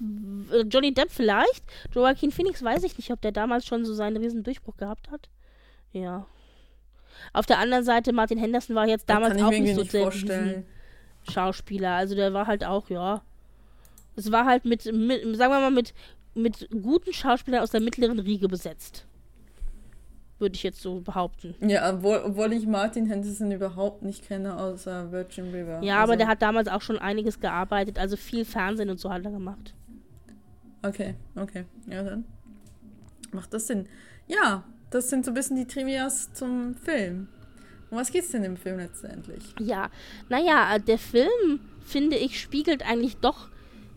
äh, 0.52 0.62
Johnny 0.62 0.92
Depp 0.92 1.10
vielleicht. 1.10 1.64
Joaquin 1.94 2.30
Phoenix 2.30 2.62
weiß 2.62 2.82
ich 2.84 2.96
nicht, 2.98 3.10
ob 3.10 3.20
der 3.22 3.32
damals 3.32 3.64
schon 3.64 3.86
so 3.86 3.94
seinen 3.94 4.18
riesen 4.18 4.42
Durchbruch 4.42 4.76
gehabt 4.76 5.10
hat. 5.10 5.30
Ja. 5.92 6.26
Auf 7.32 7.46
der 7.46 7.58
anderen 7.58 7.84
Seite, 7.84 8.12
Martin 8.12 8.38
Henderson 8.38 8.76
war 8.76 8.86
jetzt 8.86 9.08
damals 9.08 9.40
auch 9.42 9.50
nicht 9.50 9.74
so 9.74 9.84
der 9.84 10.62
Schauspieler. 11.28 11.92
Also 11.92 12.14
der 12.14 12.32
war 12.32 12.46
halt 12.46 12.64
auch, 12.64 12.88
ja. 12.90 13.22
Es 14.16 14.32
war 14.32 14.46
halt 14.46 14.64
mit, 14.64 14.84
mit 14.92 15.22
sagen 15.36 15.52
wir 15.52 15.60
mal, 15.60 15.70
mit, 15.70 15.92
mit 16.34 16.68
guten 16.70 17.12
Schauspielern 17.12 17.62
aus 17.62 17.70
der 17.70 17.80
mittleren 17.80 18.18
Riege 18.18 18.48
besetzt. 18.48 19.06
Würde 20.38 20.54
ich 20.54 20.62
jetzt 20.62 20.82
so 20.82 21.00
behaupten. 21.00 21.54
Ja, 21.66 21.94
obwohl, 21.94 22.18
obwohl 22.18 22.52
ich 22.52 22.66
Martin 22.66 23.06
Henderson 23.06 23.50
überhaupt 23.52 24.02
nicht 24.02 24.26
kenne, 24.26 24.58
außer 24.58 25.10
Virgin 25.10 25.46
River. 25.46 25.82
Ja, 25.82 26.00
also 26.00 26.12
aber 26.12 26.16
der 26.16 26.28
hat 26.28 26.42
damals 26.42 26.68
auch 26.68 26.82
schon 26.82 26.98
einiges 26.98 27.40
gearbeitet, 27.40 27.98
also 27.98 28.16
viel 28.16 28.44
Fernsehen 28.44 28.90
und 28.90 29.00
so 29.00 29.10
hat 29.10 29.24
er 29.24 29.30
gemacht. 29.30 29.74
Okay, 30.82 31.14
okay. 31.36 31.64
Ja, 31.86 32.02
dann 32.02 32.24
macht 33.32 33.52
das 33.54 33.66
Sinn. 33.66 33.86
Ja, 34.26 34.64
das 34.90 35.10
sind 35.10 35.24
so 35.24 35.30
ein 35.30 35.34
bisschen 35.34 35.56
die 35.56 35.66
Trivias 35.66 36.32
zum 36.32 36.74
Film. 36.74 37.28
Um 37.90 37.98
was 37.98 38.10
geht's 38.10 38.30
denn 38.30 38.44
im 38.44 38.56
Film 38.56 38.78
letztendlich? 38.78 39.42
Ja, 39.60 39.90
naja, 40.28 40.78
der 40.78 40.98
Film, 40.98 41.60
finde 41.84 42.16
ich, 42.16 42.40
spiegelt 42.40 42.84
eigentlich 42.84 43.16
doch 43.18 43.48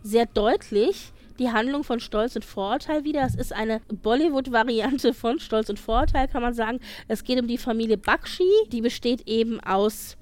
sehr 0.04 0.26
deutlich 0.28 1.12
die 1.40 1.52
Handlung 1.52 1.84
von 1.84 2.00
Stolz 2.00 2.36
und 2.36 2.46
Vorurteil 2.46 3.04
wieder. 3.06 3.24
Es 3.24 3.36
ist 3.36 3.54
eine 3.54 3.82
Bollywood-Variante 3.88 5.14
von 5.14 5.40
Stolz 5.40 5.70
und 5.70 5.80
Vorurteil, 5.80 6.28
kann 6.28 6.42
man 6.42 6.54
sagen. 6.54 6.80
Es 7.08 7.24
geht 7.24 7.40
um 7.40 7.48
die 7.48 7.58
Familie 7.58 7.98
Bakshi. 7.98 8.50
Die 8.72 8.82
besteht 8.82 9.28
eben 9.28 9.60
aus 9.62 10.18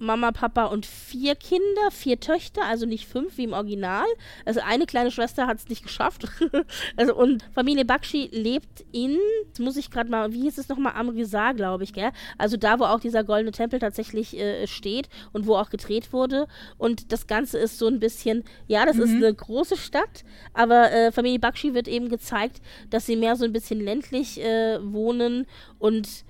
Mama, 0.00 0.32
Papa 0.32 0.66
und 0.66 0.86
vier 0.86 1.34
Kinder, 1.34 1.90
vier 1.90 2.18
Töchter, 2.18 2.62
also 2.64 2.86
nicht 2.86 3.06
fünf 3.06 3.36
wie 3.36 3.44
im 3.44 3.52
Original. 3.52 4.06
Also 4.44 4.60
eine 4.66 4.86
kleine 4.86 5.10
Schwester 5.10 5.46
hat 5.46 5.58
es 5.58 5.68
nicht 5.68 5.82
geschafft. 5.82 6.26
also 6.96 7.14
und 7.14 7.44
Familie 7.54 7.84
Bakshi 7.84 8.28
lebt 8.32 8.84
in, 8.92 9.18
muss 9.58 9.76
ich 9.76 9.90
gerade 9.90 10.10
mal, 10.10 10.32
wie 10.32 10.42
hieß 10.42 10.58
es 10.58 10.68
nochmal, 10.68 10.94
Amritsar, 10.94 11.54
glaube 11.54 11.84
ich, 11.84 11.92
gell? 11.92 12.10
Also 12.38 12.56
da, 12.56 12.78
wo 12.78 12.84
auch 12.84 13.00
dieser 13.00 13.24
goldene 13.24 13.52
Tempel 13.52 13.78
tatsächlich 13.78 14.36
äh, 14.36 14.66
steht 14.66 15.08
und 15.32 15.46
wo 15.46 15.56
auch 15.56 15.70
gedreht 15.70 16.12
wurde. 16.12 16.46
Und 16.78 17.12
das 17.12 17.26
Ganze 17.26 17.58
ist 17.58 17.78
so 17.78 17.86
ein 17.86 18.00
bisschen, 18.00 18.44
ja, 18.66 18.86
das 18.86 18.96
mhm. 18.96 19.02
ist 19.02 19.14
eine 19.14 19.34
große 19.34 19.76
Stadt, 19.76 20.24
aber 20.54 20.90
äh, 20.90 21.12
Familie 21.12 21.38
Bakshi 21.38 21.74
wird 21.74 21.88
eben 21.88 22.08
gezeigt, 22.08 22.60
dass 22.88 23.06
sie 23.06 23.16
mehr 23.16 23.36
so 23.36 23.44
ein 23.44 23.52
bisschen 23.52 23.80
ländlich 23.80 24.40
äh, 24.40 24.78
wohnen 24.82 25.46
und 25.78 26.24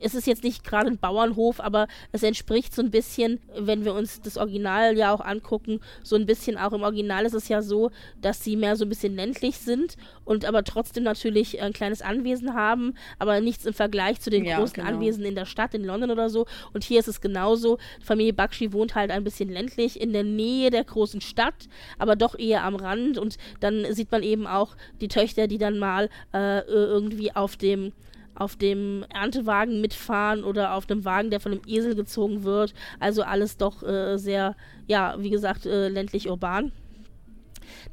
es 0.00 0.14
ist 0.14 0.26
jetzt 0.26 0.42
nicht 0.42 0.64
gerade 0.64 0.88
ein 0.88 0.98
Bauernhof, 0.98 1.60
aber 1.60 1.86
es 2.12 2.22
entspricht 2.22 2.74
so 2.74 2.82
ein 2.82 2.90
bisschen, 2.90 3.40
wenn 3.56 3.84
wir 3.84 3.94
uns 3.94 4.20
das 4.20 4.36
Original 4.36 4.96
ja 4.96 5.12
auch 5.12 5.20
angucken, 5.20 5.80
so 6.02 6.16
ein 6.16 6.26
bisschen 6.26 6.56
auch 6.56 6.72
im 6.72 6.82
Original 6.82 7.26
ist 7.26 7.34
es 7.34 7.48
ja 7.48 7.62
so, 7.62 7.90
dass 8.20 8.42
sie 8.42 8.56
mehr 8.56 8.76
so 8.76 8.84
ein 8.84 8.88
bisschen 8.88 9.14
ländlich 9.14 9.58
sind 9.58 9.96
und 10.24 10.44
aber 10.44 10.64
trotzdem 10.64 11.04
natürlich 11.04 11.60
ein 11.60 11.72
kleines 11.72 12.02
Anwesen 12.02 12.54
haben, 12.54 12.94
aber 13.18 13.40
nichts 13.40 13.66
im 13.66 13.74
Vergleich 13.74 14.20
zu 14.20 14.30
den 14.30 14.44
ja, 14.44 14.58
großen 14.58 14.82
genau. 14.82 14.88
Anwesen 14.88 15.24
in 15.24 15.34
der 15.34 15.46
Stadt, 15.46 15.74
in 15.74 15.84
London 15.84 16.10
oder 16.10 16.30
so. 16.30 16.46
Und 16.72 16.84
hier 16.84 17.00
ist 17.00 17.08
es 17.08 17.20
genauso. 17.20 17.78
Familie 18.02 18.32
Bakshi 18.32 18.72
wohnt 18.72 18.94
halt 18.94 19.10
ein 19.10 19.24
bisschen 19.24 19.50
ländlich 19.50 20.00
in 20.00 20.12
der 20.12 20.24
Nähe 20.24 20.70
der 20.70 20.84
großen 20.84 21.20
Stadt, 21.20 21.68
aber 21.98 22.16
doch 22.16 22.38
eher 22.38 22.64
am 22.64 22.76
Rand 22.76 23.18
und 23.18 23.36
dann 23.60 23.86
sieht 23.92 24.10
man 24.10 24.22
eben 24.22 24.46
auch 24.46 24.76
die 25.00 25.08
Töchter, 25.08 25.46
die 25.46 25.58
dann 25.58 25.78
mal 25.78 26.08
äh, 26.32 26.60
irgendwie 26.66 27.34
auf 27.34 27.56
dem 27.56 27.92
auf 28.40 28.56
dem 28.56 29.04
Erntewagen 29.12 29.80
mitfahren 29.82 30.44
oder 30.44 30.74
auf 30.74 30.88
einem 30.88 31.04
Wagen, 31.04 31.30
der 31.30 31.40
von 31.40 31.52
einem 31.52 31.62
Esel 31.66 31.94
gezogen 31.94 32.42
wird. 32.42 32.72
Also 32.98 33.22
alles 33.22 33.58
doch 33.58 33.82
äh, 33.82 34.16
sehr, 34.16 34.56
ja, 34.86 35.14
wie 35.18 35.30
gesagt, 35.30 35.66
äh, 35.66 35.88
ländlich 35.88 36.28
urban. 36.28 36.72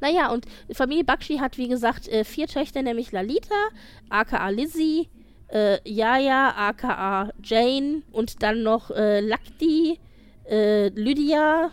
Naja, 0.00 0.32
und 0.32 0.46
Familie 0.72 1.04
Bakshi 1.04 1.36
hat, 1.36 1.58
wie 1.58 1.68
gesagt, 1.68 2.08
äh, 2.08 2.24
vier 2.24 2.46
Töchter, 2.46 2.82
nämlich 2.82 3.12
Lalita, 3.12 3.54
aka 4.08 4.48
Lizzie, 4.48 5.08
äh, 5.48 5.78
Yaya, 5.88 6.54
aka 6.56 7.30
Jane 7.44 8.02
und 8.10 8.42
dann 8.42 8.62
noch 8.62 8.90
äh, 8.90 9.20
Lakti, 9.20 10.00
äh, 10.48 10.88
Lydia, 10.88 11.70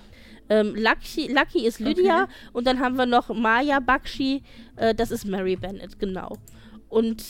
ähm, 0.49 0.75
Lucky, 0.75 1.31
Lucky 1.31 1.65
ist 1.65 1.79
Lydia 1.79 2.23
okay. 2.23 2.33
und 2.53 2.67
dann 2.67 2.79
haben 2.79 2.97
wir 2.97 3.05
noch 3.05 3.29
Maya 3.29 3.79
Bakshi, 3.79 4.43
äh, 4.75 4.93
das 4.93 5.11
ist 5.11 5.25
Mary 5.25 5.55
Bennett, 5.55 5.97
genau. 5.97 6.37
Und 6.89 7.23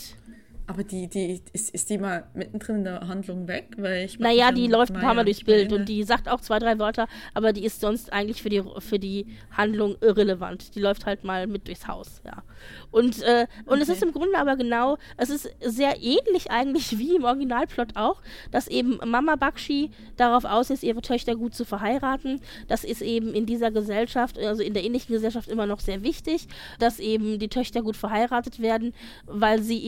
aber 0.68 0.84
die, 0.84 1.08
die 1.08 1.42
ist, 1.54 1.70
ist 1.70 1.90
die 1.90 1.98
mal 1.98 2.26
mittendrin 2.34 2.78
in 2.78 2.84
der 2.86 3.08
Handlung 3.08 3.48
weg? 3.48 3.76
Weil 3.78 4.06
ich 4.06 4.18
naja, 4.20 4.52
die 4.52 4.68
läuft 4.68 4.94
ein 4.94 5.02
paar 5.02 5.14
Mal 5.14 5.24
durchs 5.24 5.44
Bild 5.44 5.72
und 5.72 5.86
die 5.88 6.04
sagt 6.04 6.28
auch 6.28 6.42
zwei, 6.42 6.58
drei 6.58 6.80
Wörter, 6.80 7.08
aber 7.34 7.54
die 7.54 7.66
ist 7.66 7.82
sonst 7.82 8.12
eigentlich 8.12 8.42
für 8.42 8.50
die, 8.50 8.64
für 8.80 8.98
die 8.98 9.28
Handlung 9.52 9.96
irrelevant. 10.02 10.76
Die 10.76 10.80
läuft 10.80 11.06
halt 11.06 11.24
mal 11.24 11.46
mit 11.46 11.68
durchs 11.68 11.88
Haus, 11.88 12.22
ja. 12.26 12.44
Und, 12.92 13.22
äh, 13.22 13.46
und 13.66 13.74
okay. 13.74 13.82
es 13.84 13.90
ist 13.90 14.04
im 14.04 14.12
Grunde 14.12 14.38
aber 14.38 14.56
genau, 14.56 14.98
es 15.18 15.30
ist 15.30 15.50
sehr 15.62 16.02
ähnlich 16.02 16.50
eigentlich 16.50 16.98
wie 16.98 17.16
im 17.16 17.26
Originalplot 17.26 17.96
auch, 17.96 18.22
dass 18.52 18.68
eben 18.68 19.00
Mama 19.06 19.36
Bakshi 19.36 19.92
darauf 20.18 20.46
aus 20.46 20.70
ist, 20.72 20.82
ihre 20.82 21.02
Töchter 21.02 21.36
gut 21.36 21.54
zu 21.54 21.66
verheiraten. 21.66 22.42
Das 22.68 22.84
ist 22.84 23.02
eben 23.02 23.34
in 23.34 23.46
dieser 23.46 23.70
Gesellschaft, 23.70 24.40
also 24.40 24.64
in 24.64 24.74
der 24.74 24.84
ähnlichen 24.84 25.14
Gesellschaft 25.14 25.50
immer 25.50 25.68
noch 25.68 25.80
sehr 25.80 26.02
wichtig, 26.04 26.48
dass 26.80 27.00
eben 27.00 27.38
die 27.38 27.50
Töchter 27.50 27.84
gut 27.84 27.98
verheiratet 27.98 28.60
werden, 28.60 28.94
weil 29.26 29.62
sie 29.62 29.84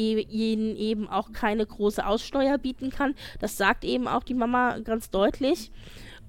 ihnen 0.67 0.77
eben 0.77 1.08
auch 1.08 1.32
keine 1.32 1.65
große 1.65 2.06
Aussteuer 2.06 2.58
bieten 2.58 2.89
kann. 2.89 3.15
Das 3.39 3.58
sagt 3.58 3.84
eben 3.84 4.08
auch 4.08 4.23
die 4.23 4.34
Mama 4.34 4.80
ganz 4.80 5.10
deutlich. 5.10 5.71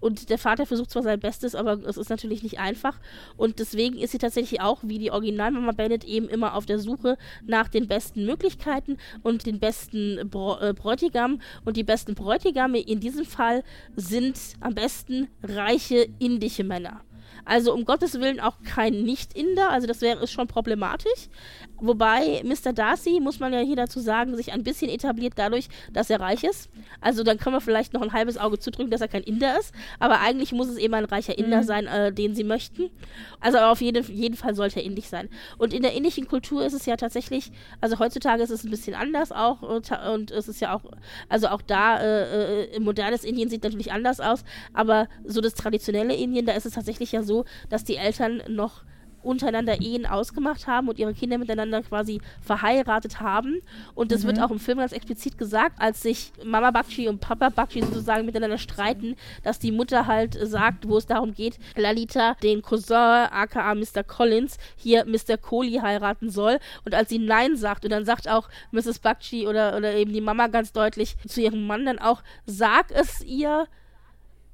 Und 0.01 0.31
der 0.31 0.39
Vater 0.39 0.67
versucht 0.67 0.91
zwar 0.91 1.03
sein 1.03 1.21
Bestes, 1.21 1.55
aber 1.55 1.73
es 1.85 1.97
ist 1.97 2.11
natürlich 2.11 2.43
nicht 2.43 2.59
einfach. 2.59 2.99
Und 3.37 3.59
deswegen 3.59 3.99
ist 3.99 4.13
sie 4.13 4.19
tatsächlich 4.19 4.61
auch, 4.61 4.79
wie 4.83 4.99
die 4.99 5.11
Originalmama 5.11 5.73
Bennett, 5.73 6.05
eben 6.05 6.29
immer 6.29 6.55
auf 6.55 6.67
der 6.67 6.79
Suche 6.79 7.19
nach 7.45 7.69
den 7.69 7.89
besten 7.89 8.25
Möglichkeiten 8.25 8.97
und 9.23 9.47
den 9.47 9.59
besten 9.59 10.29
Br 10.31 10.59
äh, 10.63 10.73
Bräutigam. 10.73 11.41
Und 11.65 11.77
die 11.77 11.85
besten 11.85 12.15
Bräutigame 12.15 12.79
in 12.79 13.01
diesem 13.01 13.25
Fall 13.25 13.65
sind 13.97 14.39
am 14.61 14.75
besten 14.75 15.29
reiche 15.43 16.09
indische 16.19 16.65
Männer. 16.65 17.03
Also 17.49 17.73
um 17.73 17.87
Gottes 17.87 18.21
Willen 18.21 18.41
auch 18.41 18.57
kein 18.63 19.05
Nicht-Inder, 19.05 19.71
also 19.71 19.87
das 19.87 20.03
wäre 20.03 20.27
schon 20.29 20.47
problematisch. 20.49 21.29
Wobei 21.81 22.43
Mr. 22.45 22.75
Darcy, 22.75 23.21
muss 23.21 23.41
man 23.41 23.55
ja 23.55 23.61
hier 23.61 23.77
dazu 23.77 24.01
sagen, 24.01 24.37
sich 24.37 24.53
ein 24.53 24.65
bisschen 24.65 24.91
etabliert 24.91 25.35
dadurch, 25.37 25.69
dass 25.91 26.11
er 26.11 26.21
reich 26.21 26.45
ist. 26.45 26.69
Also 27.01 27.23
dann 27.23 27.39
können 27.39 27.57
wir 27.57 27.63
vielleicht 27.63 27.95
noch 27.95 28.03
ein 28.03 28.13
halbes 28.13 28.37
Auge 28.37 28.59
zudrücken, 28.59 28.91
dass 28.91 29.01
er 29.01 29.09
kein 29.09 29.23
Inder 29.23 29.59
ist. 29.59 29.73
Aber 29.99 30.21
eigentlich 30.21 30.53
muss 30.53 30.69
es 30.69 30.77
eben 30.77 30.93
ein 30.93 31.07
reicher 31.07 31.39
Inder 31.39 31.59
mhm. 31.59 31.67
sein, 31.67 31.87
äh, 31.87 32.13
den 32.13 32.35
sie 32.35 32.45
möchten. 32.45 32.91
Also 33.41 33.59
auf 33.59 33.81
jeden, 33.81 34.05
jeden 34.05 34.37
Fall 34.37 34.55
sollte 34.55 34.81
er 34.81 34.85
indisch 34.85 35.07
sein. 35.07 35.31
Und 35.57 35.73
in 35.73 35.83
der 35.83 35.95
indischen 35.95 36.29
Kultur 36.29 36.67
ist 36.67 36.75
es 36.75 36.85
ja 36.85 36.97
tatsächlich, 36.97 37.51
also 37.81 37.99
heutzutage 37.99 38.43
ist 38.43 38.51
es 38.51 38.65
ein 38.65 38.71
bisschen 38.71 38.95
anders 38.95 39.33
auch. 39.33 39.63
Und, 39.63 39.91
und 40.13 40.33
es 40.33 40.49
ist 40.49 40.61
ja 40.61 40.75
auch, 40.75 40.83
also 41.31 41.49
auch 41.49 41.63
da, 41.63 41.99
äh, 41.99 42.65
äh, 42.65 42.81
modernes 42.81 43.25
Indien 43.25 43.49
sieht 43.49 43.63
natürlich 43.63 43.91
anders 43.93 44.21
aus. 44.21 44.45
Aber 44.75 45.09
so 45.25 45.41
das 45.41 45.55
traditionelle 45.55 46.15
Indien, 46.15 46.45
da 46.45 46.53
ist 46.53 46.67
es 46.67 46.75
tatsächlich 46.75 47.13
ja 47.13 47.23
so, 47.23 47.38
dass 47.69 47.85
die 47.85 47.97
Eltern 47.97 48.43
noch 48.49 48.83
untereinander 49.23 49.81
Ehen 49.81 50.07
ausgemacht 50.07 50.67
haben 50.67 50.89
und 50.89 50.99
ihre 50.99 51.15
Kinder 51.15 51.39
miteinander 51.39 51.83
quasi 51.83 52.21
verheiratet 52.41 53.21
haben. 53.21 53.61
Und 53.95 54.13
das 54.13 54.23
mhm. 54.23 54.29
wird 54.29 54.41
auch 54.41 54.51
im 54.51 54.59
Film 54.59 54.79
ganz 54.79 54.93
explizit 54.93 55.39
gesagt, 55.39 55.81
als 55.81 56.03
sich 56.03 56.33
Mama 56.45 56.71
Bakshi 56.71 57.09
und 57.09 57.21
Papa 57.21 57.49
Bakshi 57.51 57.83
sozusagen 57.83 58.27
miteinander 58.27 58.59
streiten, 58.59 59.17
dass 59.43 59.59
die 59.59 59.73
Mutter 59.73 60.07
halt 60.07 60.39
sagt, 60.41 60.89
wo 60.89 60.97
es 60.97 61.07
darum 61.07 61.35
geht, 61.35 61.59
Lalita 61.77 62.35
den 62.43 62.63
Cousin 62.63 62.97
aka 62.97 63.75
Mr. 63.75 64.03
Collins 64.05 64.59
hier 64.77 65.05
Mr. 65.05 65.37
Kohli 65.37 65.81
heiraten 65.83 66.31
soll. 66.31 66.59
Und 66.85 66.95
als 66.95 67.09
sie 67.09 67.19
Nein 67.19 67.57
sagt 67.57 67.85
und 67.85 67.91
dann 67.91 68.05
sagt 68.05 68.29
auch 68.29 68.49
Mrs. 68.71 69.01
Bakshi 69.01 69.47
oder, 69.47 69.77
oder 69.77 69.95
eben 69.95 70.13
die 70.13 70.21
Mama 70.21 70.47
ganz 70.47 70.73
deutlich 70.73 71.17
zu 71.27 71.41
ihrem 71.41 71.67
Mann 71.67 71.87
dann 71.87 71.99
auch, 71.99 72.23
sag 72.47 72.91
es 72.91 73.23
ihr, 73.23 73.67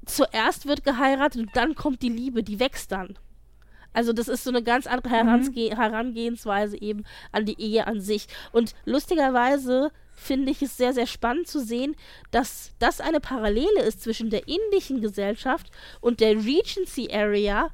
zuerst 0.05 0.65
wird 0.65 0.83
geheiratet 0.83 1.41
und 1.41 1.55
dann 1.55 1.75
kommt 1.75 2.01
die 2.01 2.09
Liebe, 2.09 2.43
die 2.43 2.59
wächst 2.59 2.91
dann. 2.91 3.17
Also 3.95 4.11
das 4.11 4.27
ist 4.27 4.43
so 4.43 4.49
eine 4.49 4.61
ganz 4.61 4.87
andere 4.87 5.09
Herange 5.09 5.49
mhm. 5.49 5.75
Herangehensweise 5.75 6.79
eben 6.81 7.05
an 7.31 7.45
die 7.45 7.59
Ehe 7.59 7.87
an 7.87 8.01
sich. 8.01 8.27
Und 8.51 8.75
lustigerweise 8.83 9.91
finde 10.13 10.51
ich 10.51 10.61
es 10.61 10.75
sehr, 10.75 10.93
sehr 10.93 11.07
spannend 11.07 11.47
zu 11.47 11.59
sehen, 11.59 11.95
dass 12.31 12.73
das 12.79 12.99
eine 12.99 13.21
Parallele 13.21 13.81
ist 13.83 14.01
zwischen 14.01 14.29
der 14.29 14.47
indischen 14.47 15.01
Gesellschaft 15.01 15.67
und 16.01 16.19
der 16.19 16.35
Regency 16.35 17.09
Area, 17.11 17.69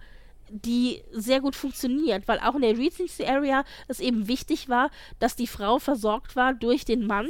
die 0.49 1.01
sehr 1.11 1.39
gut 1.39 1.55
funktioniert, 1.55 2.27
weil 2.27 2.39
auch 2.39 2.55
in 2.55 2.61
der 2.61 2.77
Regency 2.77 3.25
Area 3.25 3.63
es 3.87 3.99
eben 3.99 4.27
wichtig 4.27 4.69
war, 4.69 4.91
dass 5.19 5.35
die 5.35 5.47
Frau 5.47 5.79
versorgt 5.79 6.35
war 6.35 6.53
durch 6.53 6.85
den 6.85 7.07
Mann 7.07 7.29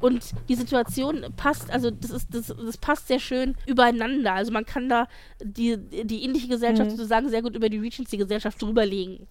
und 0.00 0.32
die 0.48 0.54
Situation 0.54 1.26
passt, 1.36 1.70
also 1.70 1.90
das 1.90 2.10
ist, 2.10 2.28
das, 2.32 2.46
das 2.46 2.76
passt 2.76 3.08
sehr 3.08 3.18
schön 3.18 3.56
übereinander. 3.66 4.32
Also 4.34 4.52
man 4.52 4.64
kann 4.64 4.88
da 4.88 5.08
die, 5.42 5.76
die 5.76 6.24
indische 6.24 6.48
Gesellschaft 6.48 6.90
mhm. 6.90 6.96
sozusagen 6.96 7.28
sehr 7.28 7.42
gut 7.42 7.56
über 7.56 7.68
die 7.68 7.78
Regency-Gesellschaft 7.78 8.62
drüberlegen. 8.62 9.26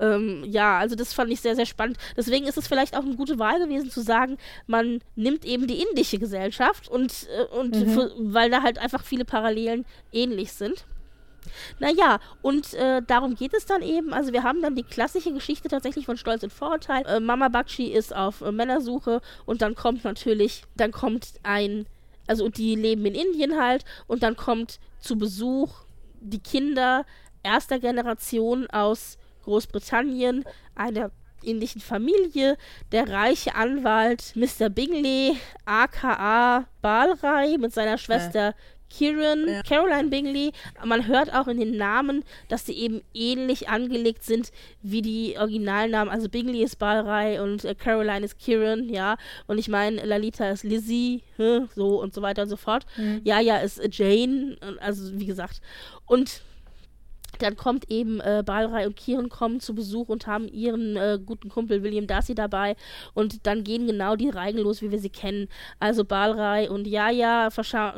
Ähm, 0.00 0.44
ja, 0.46 0.78
also 0.78 0.96
das 0.96 1.12
fand 1.12 1.30
ich 1.30 1.40
sehr, 1.40 1.54
sehr 1.54 1.66
spannend. 1.66 1.98
Deswegen 2.16 2.46
ist 2.46 2.56
es 2.56 2.66
vielleicht 2.66 2.96
auch 2.96 3.04
eine 3.04 3.16
gute 3.16 3.38
Wahl 3.38 3.58
gewesen 3.60 3.90
zu 3.90 4.00
sagen, 4.00 4.38
man 4.66 5.00
nimmt 5.14 5.44
eben 5.44 5.66
die 5.66 5.82
indische 5.82 6.18
Gesellschaft 6.18 6.88
und, 6.88 7.28
äh, 7.28 7.56
und 7.56 7.76
mhm. 7.76 7.90
für, 7.90 8.12
weil 8.18 8.50
da 8.50 8.62
halt 8.62 8.78
einfach 8.78 9.04
viele 9.04 9.24
Parallelen 9.24 9.84
ähnlich 10.12 10.52
sind. 10.52 10.86
Naja, 11.78 12.20
und 12.42 12.74
äh, 12.74 13.02
darum 13.06 13.34
geht 13.34 13.54
es 13.54 13.66
dann 13.66 13.82
eben. 13.82 14.12
Also 14.12 14.32
wir 14.32 14.42
haben 14.42 14.62
dann 14.62 14.74
die 14.74 14.82
klassische 14.82 15.32
Geschichte 15.32 15.68
tatsächlich 15.68 16.06
von 16.06 16.16
Stolz 16.16 16.42
und 16.42 16.52
Vorurteil. 16.52 17.04
Äh, 17.06 17.20
Mama 17.20 17.48
Bakshi 17.48 17.86
ist 17.86 18.14
auf 18.14 18.40
äh, 18.40 18.52
Männersuche 18.52 19.20
und 19.46 19.62
dann 19.62 19.74
kommt 19.74 20.04
natürlich, 20.04 20.64
dann 20.76 20.92
kommt 20.92 21.34
ein, 21.42 21.86
also 22.26 22.48
die 22.48 22.74
leben 22.74 23.04
in 23.06 23.14
Indien 23.14 23.58
halt 23.60 23.84
und 24.06 24.22
dann 24.22 24.36
kommt 24.36 24.78
zu 25.00 25.16
Besuch 25.16 25.70
die 26.20 26.40
Kinder 26.40 27.04
erster 27.42 27.78
Generation 27.78 28.68
aus 28.68 29.16
Großbritannien, 29.44 30.44
einer 30.74 31.10
indischen 31.42 31.80
Familie, 31.80 32.56
der 32.92 33.08
reiche 33.08 33.54
Anwalt 33.54 34.34
Mr. 34.36 34.68
Bingley, 34.68 35.36
aka 35.64 36.66
Balrai, 36.82 37.56
mit 37.58 37.72
seiner 37.72 37.98
Schwester. 37.98 38.54
Kieran, 38.90 39.46
ja. 39.48 39.62
Caroline 39.62 40.08
Bingley. 40.08 40.52
Man 40.84 41.06
hört 41.06 41.32
auch 41.32 41.48
in 41.48 41.58
den 41.58 41.76
Namen, 41.76 42.24
dass 42.48 42.66
sie 42.66 42.74
eben 42.74 43.02
ähnlich 43.14 43.68
angelegt 43.68 44.24
sind 44.24 44.50
wie 44.82 45.02
die 45.02 45.36
Originalnamen. 45.38 46.12
Also 46.12 46.28
Bingley 46.28 46.62
ist 46.62 46.78
Balrai 46.78 47.42
und 47.42 47.64
äh, 47.64 47.74
Caroline 47.74 48.24
ist 48.24 48.38
Kieran, 48.38 48.88
ja. 48.88 49.16
Und 49.46 49.58
ich 49.58 49.68
meine, 49.68 50.04
Lalita 50.04 50.50
ist 50.50 50.64
Lizzie, 50.64 51.22
hm, 51.36 51.68
so 51.74 52.00
und 52.00 52.12
so 52.12 52.22
weiter 52.22 52.42
und 52.42 52.48
so 52.48 52.56
fort. 52.56 52.84
Mhm. 52.96 53.20
ja 53.24 53.58
ist 53.58 53.80
Jane, 53.90 54.56
also 54.80 55.18
wie 55.18 55.26
gesagt. 55.26 55.60
Und 56.06 56.42
dann 57.42 57.56
kommt 57.56 57.90
eben 57.90 58.20
äh, 58.20 58.42
Balrei 58.44 58.86
und 58.86 58.96
Kieran 58.96 59.28
kommen 59.28 59.60
zu 59.60 59.74
Besuch 59.74 60.08
und 60.08 60.26
haben 60.26 60.48
ihren 60.48 60.96
äh, 60.96 61.18
guten 61.24 61.48
Kumpel 61.48 61.82
William 61.82 62.06
Darcy 62.06 62.34
dabei 62.34 62.76
und 63.14 63.46
dann 63.46 63.64
gehen 63.64 63.86
genau 63.86 64.16
die 64.16 64.28
Reigen 64.28 64.58
los, 64.58 64.82
wie 64.82 64.90
wir 64.90 64.98
sie 64.98 65.10
kennen. 65.10 65.48
Also 65.78 66.04
Balrei 66.04 66.70
und 66.70 66.86
Yaya 66.86 67.48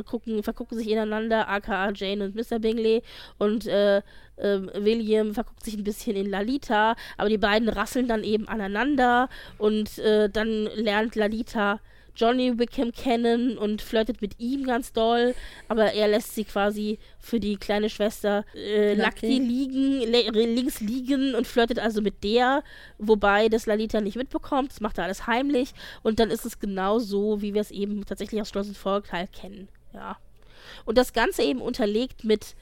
gucken, 0.07 0.43
vergucken 0.43 0.79
sich 0.79 0.89
ineinander, 0.89 1.49
aka 1.49 1.91
Jane 1.95 2.25
und 2.25 2.35
Mr. 2.35 2.59
Bingley 2.59 3.03
und 3.39 3.67
äh, 3.67 3.99
äh, 3.99 4.61
William 4.75 5.35
verguckt 5.35 5.65
sich 5.65 5.75
ein 5.77 5.85
bisschen 5.85 6.17
in 6.17 6.31
Lalita, 6.31 6.97
aber 7.17 7.29
die 7.29 7.39
beiden 7.39 7.69
rasseln 7.69 8.09
dann 8.09 8.25
eben 8.25 8.49
aneinander 8.49 9.29
und 9.59 9.99
äh, 9.99 10.29
dann 10.29 10.65
lernt 10.75 11.17
Lalita 11.17 11.81
Johnny 12.15 12.59
Wickham 12.59 12.93
kennen 12.93 13.57
und 13.59 13.83
flirtet 13.83 14.21
mit 14.21 14.39
ihm 14.39 14.65
ganz 14.65 14.93
doll, 14.93 15.35
aber 15.69 15.93
er 15.93 16.09
lässt 16.09 16.35
sie 16.35 16.45
quasi 16.45 16.99
für 17.19 17.41
die 17.41 17.57
kleine 17.57 17.89
Schwester 17.89 18.45
äh, 18.55 18.95
Lucky 18.95 19.39
liegen, 19.39 20.01
links 20.03 20.81
liegen 20.81 21.35
und 21.35 21.47
flirtet 21.47 21.79
also 21.79 22.03
mit 22.03 22.23
der, 22.23 22.63
wobei 22.99 23.49
das 23.49 23.67
Lalita 23.67 24.01
nicht 24.01 24.17
mitbekommt, 24.17 24.73
das 24.73 24.81
macht 24.81 24.99
er 24.99 25.05
alles 25.05 25.27
heimlich 25.27 25.73
und 26.03 26.21
dann 26.21 26.31
ist 26.31 26.45
es 26.45 26.59
genau 26.59 26.99
so, 26.99 27.41
wie 27.41 27.55
wir 27.55 27.61
es 27.61 27.71
eben 27.71 28.05
tatsächlich 28.05 28.41
aus 28.41 28.51
Schloss 28.51 28.69
und 28.69 28.77
Vorteil 28.77 29.29
kennen, 29.29 29.69
ja. 29.95 30.19
Und 30.85 30.97
das 30.99 31.13
Ganze 31.13 31.43
eben 31.43 31.61
unterlegt 31.61 32.25
mit 32.25 32.55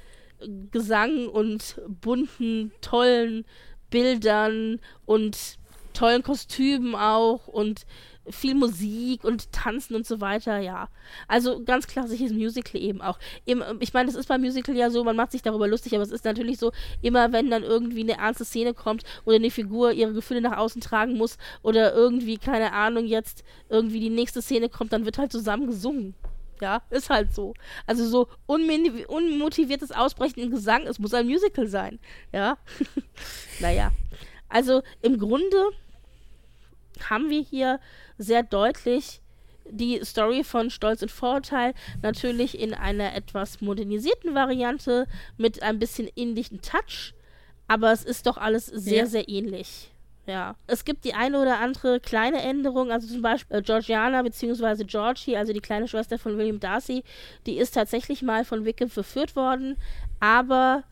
Gesang 0.70 1.28
und 1.28 1.80
bunten, 1.86 2.72
tollen 2.80 3.44
Bildern 3.90 4.80
und 5.04 5.58
tollen 5.92 6.22
Kostümen 6.22 6.94
auch 6.94 7.46
und 7.46 7.84
viel 8.32 8.54
Musik 8.54 9.24
und 9.24 9.52
Tanzen 9.52 9.94
und 9.94 10.06
so 10.06 10.20
weiter, 10.20 10.58
ja. 10.58 10.88
Also 11.28 11.62
ganz 11.64 11.86
klassisches 11.86 12.32
Musical 12.32 12.80
eben 12.80 13.00
auch. 13.00 13.18
ich 13.44 13.92
meine, 13.92 14.06
das 14.06 14.14
ist 14.14 14.28
beim 14.28 14.40
Musical 14.40 14.76
ja 14.76 14.90
so, 14.90 15.04
man 15.04 15.16
macht 15.16 15.32
sich 15.32 15.42
darüber 15.42 15.68
lustig, 15.68 15.94
aber 15.94 16.02
es 16.02 16.10
ist 16.10 16.24
natürlich 16.24 16.58
so, 16.58 16.72
immer 17.02 17.32
wenn 17.32 17.50
dann 17.50 17.62
irgendwie 17.62 18.00
eine 18.00 18.18
ernste 18.18 18.44
Szene 18.44 18.74
kommt 18.74 19.04
oder 19.24 19.36
eine 19.36 19.50
Figur 19.50 19.92
ihre 19.92 20.12
Gefühle 20.12 20.40
nach 20.40 20.56
außen 20.56 20.80
tragen 20.80 21.16
muss 21.16 21.38
oder 21.62 21.94
irgendwie, 21.94 22.38
keine 22.38 22.72
Ahnung, 22.72 23.06
jetzt 23.06 23.44
irgendwie 23.68 24.00
die 24.00 24.10
nächste 24.10 24.42
Szene 24.42 24.68
kommt, 24.68 24.92
dann 24.92 25.04
wird 25.04 25.18
halt 25.18 25.32
zusammen 25.32 25.66
gesungen. 25.66 26.14
Ja, 26.60 26.82
ist 26.90 27.08
halt 27.08 27.34
so. 27.34 27.54
Also 27.86 28.06
so 28.06 28.28
unmotiviertes 28.46 29.92
Ausbrechen 29.92 30.40
in 30.40 30.50
Gesang, 30.50 30.86
es 30.86 30.98
muss 30.98 31.14
ein 31.14 31.26
Musical 31.26 31.66
sein. 31.66 31.98
Ja. 32.32 32.58
naja. 33.60 33.92
Also 34.48 34.82
im 35.00 35.18
Grunde 35.18 35.70
haben 37.08 37.30
wir 37.30 37.40
hier 37.40 37.80
sehr 38.18 38.42
deutlich 38.42 39.20
die 39.72 40.00
Story 40.04 40.44
von 40.44 40.70
Stolz 40.70 41.02
und 41.02 41.10
Vorurteil 41.10 41.74
natürlich 42.02 42.58
in 42.58 42.74
einer 42.74 43.14
etwas 43.14 43.60
modernisierten 43.60 44.34
Variante 44.34 45.06
mit 45.36 45.62
ein 45.62 45.78
bisschen 45.78 46.08
indischen 46.14 46.60
Touch, 46.60 47.14
aber 47.68 47.92
es 47.92 48.04
ist 48.04 48.26
doch 48.26 48.36
alles 48.36 48.66
sehr, 48.66 49.04
ja. 49.04 49.06
sehr 49.06 49.28
ähnlich. 49.28 49.90
Ja. 50.26 50.54
Es 50.66 50.84
gibt 50.84 51.04
die 51.04 51.14
eine 51.14 51.40
oder 51.40 51.58
andere 51.58 51.98
kleine 51.98 52.40
Änderung, 52.42 52.92
also 52.92 53.08
zum 53.08 53.22
Beispiel 53.22 53.56
äh, 53.56 53.62
Georgiana 53.62 54.22
bzw. 54.22 54.84
Georgie, 54.84 55.36
also 55.36 55.52
die 55.52 55.60
kleine 55.60 55.88
Schwester 55.88 56.18
von 56.18 56.36
William 56.38 56.60
Darcy, 56.60 57.02
die 57.46 57.58
ist 57.58 57.74
tatsächlich 57.74 58.22
mal 58.22 58.44
von 58.44 58.64
Wickham 58.64 58.90
verführt 58.90 59.34
worden, 59.34 59.76
aber 60.20 60.84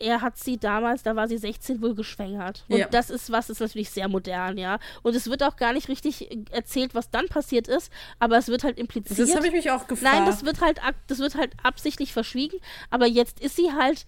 er 0.00 0.22
hat 0.22 0.38
sie 0.38 0.58
damals, 0.58 1.02
da 1.02 1.14
war 1.14 1.28
sie 1.28 1.38
16, 1.38 1.80
wohl 1.82 1.94
geschwängert. 1.94 2.64
Und 2.68 2.78
ja. 2.78 2.88
das 2.88 3.10
ist 3.10 3.30
was, 3.30 3.50
ist 3.50 3.60
natürlich 3.60 3.90
sehr 3.90 4.08
modern, 4.08 4.58
ja. 4.58 4.78
Und 5.02 5.14
es 5.14 5.28
wird 5.28 5.42
auch 5.42 5.56
gar 5.56 5.72
nicht 5.72 5.88
richtig 5.88 6.30
erzählt, 6.50 6.94
was 6.94 7.10
dann 7.10 7.28
passiert 7.28 7.68
ist, 7.68 7.92
aber 8.18 8.38
es 8.38 8.48
wird 8.48 8.64
halt 8.64 8.78
impliziert. 8.78 9.18
Das 9.18 9.36
habe 9.36 9.46
ich 9.46 9.52
mich 9.52 9.70
auch 9.70 9.86
gefragt. 9.86 10.14
Nein, 10.14 10.26
das 10.26 10.44
wird 10.44 10.60
halt, 10.60 10.80
das 11.06 11.18
wird 11.18 11.34
halt 11.34 11.52
absichtlich 11.62 12.12
verschwiegen, 12.12 12.58
aber 12.90 13.06
jetzt 13.06 13.40
ist 13.40 13.56
sie 13.56 13.72
halt 13.72 14.06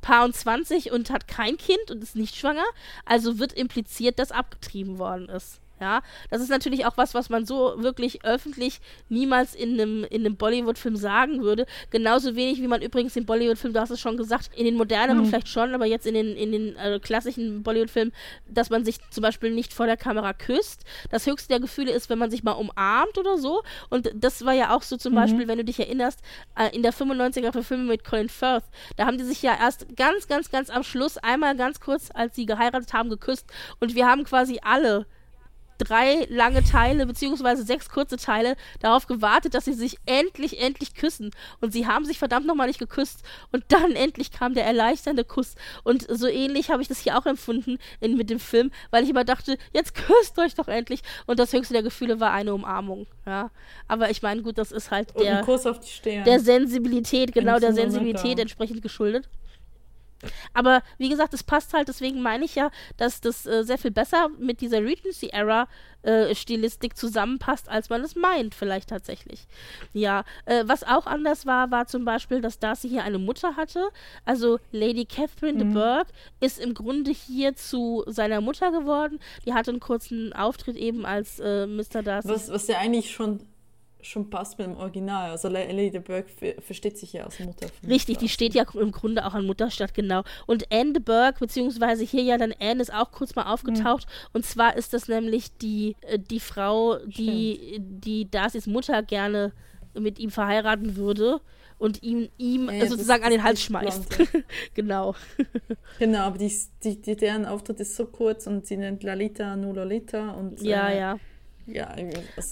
Paar 0.00 0.24
und 0.24 0.36
20 0.36 0.92
und 0.92 1.10
hat 1.10 1.26
kein 1.26 1.56
Kind 1.56 1.90
und 1.90 2.02
ist 2.02 2.14
nicht 2.14 2.36
schwanger, 2.36 2.64
also 3.04 3.38
wird 3.38 3.52
impliziert, 3.52 4.18
dass 4.18 4.30
abgetrieben 4.30 4.98
worden 4.98 5.28
ist. 5.28 5.60
Ja, 5.80 6.02
das 6.30 6.40
ist 6.40 6.48
natürlich 6.48 6.86
auch 6.86 6.96
was, 6.96 7.12
was 7.12 7.28
man 7.28 7.44
so 7.44 7.74
wirklich 7.76 8.24
öffentlich 8.24 8.80
niemals 9.10 9.54
in 9.54 9.74
einem, 9.74 10.04
in 10.04 10.24
einem 10.24 10.36
Bollywood-Film 10.36 10.96
sagen 10.96 11.42
würde. 11.42 11.66
Genauso 11.90 12.34
wenig, 12.34 12.62
wie 12.62 12.66
man 12.66 12.80
übrigens 12.80 13.14
im 13.14 13.26
Bollywood-Film, 13.26 13.74
du 13.74 13.80
hast 13.80 13.90
es 13.90 14.00
schon 14.00 14.16
gesagt, 14.16 14.50
in 14.56 14.64
den 14.64 14.76
moderneren 14.76 15.18
mhm. 15.18 15.26
vielleicht 15.26 15.48
schon, 15.48 15.74
aber 15.74 15.84
jetzt 15.84 16.06
in 16.06 16.14
den, 16.14 16.34
in 16.34 16.52
den 16.52 16.76
äh, 16.76 16.98
klassischen 16.98 17.62
Bollywood-Filmen, 17.62 18.12
dass 18.48 18.70
man 18.70 18.86
sich 18.86 18.98
zum 19.10 19.20
Beispiel 19.20 19.50
nicht 19.50 19.74
vor 19.74 19.84
der 19.84 19.98
Kamera 19.98 20.32
küsst. 20.32 20.84
Das 21.10 21.26
höchste 21.26 21.48
der 21.48 21.60
Gefühle 21.60 21.92
ist, 21.92 22.08
wenn 22.08 22.18
man 22.18 22.30
sich 22.30 22.42
mal 22.42 22.52
umarmt 22.52 23.18
oder 23.18 23.36
so. 23.36 23.62
Und 23.90 24.10
das 24.14 24.46
war 24.46 24.54
ja 24.54 24.74
auch 24.74 24.82
so 24.82 24.96
zum 24.96 25.12
mhm. 25.12 25.16
Beispiel, 25.16 25.48
wenn 25.48 25.58
du 25.58 25.64
dich 25.64 25.78
erinnerst, 25.78 26.20
äh, 26.58 26.74
in 26.74 26.82
der 26.82 26.94
95er-Verfilmung 26.94 27.86
mit 27.86 28.02
Colin 28.02 28.30
Firth. 28.30 28.64
Da 28.96 29.04
haben 29.04 29.18
die 29.18 29.24
sich 29.24 29.42
ja 29.42 29.54
erst 29.60 29.94
ganz, 29.94 30.26
ganz, 30.26 30.50
ganz 30.50 30.70
am 30.70 30.82
Schluss 30.82 31.18
einmal 31.18 31.54
ganz 31.54 31.80
kurz, 31.80 32.08
als 32.14 32.34
sie 32.34 32.46
geheiratet 32.46 32.94
haben, 32.94 33.10
geküsst. 33.10 33.46
Und 33.78 33.94
wir 33.94 34.06
haben 34.06 34.24
quasi 34.24 34.58
alle 34.62 35.04
drei 35.78 36.26
lange 36.28 36.62
Teile, 36.64 37.06
beziehungsweise 37.06 37.64
sechs 37.64 37.88
kurze 37.88 38.16
Teile, 38.16 38.56
darauf 38.80 39.06
gewartet, 39.06 39.54
dass 39.54 39.64
sie 39.64 39.72
sich 39.72 39.98
endlich, 40.06 40.60
endlich 40.60 40.94
küssen. 40.94 41.30
Und 41.60 41.72
sie 41.72 41.86
haben 41.86 42.04
sich 42.04 42.18
verdammt 42.18 42.46
nochmal 42.46 42.66
nicht 42.66 42.78
geküsst. 42.78 43.22
Und 43.52 43.64
dann 43.68 43.92
endlich 43.94 44.30
kam 44.30 44.54
der 44.54 44.64
erleichternde 44.64 45.24
Kuss. 45.24 45.54
Und 45.84 46.06
so 46.08 46.26
ähnlich 46.26 46.70
habe 46.70 46.82
ich 46.82 46.88
das 46.88 47.00
hier 47.00 47.18
auch 47.18 47.26
empfunden 47.26 47.78
in, 48.00 48.16
mit 48.16 48.30
dem 48.30 48.40
Film, 48.40 48.70
weil 48.90 49.04
ich 49.04 49.10
immer 49.10 49.24
dachte, 49.24 49.58
jetzt 49.72 49.94
küsst 49.94 50.38
euch 50.38 50.54
doch 50.54 50.68
endlich. 50.68 51.02
Und 51.26 51.38
das 51.38 51.52
höchste 51.52 51.74
der 51.74 51.82
Gefühle 51.82 52.20
war 52.20 52.32
eine 52.32 52.54
Umarmung. 52.54 53.06
Ja. 53.26 53.50
Aber 53.88 54.10
ich 54.10 54.22
meine, 54.22 54.42
gut, 54.42 54.58
das 54.58 54.72
ist 54.72 54.90
halt 54.90 55.08
der, 55.18 55.42
der 56.24 56.40
Sensibilität, 56.40 57.32
genau 57.32 57.58
der 57.58 57.72
Sensibilität 57.72 58.38
entsprechend 58.38 58.82
geschuldet. 58.82 59.28
Aber 60.54 60.82
wie 60.98 61.08
gesagt, 61.08 61.34
es 61.34 61.42
passt 61.42 61.72
halt, 61.74 61.88
deswegen 61.88 62.22
meine 62.22 62.44
ich 62.44 62.54
ja, 62.54 62.70
dass 62.96 63.20
das 63.20 63.46
äh, 63.46 63.64
sehr 63.64 63.78
viel 63.78 63.90
besser 63.90 64.28
mit 64.38 64.60
dieser 64.60 64.82
Regency-Era 64.82 65.68
äh, 66.06 66.34
Stilistik 66.34 66.96
zusammenpasst, 66.96 67.68
als 67.68 67.90
man 67.90 68.02
es 68.02 68.14
meint, 68.14 68.54
vielleicht 68.54 68.88
tatsächlich. 68.90 69.46
Ja, 69.92 70.24
äh, 70.44 70.62
was 70.66 70.84
auch 70.84 71.06
anders 71.06 71.46
war, 71.46 71.70
war 71.70 71.86
zum 71.86 72.04
Beispiel, 72.04 72.40
dass 72.40 72.58
Darcy 72.58 72.88
hier 72.88 73.02
eine 73.02 73.18
Mutter 73.18 73.56
hatte. 73.56 73.88
Also 74.24 74.58
Lady 74.72 75.04
Catherine 75.04 75.54
mhm. 75.54 75.58
de 75.58 75.68
Burgh 75.74 76.12
ist 76.40 76.60
im 76.60 76.74
Grunde 76.74 77.10
hier 77.10 77.56
zu 77.56 78.04
seiner 78.06 78.40
Mutter 78.40 78.70
geworden. 78.70 79.18
Die 79.44 79.52
hatte 79.52 79.72
einen 79.72 79.80
kurzen 79.80 80.32
Auftritt 80.32 80.76
eben 80.76 81.04
als 81.04 81.40
äh, 81.40 81.66
Mr. 81.66 82.02
Darcy. 82.02 82.28
Was, 82.28 82.50
was 82.50 82.68
ja 82.68 82.78
eigentlich 82.78 83.10
schon 83.10 83.40
schon 84.06 84.30
passt 84.30 84.58
mit 84.58 84.66
dem 84.66 84.76
Original. 84.76 85.30
Also 85.30 85.48
Lady 85.48 85.98
Burke 85.98 86.56
versteht 86.60 86.98
sich 86.98 87.12
ja 87.12 87.24
als 87.24 87.38
Mutter. 87.40 87.66
Richtig, 87.86 88.18
die 88.18 88.28
steht 88.28 88.54
ja 88.54 88.64
im 88.74 88.92
Grunde 88.92 89.26
auch 89.26 89.34
an 89.34 89.46
Mutterstadt, 89.46 89.94
genau. 89.94 90.22
Und 90.46 90.72
Anne 90.72 90.94
de 90.94 91.02
Burke, 91.02 91.40
beziehungsweise 91.40 92.04
hier 92.04 92.22
ja 92.22 92.38
dann 92.38 92.54
Anne 92.60 92.82
ist 92.82 92.92
auch 92.92 93.10
kurz 93.10 93.34
mal 93.34 93.52
aufgetaucht. 93.52 94.06
Mhm. 94.06 94.28
Und 94.32 94.46
zwar 94.46 94.76
ist 94.76 94.92
das 94.92 95.08
nämlich 95.08 95.56
die, 95.58 95.96
äh, 96.02 96.18
die 96.18 96.40
Frau, 96.40 96.98
die, 97.06 97.78
die 97.80 98.30
Darcys 98.30 98.66
Mutter 98.66 99.02
gerne 99.02 99.52
mit 99.94 100.18
ihm 100.18 100.30
verheiraten 100.30 100.96
würde 100.96 101.40
und 101.78 102.02
ihm, 102.02 102.28
ihm 102.38 102.70
ja, 102.70 102.86
sozusagen 102.86 103.24
an 103.24 103.30
den 103.30 103.42
Hals 103.42 103.62
schmeißt. 103.62 104.18
genau. 104.74 105.14
genau, 105.98 106.20
aber 106.20 106.38
die, 106.38 106.52
die, 106.82 107.00
die, 107.00 107.16
deren 107.16 107.44
Auftritt 107.44 107.80
ist 107.80 107.96
so 107.96 108.06
kurz 108.06 108.46
und 108.46 108.66
sie 108.66 108.76
nennt 108.76 109.02
Lalita 109.02 109.56
nur 109.56 109.74
Lolita 109.74 110.30
und 110.30 110.60
ja, 110.62 110.88
äh, 110.88 110.98
ja. 110.98 111.18
Ja, 111.66 111.94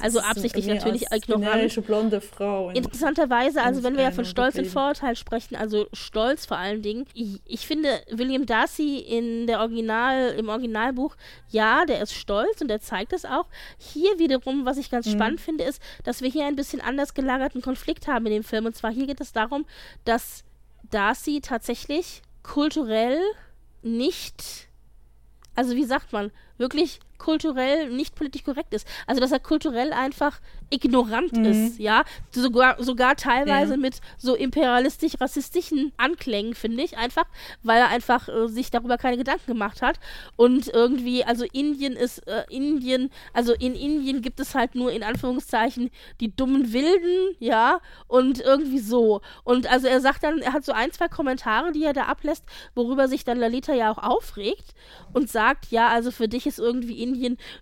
also 0.01 0.19
absichtlich 0.19 0.67
natürlich 0.67 1.05
ignorant. 1.13 1.87
blonde 1.87 2.21
Frau. 2.21 2.71
In 2.71 2.77
Interessanterweise, 2.77 3.63
also 3.63 3.85
wenn 3.85 3.97
wir 3.97 4.03
ja 4.03 4.11
von 4.11 4.25
Stolz 4.25 4.57
und 4.57 4.67
Vorurteil 4.67 5.15
sprechen, 5.15 5.55
also 5.55 5.87
Stolz 5.93 6.47
vor 6.47 6.59
allen 6.59 6.83
Dingen. 6.83 7.07
Ich, 7.15 7.41
ich, 7.45 7.67
finde, 7.67 7.89
William 8.11 8.45
Darcy 8.45 8.99
in 8.99 9.47
der 9.47 9.61
Original, 9.61 10.35
im 10.37 10.49
Originalbuch, 10.49 11.17
ja, 11.49 11.85
der 11.85 12.03
ist 12.03 12.13
stolz 12.13 12.61
und 12.61 12.69
der 12.69 12.81
zeigt 12.81 13.13
es 13.13 13.25
auch. 13.25 13.47
Hier 13.79 14.19
wiederum, 14.19 14.65
was 14.67 14.79
ich 14.79 14.91
ganz 14.91 15.07
mhm. 15.07 15.13
spannend 15.13 15.41
finde, 15.41 15.65
ist, 15.65 15.81
dass 16.03 16.21
wir 16.21 16.31
hier 16.31 16.47
ein 16.47 16.57
bisschen 16.57 16.81
anders 16.81 17.15
gelagerten 17.15 17.63
Konflikt 17.63 18.09
haben 18.09 18.27
in 18.27 18.33
dem 18.33 18.45
Film. 18.45 18.67
Und 18.67 18.75
zwar 18.75 18.93
hier 18.93 19.07
geht 19.07 19.21
es 19.21 19.33
darum, 19.33 19.65
dass 20.05 20.43
Darcy 20.91 21.41
tatsächlich 21.41 22.23
kulturell 22.43 23.21
nicht, 23.83 24.69
also 25.55 25.77
wie 25.77 25.85
sagt 25.85 26.13
man, 26.13 26.33
wirklich 26.59 27.01
kulturell 27.19 27.91
nicht 27.91 28.15
politisch 28.15 28.45
korrekt 28.45 28.75
ist. 28.75 28.87
Also, 29.07 29.21
dass 29.21 29.33
er 29.33 29.41
kulturell 29.41 29.93
einfach 29.93 30.41
ignorant 30.71 31.37
mhm. 31.37 31.45
ist, 31.45 31.79
ja. 31.79 32.05
Sogar, 32.31 32.83
sogar 32.83 33.17
teilweise 33.17 33.75
ja. 33.75 33.77
mit 33.79 34.01
so 34.19 34.35
imperialistisch-rassistischen 34.35 35.93
Anklängen, 35.97 36.55
finde 36.55 36.83
ich, 36.83 36.97
einfach, 36.99 37.25
weil 37.63 37.79
er 37.81 37.89
einfach 37.89 38.29
äh, 38.29 38.49
sich 38.49 38.71
darüber 38.71 38.99
keine 38.99 39.17
Gedanken 39.17 39.47
gemacht 39.47 39.83
hat. 39.83 39.99
Und 40.37 40.69
irgendwie, 40.69 41.25
also 41.25 41.45
Indien 41.53 41.95
ist, 41.95 42.27
äh, 42.27 42.45
Indien, 42.51 43.11
also 43.33 43.53
in 43.53 43.75
Indien 43.75 44.23
gibt 44.23 44.41
es 44.41 44.55
halt 44.55 44.75
nur 44.75 44.93
in 44.93 45.03
Anführungszeichen 45.03 45.91
die 46.21 46.35
dummen 46.35 46.73
Wilden, 46.73 47.37
ja, 47.39 47.81
und 48.09 48.41
irgendwie 48.41 48.79
so. 48.79 49.21
Und 49.45 49.71
also 49.71 49.87
er 49.87 50.01
sagt 50.01 50.25
dann, 50.25 50.41
er 50.41 50.53
hat 50.53 50.65
so 50.65 50.73
ein, 50.73 50.93
zwei 50.93 51.09
Kommentare, 51.09 51.73
die 51.73 51.85
er 51.85 51.93
da 51.93 52.05
ablässt, 52.05 52.45
worüber 52.75 53.09
sich 53.09 53.25
dann 53.25 53.39
Lalita 53.39 53.75
ja 53.75 53.91
auch 53.91 53.99
aufregt 53.99 54.75
und 55.13 55.31
sagt, 55.31 55.71
ja, 55.71 55.89
also 55.89 56.11
für 56.11 56.29
dich 56.29 56.47
ist 56.47 56.59
irgendwie 56.59 57.03
Indien 57.03 57.14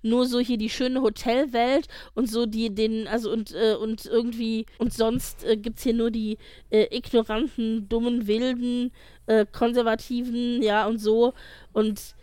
nur 0.03 0.27
so 0.27 0.39
hier 0.39 0.59
die 0.59 0.71
schöne 0.71 1.03
Hotelwelt 1.03 1.89
und 2.15 2.31
so 2.31 2.47
die, 2.47 2.75
den, 2.75 3.07
also 3.09 3.31
und, 3.31 3.53
äh, 3.55 3.75
und 3.75 4.07
irgendwie, 4.07 4.67
und 4.79 4.93
sonst 4.93 5.45
äh, 5.45 5.57
gibt 5.57 5.79
es 5.79 5.85
hier 5.85 5.95
nur 5.95 6.11
die 6.11 6.39
äh, 6.71 6.95
ignoranten, 6.97 7.89
dummen, 7.89 8.27
wilden, 8.27 8.93
äh, 9.27 9.47
konservativen, 9.51 10.63
ja, 10.63 10.87
und 10.87 10.99
so. 10.99 11.35
Und, 11.73 12.15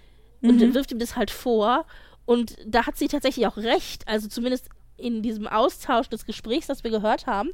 mhm. 0.41 0.49
und 0.49 0.73
wirft 0.73 0.91
ihm 0.91 0.99
das 0.99 1.15
halt 1.15 1.31
vor. 1.31 1.85
Und 2.25 2.57
da 2.65 2.85
hat 2.85 2.97
sie 2.97 3.07
tatsächlich 3.07 3.47
auch 3.47 3.57
recht, 3.57 4.07
also 4.07 4.27
zumindest 4.27 4.69
in 4.97 5.21
diesem 5.21 5.47
Austausch 5.47 6.09
des 6.09 6.25
Gesprächs, 6.25 6.67
das 6.67 6.83
wir 6.83 6.91
gehört 6.91 7.25
haben, 7.25 7.51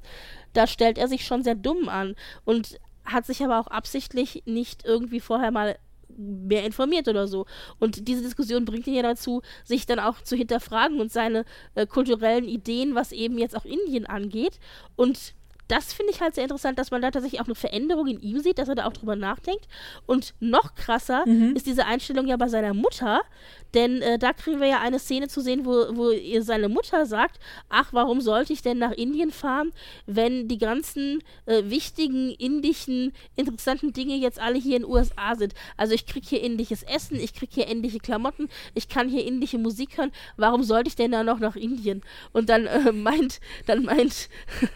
da 0.54 0.68
stellt 0.68 0.98
er 0.98 1.08
sich 1.08 1.26
schon 1.26 1.44
sehr 1.44 1.56
dumm 1.56 1.90
an 1.90 2.16
und 2.44 2.80
hat 3.06 3.26
sich 3.26 3.44
aber 3.44 3.60
auch 3.60 3.68
absichtlich 3.68 4.44
nicht 4.46 4.84
irgendwie 4.84 5.20
vorher 5.20 5.52
mal 5.52 5.78
mehr 6.18 6.66
informiert 6.66 7.08
oder 7.08 7.28
so. 7.28 7.46
Und 7.80 8.08
diese 8.08 8.22
Diskussion 8.22 8.66
bringt 8.66 8.88
ihn 8.88 8.96
ja 8.96 9.04
dazu, 9.04 9.42
sich 9.64 9.86
dann 9.86 10.00
auch 10.00 10.22
zu 10.22 10.36
hinterfragen 10.36 11.00
und 11.00 11.12
seine 11.12 11.46
äh, 11.76 11.86
kulturellen 11.86 12.46
Ideen, 12.46 12.96
was 12.96 13.12
eben 13.12 13.38
jetzt 13.38 13.56
auch 13.56 13.66
Indien 13.66 14.06
angeht. 14.06 14.60
Und 14.96 15.34
das 15.68 15.94
finde 15.94 16.12
ich 16.12 16.22
halt 16.22 16.36
sehr 16.36 16.44
interessant, 16.44 16.78
dass 16.78 16.92
man 16.92 17.02
da 17.02 17.12
tatsächlich 17.12 17.42
auch 17.42 17.46
eine 17.46 17.56
Veränderung 17.56 18.08
in 18.08 18.20
ihm 18.20 18.40
sieht, 18.40 18.60
dass 18.60 18.70
er 18.70 18.76
da 18.76 18.86
auch 18.86 18.94
drüber 18.94 19.16
nachdenkt. 19.16 19.68
Und 20.06 20.36
noch 20.40 20.76
krasser 20.76 21.26
mhm. 21.26 21.56
ist 21.56 21.66
diese 21.66 21.86
Einstellung 21.86 22.28
ja 22.28 22.38
bei 22.38 22.48
seiner 22.48 22.74
Mutter, 22.74 23.22
denn 23.74 24.02
äh, 24.02 24.18
da 24.18 24.34
kriegen 24.34 24.60
wir 24.60 24.68
ja 24.68 24.80
eine 24.80 25.00
Szene 25.00 25.28
zu 25.28 25.42
sehen, 25.42 25.66
wo, 25.66 25.96
wo 25.96 26.12
ihr 26.12 26.44
seine 26.44 26.70
Mutter 26.70 27.06
sagt, 27.06 27.40
ach, 27.70 27.92
warum 27.92 28.22
sollte 28.22 28.54
ich 28.54 28.62
denn 28.62 28.78
nach 28.78 28.92
Indien 28.92 29.32
fahren, 29.32 29.72
wenn 30.06 30.48
die 30.48 30.58
ganzen 30.58 31.22
äh, 31.46 31.64
wichtigen, 31.66 32.32
indischen, 32.32 33.14
interessanten 33.36 33.94
Dinge 33.94 34.16
jetzt 34.16 34.40
alle 34.40 34.58
hier 34.58 34.78
in 34.78 34.84
den 34.84 34.92
USA 34.92 35.36
sind. 35.36 35.54
Also 35.78 35.94
ich 35.94 36.06
kriege 36.06 36.28
hier 36.28 36.42
indisches 36.44 36.84
Essen, 36.84 37.20
ich 37.20 37.34
kriege 37.34 37.54
hier 37.54 37.68
indische 37.68 38.00
Klamotten, 38.00 38.50
ich 38.74 38.88
kann 38.88 39.10
hier 39.10 39.26
indische 39.26 39.58
Musik 39.58 39.98
hören, 39.98 40.12
warum 40.38 40.64
sollte 40.64 40.90
ich 40.90 40.96
denn 40.96 41.12
da 41.12 41.24
noch 41.24 41.40
nach 41.40 41.56
Indien? 41.56 42.02
Und 42.32 42.50
dann 42.50 42.66
äh, 42.68 42.92
meint, 42.94 43.40
dann 43.66 43.84
meint 43.84 44.30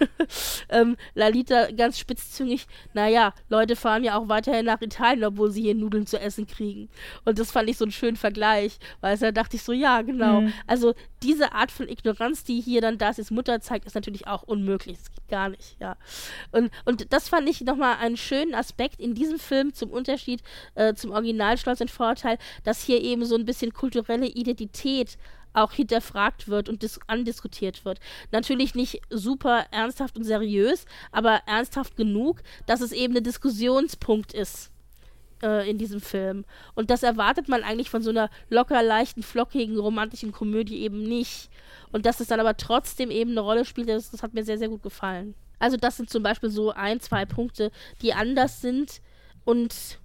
ähm, 0.69 0.97
Lalita 1.13 1.71
ganz 1.71 1.99
spitzzüngig, 1.99 2.67
naja, 2.93 3.33
Leute 3.49 3.75
fahren 3.75 4.03
ja 4.03 4.17
auch 4.17 4.29
weiterhin 4.29 4.65
nach 4.65 4.81
Italien, 4.81 5.23
obwohl 5.23 5.51
sie 5.51 5.61
hier 5.61 5.75
Nudeln 5.75 6.07
zu 6.07 6.19
essen 6.19 6.47
kriegen. 6.47 6.89
Und 7.25 7.39
das 7.39 7.51
fand 7.51 7.69
ich 7.69 7.77
so 7.77 7.85
einen 7.85 7.91
schönen 7.91 8.17
Vergleich. 8.17 8.78
Weil 9.01 9.17
da 9.17 9.32
dachte 9.32 9.55
ich 9.55 9.63
so, 9.63 9.71
ja, 9.71 10.01
genau. 10.01 10.41
Mhm. 10.41 10.53
Also 10.67 10.93
diese 11.23 11.53
Art 11.53 11.71
von 11.71 11.88
Ignoranz, 11.88 12.43
die 12.43 12.61
hier 12.61 12.82
dann 12.82 12.97
Darcys 12.97 13.32
Mutter 13.32 13.61
zeigt, 13.61 13.86
ist 13.86 13.95
natürlich 13.95 14.27
auch 14.27 14.43
unmöglich. 14.43 14.97
Das 14.97 15.11
geht 15.11 15.27
gar 15.27 15.49
nicht, 15.49 15.77
ja. 15.80 15.97
Und, 16.51 16.71
und 16.86 17.11
das 17.13 17.30
fand 17.30 17.49
ich 17.49 17.61
nochmal 17.61 17.97
einen 17.97 18.17
schönen 18.17 18.55
Aspekt 18.55 18.99
in 18.99 19.13
diesem 19.13 19.39
Film 19.39 19.73
zum 19.73 19.91
Unterschied 19.91 20.41
äh, 20.75 20.93
zum 20.93 21.11
Original 21.11 21.57
Stolz 21.57 21.82
und 21.82 21.91
Vorteil, 21.91 22.38
dass 22.63 22.84
hier 22.84 23.01
eben 23.01 23.25
so 23.25 23.36
ein 23.36 23.45
bisschen 23.45 23.73
kulturelle 23.73 24.27
Identität 24.27 25.17
auch 25.53 25.73
hinterfragt 25.73 26.47
wird 26.47 26.69
und 26.69 26.86
andiskutiert 27.07 27.84
wird. 27.86 27.99
Natürlich 28.32 28.75
nicht 28.75 29.01
super 29.09 29.65
ernsthaft 29.71 30.15
und 30.15 30.23
seriös, 30.23 30.86
aber 31.11 31.41
ernsthaft 31.47 31.95
genug, 31.95 32.41
dass 32.65 32.82
es 32.82 32.91
eben 32.91 33.15
ein 33.15 33.23
Diskussionspunkt 33.23 34.34
ist 34.34 34.71
äh, 35.43 35.69
in 35.69 35.77
diesem 35.77 36.01
Film. 36.01 36.45
Und 36.75 36.89
das 36.89 37.03
erwartet 37.03 37.47
man 37.47 37.63
eigentlich 37.63 37.89
von 37.89 38.01
so 38.01 38.09
einer 38.09 38.29
locker, 38.49 38.81
leichten, 38.83 39.23
flockigen, 39.23 39.77
romantischen 39.77 40.31
Komödie 40.31 40.81
eben 40.81 41.03
nicht. 41.03 41.49
Und 41.91 42.05
dass 42.05 42.19
es 42.19 42.27
dann 42.27 42.39
aber 42.39 42.57
trotzdem 42.57 43.11
eben 43.11 43.31
eine 43.31 43.41
Rolle 43.41 43.65
spielt, 43.65 43.89
das, 43.89 44.11
das 44.11 44.23
hat 44.23 44.33
mir 44.33 44.43
sehr, 44.43 44.57
sehr 44.57 44.69
gut 44.69 44.83
gefallen. 44.83 45.35
Also 45.59 45.77
das 45.77 45.97
sind 45.97 46.09
zum 46.09 46.23
Beispiel 46.23 46.49
so 46.49 46.71
ein, 46.71 46.99
zwei 46.99 47.25
Punkte, 47.25 47.71
die 48.01 48.13
anders 48.13 48.61
sind. 48.61 49.01
Und 49.43 49.99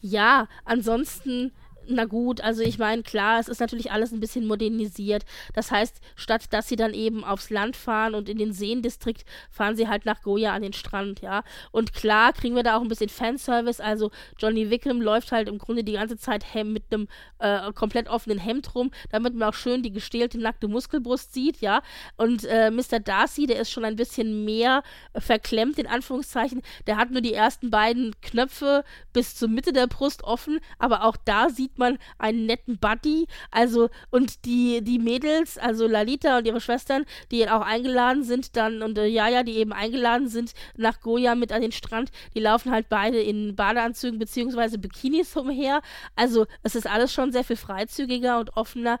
ja, 0.00 0.48
ansonsten 0.64 1.52
na 1.86 2.04
gut, 2.04 2.40
also 2.40 2.62
ich 2.62 2.78
meine, 2.78 3.02
klar, 3.02 3.40
es 3.40 3.48
ist 3.48 3.60
natürlich 3.60 3.90
alles 3.90 4.12
ein 4.12 4.20
bisschen 4.20 4.46
modernisiert. 4.46 5.24
Das 5.54 5.70
heißt, 5.70 6.00
statt 6.16 6.52
dass 6.52 6.68
sie 6.68 6.76
dann 6.76 6.94
eben 6.94 7.24
aufs 7.24 7.50
Land 7.50 7.76
fahren 7.76 8.14
und 8.14 8.28
in 8.28 8.38
den 8.38 8.52
Seendistrikt, 8.52 9.24
fahren 9.50 9.76
sie 9.76 9.88
halt 9.88 10.04
nach 10.04 10.22
Goya 10.22 10.52
an 10.52 10.62
den 10.62 10.72
Strand, 10.72 11.20
ja. 11.20 11.42
Und 11.70 11.92
klar 11.92 12.32
kriegen 12.32 12.56
wir 12.56 12.62
da 12.62 12.76
auch 12.76 12.82
ein 12.82 12.88
bisschen 12.88 13.08
Fanservice. 13.08 13.80
Also 13.80 14.10
Johnny 14.38 14.70
Wickham 14.70 15.00
läuft 15.00 15.32
halt 15.32 15.48
im 15.48 15.58
Grunde 15.58 15.84
die 15.84 15.92
ganze 15.92 16.16
Zeit 16.16 16.44
mit 16.64 16.84
einem 16.90 17.08
äh, 17.38 17.72
komplett 17.72 18.08
offenen 18.08 18.38
Hemd 18.38 18.74
rum, 18.74 18.90
damit 19.10 19.34
man 19.34 19.48
auch 19.48 19.54
schön 19.54 19.82
die 19.82 19.92
gestählte, 19.92 20.38
nackte 20.38 20.68
Muskelbrust 20.68 21.32
sieht, 21.32 21.60
ja. 21.60 21.82
Und 22.16 22.44
äh, 22.44 22.70
Mr. 22.70 23.00
Darcy, 23.00 23.46
der 23.46 23.60
ist 23.60 23.70
schon 23.70 23.84
ein 23.84 23.96
bisschen 23.96 24.44
mehr 24.44 24.82
verklemmt, 25.16 25.78
in 25.78 25.86
Anführungszeichen. 25.86 26.62
Der 26.86 26.96
hat 26.96 27.10
nur 27.10 27.20
die 27.20 27.34
ersten 27.34 27.70
beiden 27.70 28.14
Knöpfe 28.20 28.84
bis 29.12 29.36
zur 29.36 29.48
Mitte 29.48 29.72
der 29.72 29.86
Brust 29.86 30.24
offen, 30.24 30.60
aber 30.78 31.04
auch 31.04 31.16
da 31.16 31.48
sieht 31.48 31.71
sieht 31.72 31.78
man 31.78 31.98
einen 32.18 32.46
netten 32.46 32.78
Buddy. 32.78 33.26
Also, 33.50 33.88
und 34.10 34.44
die, 34.44 34.82
die 34.82 34.98
Mädels, 34.98 35.58
also 35.58 35.86
Lalita 35.86 36.38
und 36.38 36.46
ihre 36.46 36.60
Schwestern, 36.60 37.04
die 37.30 37.48
auch 37.48 37.62
eingeladen 37.62 38.24
sind, 38.24 38.56
dann, 38.56 38.82
und 38.82 38.98
äh, 38.98 39.06
Jaja, 39.06 39.42
die 39.42 39.56
eben 39.56 39.72
eingeladen 39.72 40.28
sind 40.28 40.52
nach 40.76 41.00
Goya 41.00 41.34
mit 41.34 41.52
an 41.52 41.62
den 41.62 41.72
Strand, 41.72 42.10
die 42.34 42.40
laufen 42.40 42.72
halt 42.72 42.88
beide 42.88 43.20
in 43.20 43.56
Badeanzügen 43.56 44.18
bzw. 44.18 44.76
Bikinis 44.76 45.36
umher. 45.36 45.80
Also, 46.14 46.46
es 46.62 46.74
ist 46.74 46.86
alles 46.86 47.12
schon 47.12 47.32
sehr 47.32 47.44
viel 47.44 47.56
freizügiger 47.56 48.38
und 48.38 48.56
offener. 48.56 48.98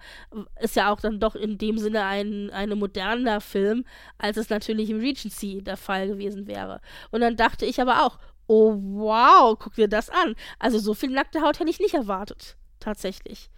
Ist 0.60 0.76
ja 0.76 0.90
auch 0.92 1.00
dann 1.00 1.20
doch 1.20 1.34
in 1.34 1.58
dem 1.58 1.78
Sinne 1.78 2.04
ein, 2.04 2.50
ein 2.50 2.70
moderner 2.78 3.40
Film, 3.40 3.84
als 4.18 4.36
es 4.36 4.48
natürlich 4.48 4.90
im 4.90 5.00
Regency 5.00 5.62
der 5.62 5.76
Fall 5.76 6.08
gewesen 6.08 6.46
wäre. 6.46 6.80
Und 7.10 7.20
dann 7.20 7.36
dachte 7.36 7.66
ich 7.66 7.80
aber 7.80 8.06
auch, 8.06 8.18
oh 8.46 8.74
wow, 8.76 9.56
guck 9.58 9.74
dir 9.74 9.88
das 9.88 10.10
an. 10.10 10.34
Also 10.58 10.78
so 10.78 10.94
viel 10.94 11.10
nackte 11.10 11.42
Haut 11.42 11.58
hätte 11.60 11.70
ich 11.70 11.80
nicht 11.80 11.94
erwartet 11.94 12.56
tatsächlich. 12.82 13.50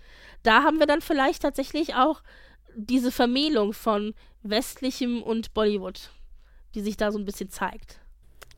Da 0.42 0.62
haben 0.62 0.78
wir 0.78 0.86
dann 0.86 1.00
vielleicht 1.00 1.42
tatsächlich 1.42 1.94
auch 1.94 2.22
diese 2.76 3.10
Vermählung 3.10 3.72
von 3.72 4.14
westlichem 4.42 5.22
und 5.22 5.54
Bollywood, 5.54 6.10
die 6.74 6.82
sich 6.82 6.96
da 6.96 7.10
so 7.10 7.18
ein 7.18 7.24
bisschen 7.24 7.50
zeigt. 7.50 8.00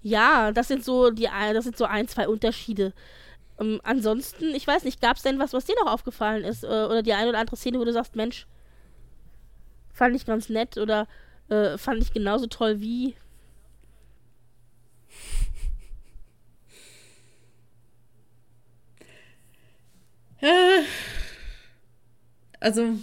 Ja, 0.03 0.53
das 0.53 0.69
sind 0.69 0.85
so 0.85 1.11
die, 1.11 1.29
das 1.53 1.65
sind 1.65 1.77
so 1.77 1.85
ein, 1.85 2.09
zwei 2.09 2.29
Unterschiede. 2.29 2.93
Ähm, 3.59 3.81
ansonsten, 3.83 4.55
ich 4.55 4.67
weiß 4.67 4.85
nicht, 4.85 5.01
gab 5.01 5.17
es 5.17 5.23
denn 5.23 5.39
was, 5.39 5.53
was 5.53 5.65
dir 5.65 5.77
noch 5.83 5.93
aufgefallen 5.93 6.45
ist? 6.45 6.65
Äh, 6.65 6.67
oder 6.67 7.03
die 7.03 7.13
eine 7.13 7.29
oder 7.29 7.39
andere 7.39 7.57
Szene, 7.57 7.79
wo 7.79 7.85
du 7.85 7.93
sagst, 7.93 8.17
Mensch, 8.17 8.47
fand 9.93 10.15
ich 10.15 10.27
ganz 10.27 10.49
nett 10.49 10.77
oder 10.77 11.09
äh, 11.49 11.79
fand 11.79 12.03
ich 12.03 12.13
genauso 12.13 12.47
toll 12.47 12.81
wie. 12.81 13.17
Also. 22.61 22.99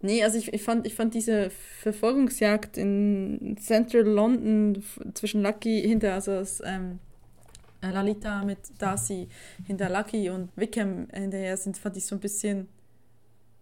Nee, 0.00 0.24
also 0.24 0.36
ich, 0.36 0.52
ich, 0.52 0.62
fand, 0.62 0.84
ich 0.84 0.94
fand 0.96 1.14
diese 1.14 1.50
Verfolgungsjagd 1.80 2.76
in 2.76 3.56
Central 3.60 4.02
London 4.02 4.82
zwischen 5.14 5.42
Lucky 5.42 5.80
hinter, 5.80 6.14
also 6.14 6.32
das, 6.32 6.60
ähm, 6.64 6.98
Lalita 7.90 8.44
mit 8.44 8.58
Darcy 8.78 9.28
hinter 9.66 9.88
Lucky 9.88 10.30
und 10.30 10.50
Wickham 10.56 11.08
hinterher 11.12 11.56
sind, 11.56 11.76
fand 11.76 11.96
ich 11.96 12.06
so 12.06 12.14
ein 12.14 12.20
bisschen, 12.20 12.68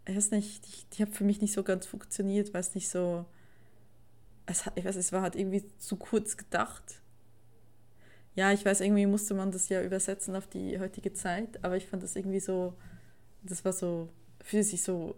ich 0.06 0.16
weiß 0.16 0.32
nicht, 0.32 0.66
die, 0.66 0.96
die 0.96 1.02
hat 1.02 1.14
für 1.14 1.24
mich 1.24 1.40
nicht 1.40 1.52
so 1.52 1.62
ganz 1.62 1.86
funktioniert, 1.86 2.52
weil 2.52 2.60
es 2.60 2.74
nicht 2.74 2.88
so, 2.88 3.24
es, 4.46 4.64
ich 4.74 4.84
weiß, 4.84 4.96
es 4.96 5.12
war 5.12 5.22
halt 5.22 5.36
irgendwie 5.36 5.64
zu 5.78 5.96
kurz 5.96 6.36
gedacht. 6.36 6.99
Ja, 8.34 8.52
ich 8.52 8.64
weiß, 8.64 8.80
irgendwie 8.80 9.06
musste 9.06 9.34
man 9.34 9.50
das 9.50 9.68
ja 9.68 9.82
übersetzen 9.82 10.36
auf 10.36 10.46
die 10.46 10.78
heutige 10.78 11.12
Zeit, 11.12 11.62
aber 11.62 11.76
ich 11.76 11.86
fand 11.86 12.02
das 12.02 12.16
irgendwie 12.16 12.40
so, 12.40 12.74
das 13.42 13.64
war 13.64 13.72
so, 13.72 14.08
fühlte 14.42 14.68
sich 14.68 14.82
so 14.82 15.16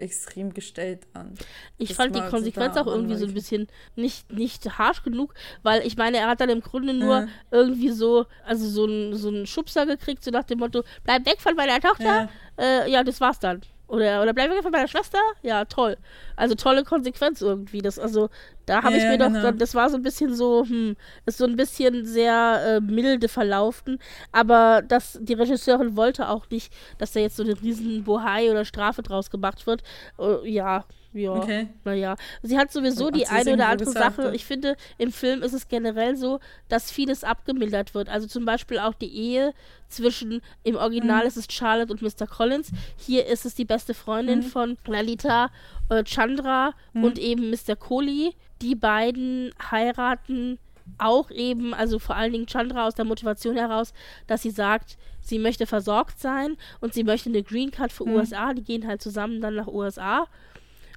extrem 0.00 0.52
gestellt 0.52 1.06
an. 1.12 1.34
Ich 1.78 1.94
fand 1.94 2.14
die 2.16 2.20
Konsequenz 2.20 2.76
auch 2.76 2.86
irgendwie 2.86 3.16
so 3.16 3.26
ein 3.26 3.34
bisschen 3.34 3.68
nicht, 3.96 4.32
nicht 4.32 4.78
harsch 4.78 5.02
genug, 5.02 5.34
weil 5.62 5.86
ich 5.86 5.96
meine, 5.96 6.18
er 6.18 6.28
hat 6.28 6.40
dann 6.40 6.48
im 6.48 6.60
Grunde 6.60 6.94
nur 6.94 7.20
ja. 7.20 7.28
irgendwie 7.50 7.90
so, 7.90 8.26
also 8.44 8.66
so 8.66 8.84
einen 8.84 9.16
so 9.16 9.46
Schubser 9.46 9.86
gekriegt, 9.86 10.24
so 10.24 10.30
nach 10.30 10.44
dem 10.44 10.58
Motto, 10.58 10.84
bleib 11.04 11.26
weg 11.26 11.40
von 11.40 11.54
meiner 11.54 11.80
Tochter. 11.80 12.30
Ja, 12.58 12.84
äh, 12.84 12.90
ja 12.90 13.04
das 13.04 13.20
war's 13.20 13.38
dann. 13.38 13.60
Oder, 13.90 14.22
oder 14.22 14.32
bleib 14.32 14.50
weg 14.50 14.62
von 14.62 14.70
meiner 14.70 14.86
Schwester? 14.86 15.18
Ja, 15.42 15.64
toll. 15.64 15.96
Also 16.36 16.54
tolle 16.54 16.84
Konsequenz 16.84 17.42
irgendwie. 17.42 17.82
Das, 17.82 17.98
also, 17.98 18.30
da 18.64 18.84
habe 18.84 18.92
ja, 18.92 18.98
ich 18.98 19.04
mir 19.04 19.10
ja, 19.12 19.28
doch, 19.28 19.34
genau. 19.34 19.50
das 19.50 19.74
war 19.74 19.90
so 19.90 19.96
ein 19.96 20.02
bisschen 20.02 20.32
so, 20.32 20.64
hm, 20.64 20.96
ist 21.26 21.38
so 21.38 21.44
ein 21.44 21.56
bisschen 21.56 22.06
sehr 22.06 22.62
äh, 22.64 22.80
milde 22.80 23.28
verlaufen. 23.28 23.98
Aber 24.30 24.82
das, 24.86 25.18
die 25.20 25.34
Regisseurin 25.34 25.96
wollte 25.96 26.28
auch 26.28 26.48
nicht, 26.50 26.72
dass 26.98 27.12
da 27.12 27.20
jetzt 27.20 27.36
so 27.36 27.42
eine 27.42 27.60
riesen 27.60 28.04
Bohai 28.04 28.48
oder 28.50 28.64
Strafe 28.64 29.02
draus 29.02 29.28
gemacht 29.28 29.66
wird. 29.66 29.82
Uh, 30.18 30.44
ja, 30.44 30.84
ja, 31.12 31.32
okay. 31.32 31.68
naja. 31.84 32.16
Sie 32.42 32.56
hat 32.56 32.70
sowieso 32.70 33.08
oh, 33.08 33.10
die 33.10 33.26
eine 33.26 33.54
oder 33.54 33.68
andere 33.68 33.90
Sache. 33.90 34.32
Ich 34.34 34.44
finde, 34.44 34.76
im 34.96 35.10
Film 35.10 35.42
ist 35.42 35.52
es 35.52 35.66
generell 35.66 36.16
so, 36.16 36.38
dass 36.68 36.92
vieles 36.92 37.24
abgemildert 37.24 37.94
wird. 37.94 38.08
Also 38.08 38.28
zum 38.28 38.44
Beispiel 38.44 38.78
auch 38.78 38.94
die 38.94 39.12
Ehe 39.12 39.52
zwischen, 39.88 40.40
im 40.62 40.76
Original 40.76 41.22
mhm. 41.22 41.26
ist 41.26 41.36
es 41.36 41.46
Charlotte 41.50 41.92
und 41.92 42.00
Mr. 42.02 42.28
Collins. 42.28 42.70
Hier 42.96 43.26
ist 43.26 43.44
es 43.44 43.56
die 43.56 43.64
beste 43.64 43.92
Freundin 43.92 44.40
mhm. 44.40 44.44
von 44.44 44.78
Lalita, 44.86 45.50
äh, 45.88 46.04
Chandra 46.04 46.74
mhm. 46.92 47.04
und 47.04 47.18
eben 47.18 47.50
Mr. 47.50 47.74
Kohli. 47.74 48.34
Die 48.62 48.76
beiden 48.76 49.52
heiraten 49.70 50.58
auch 50.98 51.30
eben, 51.30 51.74
also 51.74 51.98
vor 51.98 52.16
allen 52.16 52.32
Dingen 52.32 52.46
Chandra 52.46 52.86
aus 52.86 52.94
der 52.94 53.04
Motivation 53.04 53.56
heraus, 53.56 53.92
dass 54.26 54.42
sie 54.42 54.50
sagt, 54.50 54.96
sie 55.20 55.38
möchte 55.38 55.66
versorgt 55.66 56.20
sein 56.20 56.56
und 56.80 56.94
sie 56.94 57.04
möchte 57.04 57.30
eine 57.30 57.42
Green 57.42 57.70
Card 57.72 57.92
für 57.92 58.06
mhm. 58.06 58.14
USA. 58.14 58.54
Die 58.54 58.62
gehen 58.62 58.86
halt 58.86 59.02
zusammen 59.02 59.40
dann 59.40 59.56
nach 59.56 59.66
USA 59.66 60.28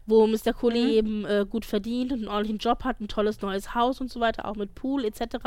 wo 0.06 0.28
Mr. 0.28 0.54
Cooley 0.54 0.84
mhm. 0.84 0.89
eben 0.89 1.26
äh, 1.26 1.45
gut 1.49 1.66
verdient 1.66 2.12
und 2.12 2.20
einen 2.20 2.28
ordentlichen 2.28 2.60
Job 2.60 2.84
hat, 2.84 2.99
ein 2.99 3.08
tolles 3.08 3.41
neues 3.41 3.74
Haus 3.74 4.01
und 4.01 4.12
so 4.12 4.20
weiter, 4.20 4.45
auch 4.45 4.56
mit 4.56 4.76
Pool 4.76 5.06
etc. 5.06 5.38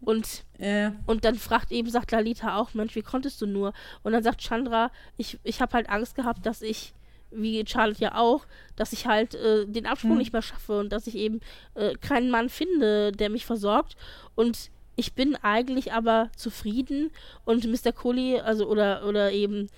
Und, 0.00 0.44
yeah. 0.58 0.94
und 1.06 1.24
dann 1.24 1.34
fragt 1.34 1.72
eben, 1.72 1.90
sagt 1.90 2.10
Lalita 2.12 2.56
auch, 2.56 2.74
Mensch, 2.74 2.94
wie 2.94 3.02
konntest 3.02 3.40
du 3.42 3.46
nur? 3.46 3.72
Und 4.02 4.12
dann 4.12 4.22
sagt 4.22 4.40
Chandra, 4.40 4.90
ich, 5.16 5.38
ich 5.44 5.60
habe 5.60 5.72
halt 5.74 5.90
Angst 5.90 6.14
gehabt, 6.14 6.46
dass 6.46 6.62
ich, 6.62 6.94
wie 7.30 7.62
Charlotte 7.66 8.00
ja 8.00 8.14
auch, 8.16 8.46
dass 8.76 8.92
ich 8.92 9.06
halt 9.06 9.34
äh, 9.34 9.66
den 9.66 9.86
Absprung 9.86 10.12
mhm. 10.12 10.18
nicht 10.18 10.32
mehr 10.32 10.42
schaffe 10.42 10.78
und 10.78 10.90
dass 10.90 11.06
ich 11.06 11.16
eben 11.16 11.40
äh, 11.74 11.94
keinen 11.94 12.30
Mann 12.30 12.48
finde, 12.48 13.12
der 13.12 13.28
mich 13.28 13.44
versorgt. 13.44 13.96
Und 14.34 14.70
ich 14.96 15.14
bin 15.14 15.36
eigentlich 15.36 15.92
aber 15.92 16.30
zufrieden 16.36 17.10
und 17.44 17.64
Mr. 17.64 17.92
Cooley, 17.92 18.40
also 18.40 18.66
oder, 18.66 19.06
oder 19.06 19.32
eben 19.32 19.68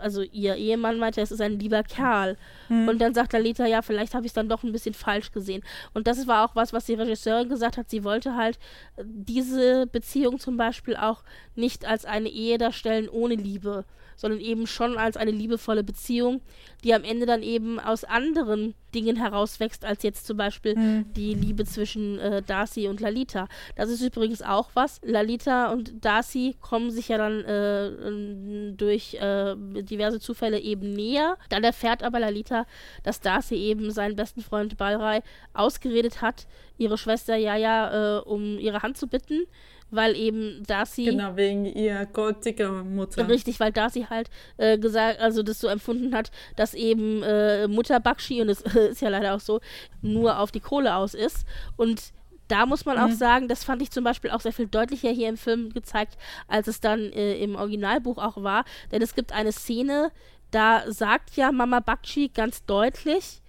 also 0.00 0.22
ihr 0.22 0.56
Ehemann 0.56 0.98
meinte, 0.98 1.20
es 1.20 1.30
ist 1.30 1.40
ein 1.40 1.58
lieber 1.58 1.82
Kerl. 1.82 2.36
Mhm. 2.68 2.88
Und 2.88 3.00
dann 3.00 3.14
sagt 3.14 3.32
Lalita, 3.32 3.66
ja, 3.66 3.82
vielleicht 3.82 4.14
habe 4.14 4.26
ich 4.26 4.30
es 4.30 4.34
dann 4.34 4.48
doch 4.48 4.62
ein 4.62 4.72
bisschen 4.72 4.94
falsch 4.94 5.32
gesehen. 5.32 5.62
Und 5.94 6.06
das 6.06 6.26
war 6.26 6.44
auch 6.44 6.56
was, 6.56 6.72
was 6.72 6.86
die 6.86 6.94
Regisseurin 6.94 7.48
gesagt 7.48 7.76
hat. 7.76 7.90
Sie 7.90 8.04
wollte 8.04 8.36
halt 8.36 8.58
äh, 8.96 9.04
diese 9.06 9.86
Beziehung 9.86 10.38
zum 10.38 10.56
Beispiel 10.56 10.96
auch 10.96 11.22
nicht 11.54 11.84
als 11.84 12.04
eine 12.04 12.28
Ehe 12.28 12.58
darstellen 12.58 13.08
ohne 13.08 13.34
Liebe, 13.34 13.84
sondern 14.20 14.38
eben 14.40 14.66
schon 14.66 14.98
als 14.98 15.16
eine 15.16 15.30
liebevolle 15.30 15.82
Beziehung, 15.82 16.42
die 16.84 16.92
am 16.92 17.04
Ende 17.04 17.24
dann 17.24 17.42
eben 17.42 17.80
aus 17.80 18.04
anderen 18.04 18.74
Dingen 18.94 19.16
herauswächst, 19.16 19.82
als 19.82 20.02
jetzt 20.02 20.26
zum 20.26 20.36
Beispiel 20.36 20.76
mhm. 20.76 21.12
die 21.14 21.32
Liebe 21.32 21.64
zwischen 21.64 22.18
äh, 22.18 22.42
Darcy 22.42 22.86
und 22.88 23.00
Lalita. 23.00 23.48
Das 23.76 23.88
ist 23.88 24.02
übrigens 24.02 24.42
auch 24.42 24.68
was. 24.74 25.00
Lalita 25.02 25.72
und 25.72 26.04
Darcy 26.04 26.56
kommen 26.60 26.90
sich 26.90 27.08
ja 27.08 27.16
dann 27.16 27.44
äh, 27.44 28.72
durch 28.76 29.14
äh, 29.14 29.54
diverse 29.56 30.20
Zufälle 30.20 30.58
eben 30.58 30.92
näher. 30.92 31.38
Dann 31.48 31.64
erfährt 31.64 32.02
aber 32.02 32.20
Lalita, 32.20 32.66
dass 33.02 33.20
Darcy 33.20 33.54
eben 33.54 33.90
seinen 33.90 34.16
besten 34.16 34.42
Freund 34.42 34.76
Balrai 34.76 35.22
ausgeredet 35.54 36.20
hat, 36.20 36.46
ihre 36.76 36.98
Schwester 36.98 37.36
Yaya 37.36 38.18
äh, 38.18 38.20
um 38.20 38.58
ihre 38.58 38.82
Hand 38.82 38.98
zu 38.98 39.06
bitten 39.06 39.46
weil 39.90 40.16
eben 40.16 40.62
Darcy. 40.66 41.04
Genau, 41.04 41.36
wegen 41.36 41.64
ihrer 41.66 42.06
goldiger 42.06 42.70
Mutter. 42.84 43.28
Richtig, 43.28 43.60
weil 43.60 43.72
Darcy 43.72 44.06
halt 44.08 44.30
äh, 44.56 44.78
gesagt, 44.78 45.20
also 45.20 45.42
das 45.42 45.60
so 45.60 45.68
empfunden 45.68 46.14
hat, 46.14 46.30
dass 46.56 46.74
eben 46.74 47.22
äh, 47.22 47.68
Mutter 47.68 48.00
Bakshi, 48.00 48.40
und 48.40 48.48
es 48.48 48.60
ist 48.90 49.00
ja 49.00 49.08
leider 49.08 49.34
auch 49.34 49.40
so, 49.40 49.60
nur 50.02 50.38
auf 50.38 50.50
die 50.50 50.60
Kohle 50.60 50.94
aus 50.94 51.14
ist. 51.14 51.46
Und 51.76 52.12
da 52.48 52.66
muss 52.66 52.84
man 52.84 52.96
mhm. 52.96 53.04
auch 53.04 53.16
sagen, 53.16 53.48
das 53.48 53.64
fand 53.64 53.80
ich 53.82 53.90
zum 53.90 54.04
Beispiel 54.04 54.30
auch 54.30 54.40
sehr 54.40 54.52
viel 54.52 54.66
deutlicher 54.66 55.10
hier 55.10 55.28
im 55.28 55.36
Film 55.36 55.72
gezeigt, 55.72 56.18
als 56.48 56.66
es 56.66 56.80
dann 56.80 57.00
äh, 57.12 57.34
im 57.36 57.54
Originalbuch 57.54 58.18
auch 58.18 58.42
war. 58.42 58.64
Denn 58.90 59.02
es 59.02 59.14
gibt 59.14 59.32
eine 59.32 59.52
Szene, 59.52 60.10
da 60.50 60.82
sagt 60.90 61.36
ja 61.36 61.52
Mama 61.52 61.80
Bakshi 61.80 62.28
ganz 62.28 62.64
deutlich, 62.64 63.40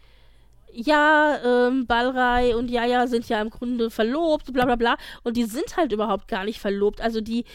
ja, 0.73 1.39
ähm, 1.43 1.85
Balrai 1.85 2.55
und 2.55 2.69
Yaya 2.69 3.07
sind 3.07 3.27
ja 3.29 3.41
im 3.41 3.49
Grunde 3.49 3.89
verlobt, 3.89 4.51
bla 4.53 4.65
bla 4.65 4.75
bla. 4.75 4.97
Und 5.23 5.37
die 5.37 5.45
sind 5.45 5.77
halt 5.77 5.91
überhaupt 5.91 6.27
gar 6.27 6.43
nicht 6.43 6.59
verlobt. 6.59 7.01
Also 7.01 7.21
die 7.21 7.45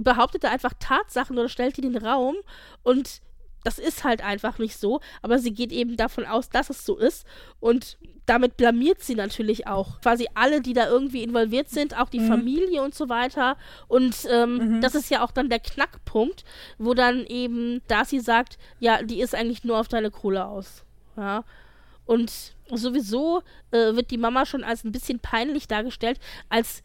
behauptet 0.00 0.44
da 0.44 0.50
einfach 0.50 0.72
Tatsachen 0.78 1.38
oder 1.38 1.48
stellt 1.48 1.76
die 1.76 1.82
den 1.82 1.96
Raum 1.96 2.36
und 2.82 3.20
das 3.66 3.80
ist 3.80 4.04
halt 4.04 4.22
einfach 4.22 4.58
nicht 4.58 4.78
so. 4.78 5.00
Aber 5.22 5.40
sie 5.40 5.52
geht 5.52 5.72
eben 5.72 5.96
davon 5.96 6.24
aus, 6.24 6.48
dass 6.50 6.70
es 6.70 6.86
so 6.86 6.96
ist. 6.96 7.26
Und 7.58 7.98
damit 8.24 8.56
blamiert 8.56 9.02
sie 9.02 9.16
natürlich 9.16 9.66
auch 9.66 10.00
quasi 10.00 10.28
alle, 10.34 10.60
die 10.60 10.72
da 10.72 10.88
irgendwie 10.88 11.24
involviert 11.24 11.68
sind, 11.68 11.98
auch 11.98 12.08
die 12.08 12.20
mhm. 12.20 12.28
Familie 12.28 12.82
und 12.82 12.94
so 12.94 13.08
weiter. 13.08 13.56
Und 13.88 14.14
ähm, 14.30 14.76
mhm. 14.76 14.80
das 14.80 14.94
ist 14.94 15.10
ja 15.10 15.24
auch 15.24 15.32
dann 15.32 15.48
der 15.48 15.58
Knackpunkt, 15.58 16.44
wo 16.78 16.94
dann 16.94 17.26
eben 17.26 17.82
Darcy 17.88 18.20
sagt, 18.20 18.56
ja, 18.78 19.02
die 19.02 19.20
ist 19.20 19.34
eigentlich 19.34 19.64
nur 19.64 19.80
auf 19.80 19.88
deine 19.88 20.12
Kohle 20.12 20.46
aus. 20.46 20.84
Ja. 21.16 21.42
Und 22.06 22.32
sowieso 22.70 23.42
äh, 23.70 23.94
wird 23.94 24.10
die 24.10 24.18
Mama 24.18 24.46
schon 24.46 24.64
als 24.64 24.84
ein 24.84 24.92
bisschen 24.92 25.18
peinlich 25.18 25.68
dargestellt, 25.68 26.18
als 26.48 26.82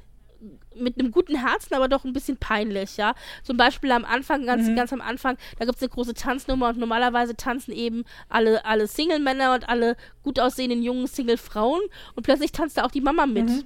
mit 0.75 0.99
einem 0.99 1.11
guten 1.11 1.35
Herzen, 1.35 1.75
aber 1.75 1.87
doch 1.87 2.03
ein 2.03 2.13
bisschen 2.13 2.37
peinlich, 2.37 2.97
ja. 2.97 3.13
Zum 3.43 3.57
Beispiel 3.57 3.91
am 3.91 4.05
Anfang, 4.05 4.45
ganz, 4.45 4.67
mhm. 4.67 4.75
ganz 4.75 4.91
am 4.91 5.01
Anfang, 5.01 5.37
da 5.59 5.65
gibt 5.65 5.75
es 5.77 5.83
eine 5.83 5.89
große 5.89 6.13
Tanznummer 6.13 6.69
und 6.69 6.79
normalerweise 6.79 7.35
tanzen 7.35 7.71
eben 7.71 8.05
alle, 8.29 8.65
alle 8.65 8.87
Single-Männer 8.87 9.53
und 9.53 9.69
alle 9.69 9.95
gut 10.23 10.39
aussehenden 10.39 10.81
jungen 10.81 11.07
Single-Frauen 11.07 11.81
und 12.15 12.23
plötzlich 12.23 12.51
tanzt 12.51 12.77
da 12.77 12.85
auch 12.85 12.91
die 12.91 13.01
Mama 13.01 13.25
mit. 13.25 13.49
Mhm. 13.49 13.63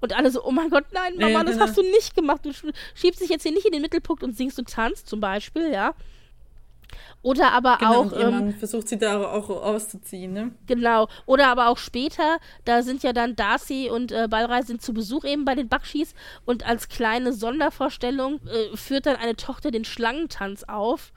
Und 0.00 0.14
alle 0.14 0.30
so, 0.30 0.44
oh 0.44 0.50
mein 0.50 0.68
Gott, 0.68 0.84
nein, 0.92 1.14
Mama, 1.16 1.28
ja, 1.30 1.44
das 1.44 1.54
genau. 1.54 1.66
hast 1.66 1.78
du 1.78 1.82
nicht 1.82 2.14
gemacht. 2.14 2.44
Du 2.44 2.50
schiebst 2.94 3.20
dich 3.20 3.30
jetzt 3.30 3.44
hier 3.44 3.52
nicht 3.52 3.64
in 3.64 3.72
den 3.72 3.82
Mittelpunkt 3.82 4.22
und 4.22 4.36
singst 4.36 4.58
und 4.58 4.68
tanzt 4.68 5.08
zum 5.08 5.20
Beispiel, 5.20 5.70
ja. 5.72 5.94
Oder 7.22 7.52
aber 7.52 7.78
genau, 7.78 8.04
auch. 8.04 8.12
Ähm, 8.12 8.54
versucht 8.54 8.88
sie 8.88 8.98
da 8.98 9.20
auch 9.20 9.50
auszuziehen, 9.50 10.32
ne? 10.32 10.52
Genau. 10.66 11.08
Oder 11.26 11.48
aber 11.48 11.68
auch 11.68 11.78
später, 11.78 12.38
da 12.64 12.82
sind 12.82 13.02
ja 13.02 13.12
dann 13.12 13.36
Darcy 13.36 13.90
und 13.90 14.12
äh, 14.12 14.28
Balrei 14.28 14.62
sind 14.62 14.82
zu 14.82 14.92
Besuch 14.94 15.24
eben 15.24 15.44
bei 15.44 15.54
den 15.54 15.68
Bakshis 15.68 16.14
und 16.44 16.66
als 16.66 16.88
kleine 16.88 17.32
Sondervorstellung 17.32 18.40
äh, 18.46 18.76
führt 18.76 19.06
dann 19.06 19.16
eine 19.16 19.36
Tochter 19.36 19.70
den 19.70 19.84
Schlangentanz 19.84 20.64
auf. 20.64 21.12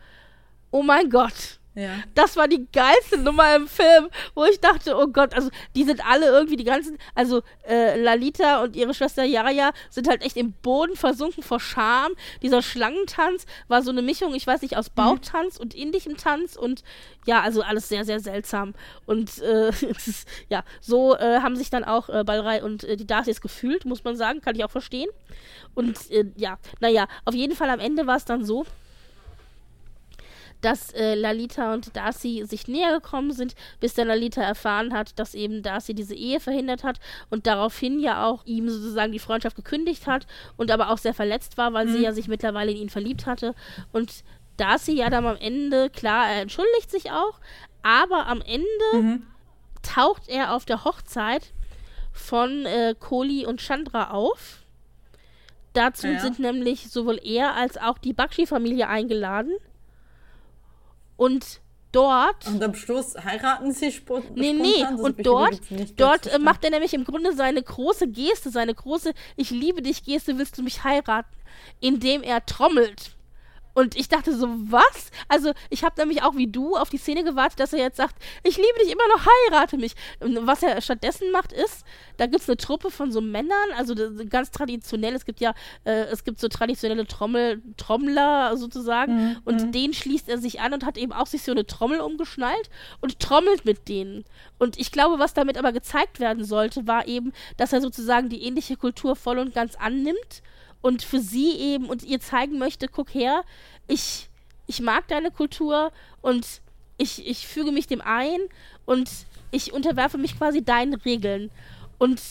Oh 0.72 0.82
mein 0.82 1.09
Gott. 1.09 1.59
Ja. 1.76 1.91
Das 2.15 2.36
war 2.36 2.47
die 2.47 2.67
geilste 2.74 3.17
Nummer 3.17 3.55
im 3.55 3.67
Film, 3.67 4.09
wo 4.34 4.43
ich 4.43 4.59
dachte, 4.59 4.97
oh 4.97 5.07
Gott, 5.07 5.34
also 5.34 5.49
die 5.76 5.84
sind 5.84 6.05
alle 6.05 6.26
irgendwie 6.26 6.55
die 6.55 6.63
ganzen, 6.63 6.97
also 7.13 7.41
äh, 7.67 7.99
Lalita 8.01 8.63
und 8.63 8.76
ihre 8.76 8.93
Schwester 8.93 9.24
Yaya 9.24 9.72
sind 9.89 10.07
halt 10.07 10.24
echt 10.24 10.36
im 10.36 10.51
Boden 10.51 10.95
versunken 10.95 11.43
vor 11.43 11.59
Scham. 11.59 12.11
Dieser 12.41 12.61
Schlangentanz 12.61 13.45
war 13.67 13.84
so 13.84 13.91
eine 13.91 14.01
Mischung, 14.01 14.34
ich 14.34 14.47
weiß 14.47 14.61
nicht, 14.63 14.78
aus 14.78 14.89
Bauchtanz 14.89 15.57
mhm. 15.57 15.63
und 15.63 15.76
indischem 15.76 16.17
Tanz 16.17 16.55
und 16.55 16.84
ja, 17.26 17.41
also 17.41 17.61
alles 17.61 17.88
sehr, 17.88 18.03
sehr 18.03 18.20
seltsam. 18.20 18.74
Und 19.05 19.39
äh, 19.39 19.72
ja, 20.49 20.63
so 20.82 21.15
äh, 21.15 21.39
haben 21.41 21.55
sich 21.55 21.70
dann 21.70 21.84
auch 21.84 22.09
äh, 22.09 22.24
Balrei 22.24 22.63
und 22.63 22.84
äh, 22.84 22.97
die 22.97 23.07
Darcys 23.07 23.41
gefühlt, 23.41 23.86
muss 23.86 24.03
man 24.03 24.15
sagen, 24.15 24.41
kann 24.41 24.55
ich 24.55 24.63
auch 24.63 24.72
verstehen. 24.72 25.09
Und 25.76 26.09
äh, 26.09 26.26
ja, 26.36 26.57
naja, 26.80 27.07
auf 27.26 27.36
jeden 27.36 27.55
Fall 27.55 27.70
am 27.70 27.80
Ende 27.80 28.07
war 28.07 28.17
es 28.17 28.26
dann 28.26 28.43
so, 28.43 28.65
dass 30.62 30.91
äh, 30.93 31.16
Lalita 31.16 31.74
und 31.74 31.95
Darcy 31.95 32.43
sich 32.45 32.68
näher 32.68 32.91
gekommen 32.91 33.32
sind, 33.32 33.55
bis 33.80 33.93
dann 33.93 34.07
Lalita 34.07 34.41
erfahren 34.41 34.93
hat, 34.93 35.18
dass 35.18 35.34
eben 35.34 35.64
Darcy 35.64 35.93
diese 35.93 36.16
Ehe 36.16 36.39
verhindert 36.39 36.84
hat 36.84 36.99
und 37.30 37.47
daraufhin 37.47 37.99
ja 37.99 38.26
auch 38.26 38.45
ihm 38.45 38.70
sozusagen 38.70 39.12
die 39.12 39.20
Freundschaft 39.20 39.55
gekündigt 39.55 40.07
hat 40.07 40.28
und 40.57 40.72
aber 40.72 40.89
auch 40.89 40.97
sehr 40.97 41.14
verletzt 41.14 41.57
war, 41.57 41.74
weil 41.74 41.86
mhm. 41.86 41.93
sie 41.93 42.01
ja 42.03 42.12
sich 42.12 42.28
mittlerweile 42.28 42.72
in 42.72 42.78
ihn 42.78 42.89
verliebt 42.89 43.26
hatte 43.26 43.55
und 43.91 44.24
Darcy 44.57 44.91
ja 44.91 45.10
dann 45.10 45.26
am 45.26 45.38
Ende, 45.38 45.89
klar, 45.89 46.28
er 46.30 46.41
entschuldigt 46.41 46.91
sich 46.91 47.12
auch, 47.12 47.39
aber 47.82 48.28
am 48.28 48.41
Ende 48.41 48.68
mhm. 48.93 49.24
taucht 49.82 50.28
er 50.28 50.53
auf 50.53 50.66
der 50.66 50.84
Hochzeit 50.84 51.53
von 52.12 52.66
äh, 52.66 52.95
Koli 52.99 53.45
und 53.45 53.62
Chandra 53.62 54.12
auf. 54.12 54.64
Dazu 55.74 56.07
ja. 56.07 56.20
sind 56.20 56.39
nämlich 56.39 56.89
sowohl 56.89 57.20
er 57.24 57.55
als 57.55 57.78
auch 57.78 57.97
die 57.97 58.14
Bakshi-Familie 58.14 58.88
eingeladen. 58.88 59.53
Und 61.20 61.59
dort. 61.91 62.47
Und 62.47 62.63
am 62.63 62.74
Schluss 62.74 63.13
heiraten 63.22 63.74
sie 63.74 63.88
sp 63.91 64.24
Nee, 64.36 64.53
nee, 64.53 64.86
und 65.01 65.26
dort, 65.26 65.59
dort 65.97 66.28
äh, 66.28 66.39
macht 66.39 66.63
er 66.63 66.70
nämlich 66.70 66.93
im 66.93 67.03
Grunde 67.03 67.34
seine 67.36 67.61
große 67.61 68.07
Geste, 68.07 68.51
seine 68.51 68.74
große 68.74 69.11
Ich 69.36 69.49
liebe 69.49 69.82
dich 69.82 70.05
Geste, 70.05 70.38
willst 70.38 70.57
du 70.57 70.63
mich 70.63 70.86
heiraten? 70.86 71.36
Indem 71.82 72.24
er 72.24 72.45
trommelt. 72.45 73.17
Und 73.74 73.95
ich 73.95 74.09
dachte 74.09 74.36
so, 74.36 74.47
was? 74.47 75.11
Also, 75.28 75.53
ich 75.70 75.84
habe 75.84 75.95
nämlich 75.99 76.24
auch 76.24 76.36
wie 76.36 76.47
du 76.47 76.76
auf 76.76 76.89
die 76.89 76.97
Szene 76.97 77.24
gewartet, 77.24 77.59
dass 77.59 77.74
er 77.74 77.80
jetzt 77.80 77.97
sagt, 77.97 78.15
ich 78.43 78.57
liebe 78.57 78.80
dich 78.82 78.91
immer 78.91 79.07
noch, 79.07 79.26
heirate 79.26 79.78
mich. 79.78 79.93
Und 80.20 80.47
was 80.47 80.63
er 80.63 80.82
stattdessen 80.82 81.32
macht, 81.32 81.53
ist, 81.53 81.86
da 82.17 82.26
gibt 82.26 82.41
es 82.41 82.49
eine 82.49 82.57
Truppe 82.57 82.91
von 82.91 83.11
so 83.11 83.22
Männern, 83.22 83.70
also 83.78 83.95
ganz 84.30 84.51
traditionell, 84.51 85.13
es 85.13 85.26
gibt 85.26 85.39
ja, 85.39 85.53
äh, 85.86 86.05
es 86.05 86.24
gibt 86.24 86.39
so 86.39 86.47
traditionelle 86.47 87.05
Trommel, 87.07 87.61
Trommler 87.78 88.57
sozusagen, 88.57 89.13
mhm. 89.13 89.38
und 89.45 89.61
mhm. 89.61 89.72
denen 89.72 89.93
schließt 89.93 90.30
er 90.30 90.38
sich 90.38 90.59
an 90.59 90.74
und 90.74 90.86
hat 90.86 90.97
eben 90.97 91.13
auch 91.13 91.28
sich 91.28 91.43
so 91.43 91.51
eine 91.51 91.65
Trommel 91.65 92.01
umgeschnallt 92.01 92.70
und 93.01 93.20
trommelt 93.20 93.65
mit 93.65 93.88
denen. 93.88 94.26
Und 94.57 94.78
ich 94.78 94.91
glaube, 94.91 95.20
was 95.20 95.34
damit 95.34 95.57
aber 95.57 95.72
gezeigt 95.72 96.20
werden 96.20 96.43
sollte, 96.43 96.88
war 96.88 97.07
eben, 97.07 97.34
dass 97.57 97.74
er 97.74 97.82
sozusagen 97.82 98.30
die 98.30 98.43
ähnliche 98.43 98.76
Kultur 98.76 99.15
voll 99.15 99.39
und 99.39 99.53
ganz 99.53 99.76
annimmt 99.76 100.41
und 100.82 101.03
für 101.03 101.19
sie 101.19 101.51
eben 101.57 101.86
und 101.86 102.03
ihr 102.03 102.19
zeigen 102.19 102.57
möchte, 102.57 102.88
guck 102.88 103.13
her, 103.13 103.43
ich, 103.88 104.30
ich 104.67 104.82
mag 104.82 105.07
deine 105.07 105.32
Kultur 105.32 105.91
und 106.21 106.45
ich, 106.97 107.25
ich 107.27 107.47
füge 107.47 107.71
mich 107.71 107.88
dem 107.88 108.01
ein 108.01 108.39
und 108.86 109.09
ich 109.51 109.73
unterwerfe 109.73 110.17
mich 110.17 110.38
quasi 110.38 110.63
deinen 110.63 110.93
Regeln. 110.93 111.49
Und 111.97 112.21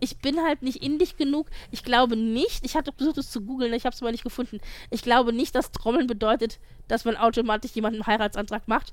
ich 0.00 0.18
bin 0.18 0.42
halt 0.42 0.62
nicht 0.62 0.82
indisch 0.82 1.16
genug. 1.16 1.46
Ich 1.70 1.84
glaube 1.84 2.16
nicht, 2.16 2.64
ich 2.64 2.74
hatte 2.74 2.92
versucht, 2.92 3.18
es 3.18 3.30
zu 3.30 3.40
googeln, 3.40 3.72
ich 3.72 3.84
habe 3.84 3.94
es 3.94 4.02
aber 4.02 4.10
nicht 4.10 4.24
gefunden. 4.24 4.60
Ich 4.90 5.02
glaube 5.02 5.32
nicht, 5.32 5.54
dass 5.54 5.70
Trommeln 5.70 6.08
bedeutet, 6.08 6.58
dass 6.88 7.04
man 7.04 7.16
automatisch 7.16 7.72
jemanden 7.72 8.02
einen 8.02 8.06
Heiratsantrag 8.06 8.66
macht. 8.66 8.92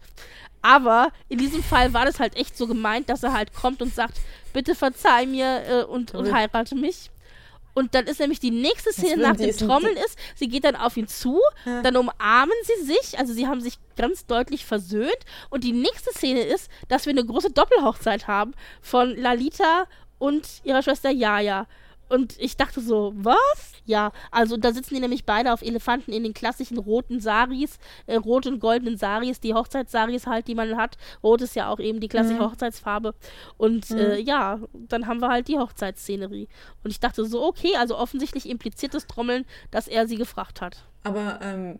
Aber 0.61 1.11
in 1.27 1.39
diesem 1.39 1.63
Fall 1.63 1.93
war 1.93 2.05
das 2.05 2.19
halt 2.19 2.35
echt 2.35 2.55
so 2.55 2.67
gemeint, 2.67 3.09
dass 3.09 3.23
er 3.23 3.33
halt 3.33 3.53
kommt 3.53 3.81
und 3.81 3.93
sagt, 3.93 4.19
bitte 4.53 4.75
verzeih 4.75 5.25
mir 5.25 5.63
äh, 5.67 5.83
und, 5.83 6.13
und 6.13 6.31
heirate 6.31 6.75
mich. 6.75 7.09
Und 7.80 7.95
dann 7.95 8.07
ist 8.07 8.19
nämlich 8.19 8.41
die 8.41 8.51
nächste 8.51 8.91
Szene 8.91 9.23
nach 9.23 9.38
dem 9.38 9.55
Trommeln 9.55 9.95
ist, 9.95 10.19
sie 10.36 10.49
geht 10.49 10.65
dann 10.65 10.75
auf 10.75 10.97
ihn 10.97 11.07
zu, 11.07 11.39
ja. 11.65 11.82
dann 11.82 11.95
umarmen 11.95 12.53
sie 12.63 12.86
sich, 12.86 13.17
also 13.17 13.32
sie 13.32 13.47
haben 13.47 13.61
sich 13.61 13.80
ganz 13.95 14.25
deutlich 14.25 14.65
versöhnt. 14.65 15.17
Und 15.49 15.63
die 15.63 15.71
nächste 15.71 16.11
Szene 16.11 16.41
ist, 16.41 16.69
dass 16.89 17.05
wir 17.05 17.11
eine 17.11 17.23
große 17.23 17.51
Doppelhochzeit 17.51 18.27
haben 18.27 18.53
von 18.82 19.15
Lalita 19.15 19.86
und 20.17 20.45
ihrer 20.65 20.84
Schwester 20.84 21.09
Yaya. 21.09 21.67
Und 22.10 22.36
ich 22.39 22.57
dachte 22.57 22.82
so, 22.82 23.14
was? 23.16 23.74
Ja, 23.86 24.12
also 24.32 24.57
da 24.57 24.72
sitzen 24.74 24.95
die 24.95 24.99
nämlich 24.99 25.26
beide 25.26 25.53
auf 25.53 25.62
Elefanten 25.62 26.12
in 26.12 26.24
den 26.24 26.34
klassischen 26.34 26.78
roten 26.78 27.20
Saris, 27.20 27.78
äh, 28.07 28.16
rot 28.16 28.47
und 28.47 28.60
goldenen 28.60 28.97
Saris, 28.97 29.39
die 29.39 29.53
Hochzeitssaris 29.53 30.28
halt, 30.28 30.47
die 30.47 30.55
man 30.55 30.76
hat. 30.76 30.97
Rot 31.24 31.41
ist 31.41 31.55
ja 31.55 31.70
auch 31.70 31.80
eben 31.80 31.99
die 31.99 32.07
klassische 32.07 32.39
mhm. 32.39 32.51
Hochzeitsfarbe. 32.51 33.14
Und 33.57 33.89
mhm. 33.89 33.97
äh, 33.97 34.20
ja, 34.20 34.60
dann 34.74 35.07
haben 35.07 35.22
wir 35.22 35.30
halt 35.30 35.47
die 35.47 35.57
Hochzeitsszenerie. 35.57 36.47
Und 36.84 36.91
ich 36.91 36.99
dachte 36.99 37.26
so, 37.26 37.43
okay, 37.43 37.76
also 37.78 37.97
offensichtlich 37.97 38.49
impliziert 38.49 38.93
das 38.93 39.07
Trommeln, 39.07 39.45
dass 39.72 39.88
er 39.88 40.07
sie 40.07 40.18
gefragt 40.18 40.62
hat. 40.62 40.84
Aber 41.03 41.39
ähm, 41.41 41.80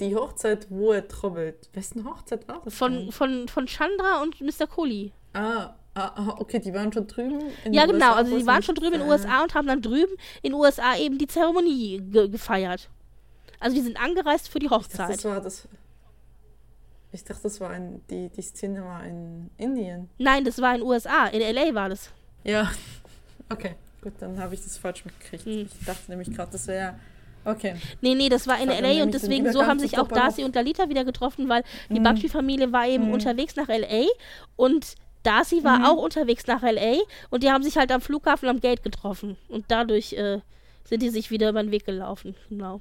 die 0.00 0.14
Hochzeit, 0.14 0.66
wo 0.70 0.92
er 0.92 1.06
trommelt, 1.08 1.70
wessen 1.72 2.04
Hochzeit 2.04 2.46
war 2.48 2.60
das? 2.64 2.74
Von, 2.74 3.12
von, 3.12 3.48
von 3.48 3.66
Chandra 3.66 4.22
und 4.22 4.40
Mr. 4.40 4.66
Kohli. 4.66 5.12
Ah, 5.34 5.74
Ah, 5.94 6.36
okay, 6.38 6.58
die 6.58 6.72
waren 6.72 6.90
schon 6.90 7.06
drüben 7.06 7.42
in 7.64 7.74
Ja, 7.74 7.84
genau, 7.84 8.06
USA, 8.06 8.12
also 8.14 8.38
die 8.38 8.46
waren 8.46 8.62
schon 8.62 8.74
drüben 8.74 8.94
in 8.94 9.00
den 9.00 9.08
USA 9.08 9.42
und 9.42 9.54
haben 9.54 9.66
dann 9.66 9.82
drüben 9.82 10.12
in 10.40 10.52
den 10.52 10.54
USA 10.54 10.96
eben 10.96 11.18
die 11.18 11.26
Zeremonie 11.26 12.00
ge 12.00 12.28
gefeiert. 12.28 12.88
Also 13.60 13.76
die 13.76 13.82
sind 13.82 14.00
angereist 14.02 14.48
für 14.48 14.58
die 14.58 14.70
Hochzeit. 14.70 15.10
Ich 15.10 15.16
dachte, 15.16 15.22
das 15.22 15.24
war, 15.24 15.40
das, 15.40 15.68
ich 17.12 17.24
dachte, 17.24 17.42
das 17.42 17.60
war 17.60 17.76
in, 17.76 18.00
die, 18.08 18.30
die 18.30 18.42
Szene 18.42 18.82
war 18.82 19.04
in 19.04 19.50
Indien. 19.58 20.08
Nein, 20.16 20.44
das 20.44 20.62
war 20.62 20.74
in 20.74 20.80
den 20.80 20.88
USA, 20.88 21.26
in 21.26 21.40
LA 21.40 21.74
war 21.74 21.90
das. 21.90 22.10
Ja, 22.42 22.70
okay, 23.50 23.74
gut, 24.00 24.14
dann 24.18 24.40
habe 24.40 24.54
ich 24.54 24.62
das 24.62 24.78
falsch 24.78 25.04
mitgekriegt. 25.04 25.44
Hm. 25.44 25.68
Ich 25.78 25.84
dachte 25.84 26.10
nämlich 26.10 26.34
gerade, 26.34 26.52
das 26.52 26.66
wäre 26.66 26.94
Okay. 27.44 27.74
Nee, 28.00 28.14
nee, 28.14 28.28
das 28.28 28.46
war 28.46 28.60
in 28.60 28.68
LA 28.68 29.02
und 29.02 29.14
deswegen 29.14 29.50
so 29.52 29.66
haben 29.66 29.80
sich 29.80 29.98
auch 29.98 30.06
Darcy 30.06 30.44
und 30.44 30.54
Lalita 30.54 30.88
wieder 30.88 31.04
getroffen, 31.04 31.48
weil 31.48 31.64
die 31.90 31.98
mhm. 31.98 32.04
Bakshi-Familie 32.04 32.72
war 32.72 32.86
eben 32.86 33.06
mhm. 33.06 33.14
unterwegs 33.14 33.56
nach 33.56 33.68
LA 33.68 34.06
und 34.56 34.94
Darcy 35.22 35.64
war 35.64 35.80
mhm. 35.80 35.84
auch 35.84 36.02
unterwegs 36.02 36.46
nach 36.46 36.62
LA 36.62 36.98
und 37.30 37.42
die 37.42 37.50
haben 37.50 37.62
sich 37.62 37.76
halt 37.76 37.92
am 37.92 38.00
Flughafen 38.00 38.48
am 38.48 38.60
Gate 38.60 38.82
getroffen. 38.82 39.36
Und 39.48 39.66
dadurch 39.68 40.12
äh, 40.14 40.40
sind 40.84 41.02
die 41.02 41.10
sich 41.10 41.30
wieder 41.30 41.50
über 41.50 41.62
den 41.62 41.70
Weg 41.70 41.84
gelaufen. 41.84 42.34
Genau. 42.48 42.80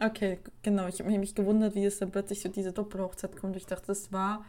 Okay, 0.00 0.38
genau. 0.62 0.88
Ich 0.88 1.00
habe 1.00 1.10
mich 1.18 1.34
gewundert, 1.34 1.74
wie 1.74 1.84
es 1.84 1.98
dann 1.98 2.10
plötzlich 2.10 2.40
zu 2.40 2.50
dieser 2.50 2.72
Doppelhochzeit 2.72 3.36
kommt. 3.36 3.56
Ich 3.56 3.66
dachte, 3.66 3.86
das 3.86 4.12
war 4.12 4.44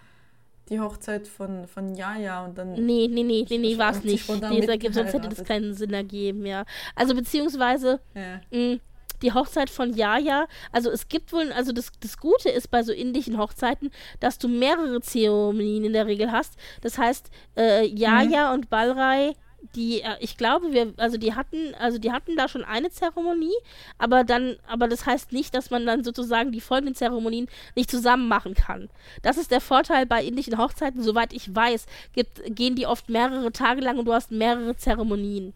die 0.69 0.79
Hochzeit 0.79 1.27
von, 1.27 1.67
von 1.67 1.95
Jaja 1.95 2.43
und 2.43 2.57
dann. 2.57 2.73
Nee, 2.73 3.07
nee, 3.09 3.23
nee, 3.23 3.45
nee, 3.49 3.57
nee, 3.57 3.77
war 3.77 3.91
es 3.91 4.03
nicht. 4.03 4.27
Nee, 4.29 4.65
sonst 4.91 5.13
hätte 5.13 5.29
das 5.29 5.43
keinen 5.45 5.73
Sinn 5.73 5.93
ergeben, 5.93 6.45
ja. 6.45 6.65
Also 6.95 7.15
beziehungsweise. 7.15 8.01
Ja. 8.13 8.41
Mh, 8.51 8.79
die 9.21 9.33
Hochzeit 9.33 9.69
von 9.69 9.93
Jaja, 9.93 10.47
also 10.71 10.89
es 10.89 11.07
gibt 11.07 11.33
wohl, 11.33 11.51
also 11.51 11.71
das, 11.71 11.91
das 11.99 12.17
Gute 12.17 12.49
ist 12.49 12.69
bei 12.69 12.83
so 12.83 12.93
indischen 12.93 13.37
Hochzeiten, 13.37 13.91
dass 14.19 14.37
du 14.37 14.47
mehrere 14.47 15.01
Zeremonien 15.01 15.85
in 15.85 15.93
der 15.93 16.05
Regel 16.05 16.31
hast. 16.31 16.55
Das 16.81 16.97
heißt, 16.97 17.29
äh, 17.57 17.85
Jaja 17.85 18.49
mhm. 18.49 18.53
und 18.53 18.69
Balrai 18.69 19.33
die, 19.75 20.01
äh, 20.01 20.15
ich 20.19 20.37
glaube, 20.37 20.71
wir, 20.71 20.93
also 20.97 21.17
die 21.17 21.33
hatten, 21.33 21.73
also 21.75 21.97
die 21.97 22.11
hatten 22.11 22.35
da 22.35 22.47
schon 22.47 22.63
eine 22.63 22.89
Zeremonie, 22.89 23.55
aber 23.97 24.23
dann, 24.23 24.57
aber 24.67 24.87
das 24.87 25.05
heißt 25.05 25.31
nicht, 25.31 25.53
dass 25.53 25.69
man 25.69 25.85
dann 25.85 26.03
sozusagen 26.03 26.51
die 26.51 26.61
folgenden 26.61 26.95
Zeremonien 26.95 27.47
nicht 27.75 27.89
zusammen 27.89 28.27
machen 28.27 28.53
kann. 28.53 28.89
Das 29.21 29.37
ist 29.37 29.51
der 29.51 29.61
Vorteil 29.61 30.05
bei 30.05 30.23
indischen 30.23 30.57
Hochzeiten, 30.57 31.01
soweit 31.01 31.33
ich 31.33 31.53
weiß, 31.53 31.85
gibt, 32.13 32.41
gehen 32.55 32.75
die 32.75 32.87
oft 32.87 33.09
mehrere 33.09 33.51
Tage 33.51 33.81
lang 33.81 33.97
und 33.97 34.05
du 34.05 34.13
hast 34.13 34.31
mehrere 34.31 34.75
Zeremonien. 34.75 35.53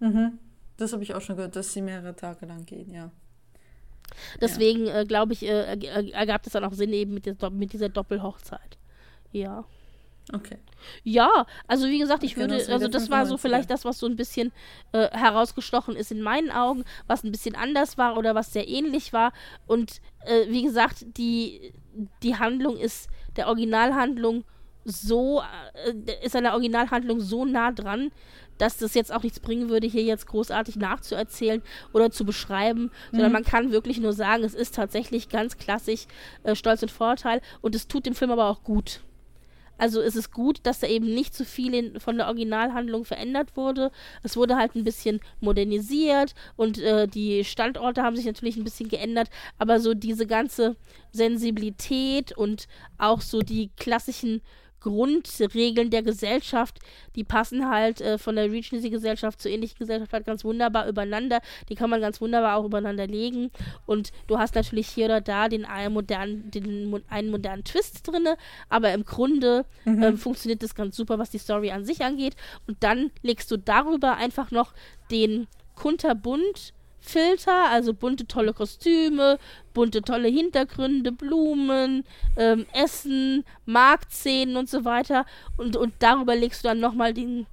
Mhm. 0.00 0.38
Das 0.80 0.94
habe 0.94 1.02
ich 1.02 1.14
auch 1.14 1.20
schon 1.20 1.36
gehört, 1.36 1.54
dass 1.56 1.74
sie 1.74 1.82
mehrere 1.82 2.16
Tage 2.16 2.46
lang 2.46 2.64
gehen, 2.64 2.90
ja. 2.90 3.10
Deswegen, 4.40 4.86
ja. 4.86 5.00
äh, 5.00 5.04
glaube 5.04 5.34
ich, 5.34 5.42
äh, 5.42 5.78
ergab 6.12 6.46
es 6.46 6.54
dann 6.54 6.64
auch 6.64 6.72
Sinn 6.72 6.94
eben 6.94 7.12
mit, 7.12 7.26
der, 7.26 7.50
mit 7.50 7.74
dieser 7.74 7.90
Doppelhochzeit. 7.90 8.78
Ja. 9.30 9.66
Okay. 10.32 10.56
Ja, 11.04 11.44
also 11.68 11.86
wie 11.86 11.98
gesagt, 11.98 12.22
ich 12.22 12.32
okay, 12.32 12.40
würde, 12.40 12.72
also 12.72 12.88
das 12.88 13.10
war 13.10 13.26
so 13.26 13.36
vielleicht 13.36 13.68
das, 13.70 13.84
was 13.84 13.98
so 13.98 14.06
ein 14.06 14.16
bisschen 14.16 14.52
äh, 14.92 15.10
herausgestochen 15.10 15.96
ist 15.96 16.12
in 16.12 16.22
meinen 16.22 16.50
Augen, 16.50 16.84
was 17.06 17.24
ein 17.24 17.30
bisschen 17.30 17.56
anders 17.56 17.98
war 17.98 18.16
oder 18.16 18.34
was 18.34 18.54
sehr 18.54 18.66
ähnlich 18.66 19.12
war. 19.12 19.34
Und 19.66 20.00
äh, 20.24 20.48
wie 20.48 20.62
gesagt, 20.62 21.04
die, 21.18 21.74
die 22.22 22.36
Handlung 22.36 22.78
ist 22.78 23.10
der 23.36 23.48
Originalhandlung 23.48 24.44
so, 24.86 25.42
äh, 25.74 26.24
ist 26.24 26.34
an 26.34 26.44
der 26.44 26.54
Originalhandlung 26.54 27.20
so 27.20 27.44
nah 27.44 27.70
dran, 27.70 28.10
dass 28.60 28.76
das 28.76 28.94
jetzt 28.94 29.12
auch 29.12 29.22
nichts 29.22 29.40
bringen 29.40 29.68
würde, 29.68 29.86
hier 29.86 30.02
jetzt 30.02 30.26
großartig 30.26 30.76
nachzuerzählen 30.76 31.62
oder 31.92 32.10
zu 32.10 32.24
beschreiben, 32.24 32.82
mhm. 32.82 32.90
sondern 33.12 33.32
man 33.32 33.44
kann 33.44 33.72
wirklich 33.72 33.98
nur 33.98 34.12
sagen, 34.12 34.44
es 34.44 34.54
ist 34.54 34.74
tatsächlich 34.74 35.28
ganz 35.28 35.56
klassisch 35.56 36.06
äh, 36.42 36.54
Stolz 36.54 36.82
und 36.82 36.90
Vorteil 36.90 37.40
und 37.60 37.74
es 37.74 37.88
tut 37.88 38.06
dem 38.06 38.14
Film 38.14 38.30
aber 38.30 38.46
auch 38.46 38.62
gut. 38.62 39.00
Also 39.80 40.02
es 40.02 40.14
ist 40.14 40.30
gut, 40.30 40.60
dass 40.64 40.80
da 40.80 40.86
eben 40.86 41.06
nicht 41.14 41.34
zu 41.34 41.46
viel 41.46 41.72
in, 41.72 42.00
von 42.00 42.18
der 42.18 42.26
Originalhandlung 42.26 43.06
verändert 43.06 43.56
wurde. 43.56 43.90
Es 44.22 44.36
wurde 44.36 44.56
halt 44.56 44.74
ein 44.74 44.84
bisschen 44.84 45.20
modernisiert 45.40 46.34
und 46.56 46.78
äh, 46.78 47.08
die 47.08 47.44
Standorte 47.44 48.02
haben 48.02 48.14
sich 48.14 48.26
natürlich 48.26 48.58
ein 48.58 48.64
bisschen 48.64 48.90
geändert, 48.90 49.30
aber 49.56 49.80
so 49.80 49.94
diese 49.94 50.26
ganze 50.26 50.76
Sensibilität 51.12 52.36
und 52.36 52.68
auch 52.98 53.22
so 53.22 53.40
die 53.40 53.70
klassischen 53.78 54.42
Grundregeln 54.80 55.90
der 55.90 56.02
Gesellschaft, 56.02 56.78
die 57.14 57.24
passen 57.24 57.68
halt 57.68 58.00
äh, 58.00 58.18
von 58.18 58.36
der 58.36 58.50
Regency-Gesellschaft 58.50 59.40
zur 59.40 59.50
ähnlichen 59.50 59.78
Gesellschaft 59.78 60.12
halt 60.12 60.26
ganz 60.26 60.44
wunderbar 60.44 60.88
übereinander. 60.88 61.40
Die 61.68 61.74
kann 61.74 61.90
man 61.90 62.00
ganz 62.00 62.20
wunderbar 62.20 62.56
auch 62.56 62.64
übereinander 62.64 63.06
legen. 63.06 63.50
Und 63.86 64.10
du 64.26 64.38
hast 64.38 64.54
natürlich 64.54 64.88
hier 64.88 65.06
oder 65.06 65.20
da 65.20 65.48
den 65.48 65.64
einen 65.64 65.94
modernen, 65.94 66.50
den, 66.50 67.02
einen 67.08 67.30
modernen 67.30 67.64
Twist 67.64 68.06
drin, 68.06 68.28
aber 68.68 68.92
im 68.92 69.04
Grunde 69.04 69.64
mhm. 69.84 70.02
ähm, 70.02 70.18
funktioniert 70.18 70.62
das 70.62 70.74
ganz 70.74 70.96
super, 70.96 71.18
was 71.18 71.30
die 71.30 71.38
Story 71.38 71.70
an 71.70 71.84
sich 71.84 72.02
angeht. 72.02 72.36
Und 72.66 72.82
dann 72.82 73.10
legst 73.22 73.50
du 73.50 73.56
darüber 73.56 74.16
einfach 74.16 74.50
noch 74.50 74.72
den 75.10 75.46
kunterbunt 75.74 76.72
Filter, 77.00 77.70
also 77.70 77.94
bunte 77.94 78.26
tolle 78.26 78.52
Kostüme, 78.52 79.38
bunte 79.72 80.02
tolle 80.02 80.28
Hintergründe, 80.28 81.12
Blumen, 81.12 82.04
ähm, 82.36 82.66
Essen, 82.72 83.44
Marktszenen 83.66 84.56
und 84.56 84.68
so 84.68 84.84
weiter. 84.84 85.24
Und, 85.56 85.76
und 85.76 85.94
darüber 85.98 86.36
legst 86.36 86.64
du 86.64 86.68
dann 86.68 86.80
nochmal 86.80 87.14
den 87.14 87.46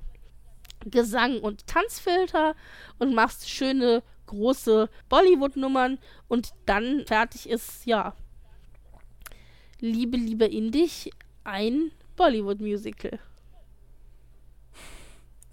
Gesang- 0.85 1.39
und 1.39 1.65
Tanzfilter 1.67 2.55
und 2.99 3.13
machst 3.13 3.49
schöne 3.49 4.03
große 4.27 4.89
Bollywood-Nummern 5.09 5.97
und 6.27 6.51
dann 6.65 7.05
fertig 7.07 7.49
ist, 7.49 7.85
ja, 7.85 8.13
Liebe, 9.79 10.17
Liebe 10.17 10.45
in 10.45 10.71
dich, 10.71 11.11
ein 11.43 11.91
Bollywood-Musical. 12.15 13.19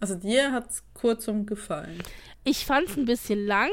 Also 0.05 0.17
dir 0.17 0.53
hat 0.53 0.69
es 0.69 0.85
kurzum 0.93 1.47
gefallen. 1.47 1.99
Ich 2.45 2.67
fand 2.67 2.91
es 2.91 2.99
ein 2.99 3.07
bisschen 3.07 3.47
lang, 3.47 3.71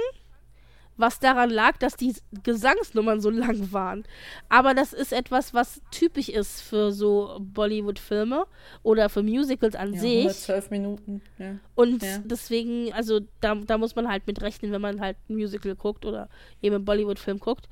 was 0.95 1.19
daran 1.19 1.49
lag, 1.49 1.75
dass 1.75 1.97
die 1.97 2.15
Gesangsnummern 2.43 3.19
so 3.19 3.29
lang 3.29 3.73
waren. 3.73 4.05
Aber 4.47 4.73
das 4.73 4.93
ist 4.93 5.11
etwas, 5.11 5.53
was 5.53 5.81
typisch 5.91 6.29
ist 6.29 6.61
für 6.61 6.93
so 6.93 7.37
Bollywood-Filme 7.37 8.45
oder 8.81 9.09
für 9.09 9.23
Musicals 9.23 9.75
an 9.75 9.93
ja, 9.93 9.99
sich. 9.99 10.17
112 10.19 10.69
Minuten. 10.69 11.21
Ja. 11.37 11.57
Und 11.75 12.01
ja. 12.01 12.19
deswegen, 12.23 12.93
also 12.93 13.19
da, 13.41 13.55
da 13.55 13.77
muss 13.77 13.97
man 13.97 14.07
halt 14.07 14.25
mit 14.25 14.41
rechnen, 14.41 14.71
wenn 14.71 14.79
man 14.79 15.01
halt 15.01 15.17
ein 15.27 15.35
Musical 15.35 15.75
guckt 15.75 16.05
oder 16.05 16.29
eben 16.61 16.75
einen 16.75 16.85
Bollywood-Film 16.85 17.39
guckt. 17.39 17.67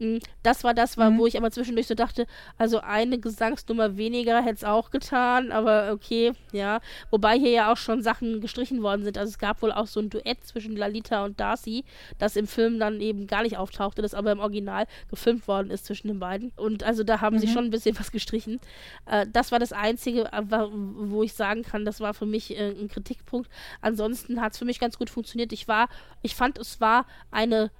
Hm, 0.00 0.18
das 0.42 0.64
war 0.64 0.74
das, 0.74 0.98
war, 0.98 1.10
mhm. 1.10 1.18
wo 1.18 1.26
ich 1.26 1.36
aber 1.36 1.50
zwischendurch 1.50 1.86
so 1.86 1.94
dachte, 1.94 2.26
also 2.58 2.80
eine 2.80 3.18
Gesangsnummer 3.18 3.96
weniger 3.96 4.42
hätte 4.42 4.56
es 4.56 4.64
auch 4.64 4.90
getan, 4.90 5.52
aber 5.52 5.92
okay, 5.92 6.32
ja. 6.52 6.80
Wobei 7.10 7.38
hier 7.38 7.50
ja 7.50 7.72
auch 7.72 7.76
schon 7.76 8.02
Sachen 8.02 8.40
gestrichen 8.40 8.82
worden 8.82 9.04
sind. 9.04 9.16
Also 9.16 9.30
es 9.30 9.38
gab 9.38 9.62
wohl 9.62 9.72
auch 9.72 9.86
so 9.86 10.00
ein 10.00 10.10
Duett 10.10 10.44
zwischen 10.44 10.76
Lalita 10.76 11.24
und 11.24 11.38
Darcy, 11.38 11.84
das 12.18 12.36
im 12.36 12.46
Film 12.46 12.78
dann 12.78 13.00
eben 13.00 13.26
gar 13.26 13.42
nicht 13.42 13.56
auftauchte, 13.56 14.02
das 14.02 14.14
aber 14.14 14.32
im 14.32 14.40
Original 14.40 14.86
gefilmt 15.08 15.46
worden 15.46 15.70
ist 15.70 15.86
zwischen 15.86 16.08
den 16.08 16.18
beiden. 16.18 16.52
Und 16.56 16.82
also 16.82 17.04
da 17.04 17.20
haben 17.20 17.36
mhm. 17.36 17.40
sie 17.40 17.48
schon 17.48 17.64
ein 17.64 17.70
bisschen 17.70 17.98
was 17.98 18.10
gestrichen. 18.10 18.60
Äh, 19.06 19.26
das 19.32 19.52
war 19.52 19.58
das 19.58 19.72
Einzige, 19.72 20.32
äh, 20.32 20.42
wo 20.48 21.22
ich 21.22 21.34
sagen 21.34 21.62
kann, 21.62 21.84
das 21.84 22.00
war 22.00 22.14
für 22.14 22.26
mich 22.26 22.56
äh, 22.58 22.70
ein 22.70 22.88
Kritikpunkt. 22.88 23.48
Ansonsten 23.80 24.40
hat 24.40 24.52
es 24.52 24.58
für 24.58 24.64
mich 24.64 24.80
ganz 24.80 24.98
gut 24.98 25.10
funktioniert. 25.10 25.52
Ich 25.52 25.68
war, 25.68 25.88
ich 26.22 26.34
fand, 26.34 26.58
es 26.58 26.80
war 26.80 27.06
eine 27.30 27.70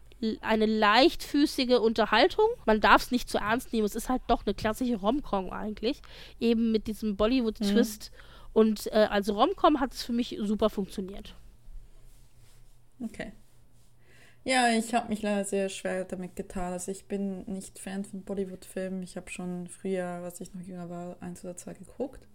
eine 0.40 0.66
leichtfüßige 0.66 1.78
Unterhaltung. 1.80 2.46
Man 2.66 2.80
darf 2.80 3.02
es 3.02 3.10
nicht 3.10 3.28
zu 3.28 3.38
ernst 3.38 3.72
nehmen. 3.72 3.84
Es 3.84 3.94
ist 3.94 4.08
halt 4.08 4.22
doch 4.28 4.46
eine 4.46 4.54
klassische 4.54 4.96
Romcom 4.96 5.50
eigentlich. 5.50 6.00
Eben 6.40 6.72
mit 6.72 6.86
diesem 6.86 7.16
Bollywood-Twist. 7.16 8.10
Mhm. 8.12 8.18
Und 8.52 8.86
äh, 8.88 9.08
als 9.10 9.28
Romcom 9.28 9.80
hat 9.80 9.92
es 9.92 10.02
für 10.04 10.12
mich 10.12 10.38
super 10.40 10.70
funktioniert. 10.70 11.34
Okay. 13.00 13.32
Ja, 14.44 14.68
ich 14.68 14.92
habe 14.92 15.08
mich 15.08 15.22
leider 15.22 15.44
sehr 15.44 15.68
schwer 15.68 16.04
damit 16.04 16.36
getan. 16.36 16.72
Also 16.72 16.92
ich 16.92 17.06
bin 17.06 17.44
nicht 17.46 17.78
Fan 17.78 18.04
von 18.04 18.22
Bollywood-Filmen. 18.22 19.02
Ich 19.02 19.16
habe 19.16 19.30
schon 19.30 19.68
früher, 19.68 20.06
als 20.06 20.40
ich 20.40 20.54
noch 20.54 20.62
jünger 20.62 20.90
war, 20.90 21.16
eins 21.20 21.42
oder 21.44 21.56
zwei 21.56 21.74
geguckt. 21.74 22.28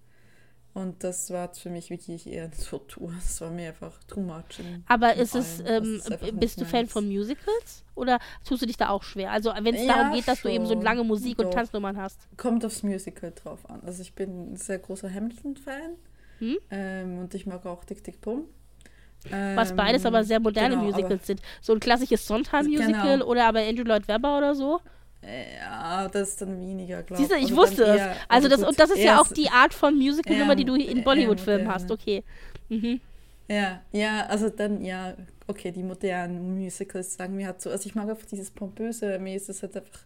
Und 0.74 1.04
das 1.04 1.32
war 1.32 1.54
für 1.54 1.70
mich 1.70 1.90
wirklich 1.90 2.28
eher 2.28 2.44
eine 2.44 2.52
Tortur. 2.52 3.12
Das 3.16 3.42
war 3.42 3.50
mir 3.50 3.70
einfach 3.70 4.04
too 4.04 4.22
much. 4.22 4.62
Aber 4.88 5.16
ist 5.16 5.36
es, 5.36 5.62
ähm, 5.66 6.02
bist 6.34 6.62
du 6.62 6.66
Fan 6.66 6.88
von 6.88 7.08
Musicals? 7.08 7.84
Oder 7.96 8.20
tust 8.48 8.62
du 8.62 8.66
dich 8.66 8.78
da 8.78 8.90
auch 8.90 9.04
schwer? 9.04 9.32
Also 9.32 9.52
wenn 9.62 9.76
es 9.76 9.84
ja, 9.84 9.96
darum 9.96 10.14
geht, 10.14 10.28
dass 10.28 10.40
schon. 10.40 10.52
du 10.52 10.56
eben 10.56 10.66
so 10.68 10.80
lange 10.80 11.04
Musik 11.04 11.38
Doch. 11.38 11.46
und 11.46 11.52
Tanznummern 11.52 11.98
hast. 11.98 12.20
Kommt 12.38 12.64
aufs 12.64 12.84
Musical 12.84 13.32
drauf 13.32 13.68
an. 13.70 13.82
Also 13.86 14.02
ich 14.02 14.14
bin 14.14 14.54
ein 14.54 14.56
sehr 14.58 14.80
großer 14.80 15.12
Hamilton-Fan. 15.12 15.96
Hm? 16.38 16.58
Ähm, 16.70 17.20
und 17.20 17.34
ich 17.34 17.46
mag 17.46 17.66
auch 17.66 17.84
Tick 17.84 18.04
Tick 18.04 18.22
Pum. 18.22 18.46
Was 19.56 19.76
beides 19.76 20.06
aber 20.06 20.24
sehr 20.24 20.40
moderne 20.40 20.76
genau, 20.76 20.86
Musicals 20.86 21.28
sind. 21.28 21.42
So 21.62 21.74
ein 21.74 21.80
klassisches 21.82 22.26
Sondheim-Musical 22.26 23.20
genau. 23.20 23.26
oder 23.26 23.48
aber 23.48 23.60
Andrew 23.60 23.84
Lloyd 23.84 24.08
Webber 24.08 24.38
oder 24.38 24.56
so. 24.56 24.80
Ja, 25.22 26.08
das 26.08 26.30
ist 26.30 26.42
dann 26.42 26.60
weniger, 26.62 27.04
glaube 27.04 27.24
ich. 27.24 27.30
ich 27.30 27.36
also 27.36 27.56
wusste 27.58 27.84
es. 27.84 28.02
Also, 28.02 28.20
also 28.30 28.48
das, 28.48 28.64
und 28.64 28.80
das 28.80 28.92
ist 28.92 29.00
ja 29.00 29.20
auch 29.20 29.28
die 29.28 29.50
Art 29.50 29.74
von 29.74 29.96
Musical-Nummer, 29.98 30.56
die 30.56 30.66
du 30.66 30.76
in 30.76 31.04
Bollywood-Filmen 31.04 31.68
hast, 31.68 31.92
okay. 31.92 32.24
Mhm. 32.70 33.02
Ja, 33.50 33.82
ja, 33.92 34.28
also 34.28 34.50
dann, 34.50 34.84
ja, 34.86 35.16
okay, 35.48 35.72
die 35.72 35.82
modernen 35.82 36.56
Musicals 36.56 37.16
sagen 37.16 37.36
mir 37.36 37.48
halt 37.48 37.62
so, 37.62 37.72
also 37.72 37.88
ich 37.88 37.96
mag 37.96 38.08
einfach 38.08 38.28
dieses 38.28 38.52
pompöse, 38.52 39.18
mir 39.18 39.36
ist 39.36 39.50
das 39.50 39.64
halt 39.64 39.76
einfach, 39.76 40.02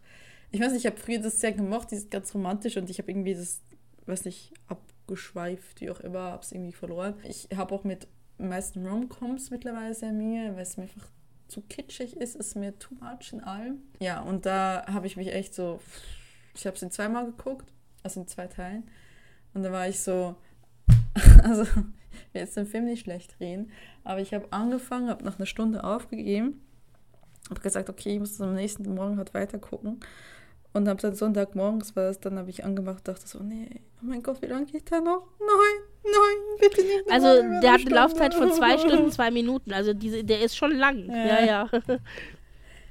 ich 0.52 0.62
weiß 0.62 0.72
nicht, 0.72 0.86
ich 0.86 0.92
habe 0.92 0.98
früher 0.98 1.20
das 1.20 1.42
sehr 1.42 1.52
gemocht, 1.52 1.92
dieses 1.92 2.10
ganz 2.10 2.34
romantisch 2.34 2.78
und 2.78 2.90
ich 2.90 3.00
habe 3.00 3.12
irgendwie 3.12 3.36
das, 3.36 3.62
weiß 4.06 4.24
nicht, 4.26 4.54
abgeschweift, 4.68 5.82
wie 5.82 5.92
auch 5.92 6.00
immer, 6.00 6.32
habe 6.32 6.44
es 6.44 6.54
irgendwie 6.54 6.72
verloren. 6.72 7.16
Ich 7.28 7.50
habe 7.54 7.76
auch 7.76 7.84
mit 7.84 8.08
meisten 8.38 8.88
Rom-Coms 8.88 9.52
mittlerweile 9.52 9.94
sehr 9.94 10.14
Mühe, 10.14 10.56
weil 10.56 10.64
es 10.64 10.78
mir 10.78 10.84
einfach 10.84 11.10
zu 11.48 11.62
kitschig 11.62 12.18
ist, 12.18 12.36
ist 12.36 12.56
mir 12.56 12.78
too 12.80 12.96
much 12.96 13.32
in 13.32 13.42
allem. 13.42 13.82
Ja, 14.00 14.22
und 14.22 14.46
da 14.46 14.86
habe 14.88 15.08
ich 15.08 15.18
mich 15.18 15.34
echt 15.34 15.54
so, 15.54 15.80
ich 16.56 16.66
habe 16.66 16.76
es 16.76 16.82
in 16.82 16.92
zweimal 16.92 17.26
geguckt, 17.26 17.72
also 18.04 18.22
in 18.22 18.28
zwei 18.28 18.48
Teilen. 18.48 18.90
Und 19.54 19.64
da 19.64 19.72
war 19.72 19.88
ich 19.88 20.00
so, 20.00 20.36
also 21.44 21.64
ich 21.64 22.34
will 22.34 22.42
jetzt 22.42 22.58
den 22.58 22.66
Film 22.66 22.86
nicht 22.86 23.02
schlecht 23.02 23.40
drehen, 23.40 23.72
aber 24.04 24.20
ich 24.20 24.34
habe 24.34 24.48
angefangen, 24.52 25.10
habe 25.10 25.24
nach 25.24 25.38
einer 25.38 25.46
Stunde 25.46 25.84
aufgegeben, 25.84 26.62
habe 27.50 27.62
gesagt, 27.62 27.90
okay, 27.90 28.14
ich 28.14 28.20
muss 28.20 28.42
am 28.42 28.56
nächsten 28.56 28.94
Morgen 28.94 29.18
halt 29.18 29.34
weiter 29.34 29.60
gucken. 29.60 30.00
Und 30.74 30.88
habe 30.88 31.00
dann 31.00 31.14
Sonntagmorgens 31.14 31.96
war 31.96 32.06
das, 32.06 32.20
dann 32.20 32.40
habe 32.40 32.50
ich 32.50 32.66
angemacht 32.66 33.08
dachte 33.08 33.28
so, 33.28 33.44
nee, 33.44 33.82
oh 34.02 34.06
mein 34.06 34.24
Gott, 34.24 34.42
wie 34.42 34.48
lange 34.48 34.66
geht 34.66 34.90
der 34.90 35.02
noch? 35.02 35.28
Nein, 35.40 35.93
nein, 36.14 36.60
bitte 36.60 36.82
nicht. 36.82 37.12
Also 37.12 37.42
der 37.62 37.74
hat 37.74 37.82
eine 37.82 37.96
Laufzeit 37.96 38.34
von 38.34 38.52
zwei 38.52 38.78
Stunden, 38.78 39.12
zwei 39.12 39.32
Minuten. 39.32 39.74
Also 39.74 39.94
diese, 39.94 40.24
der 40.24 40.42
ist 40.42 40.56
schon 40.56 40.76
lang. 40.76 41.10
Ja, 41.10 41.46
ja. 41.46 41.70
ja. 41.88 42.00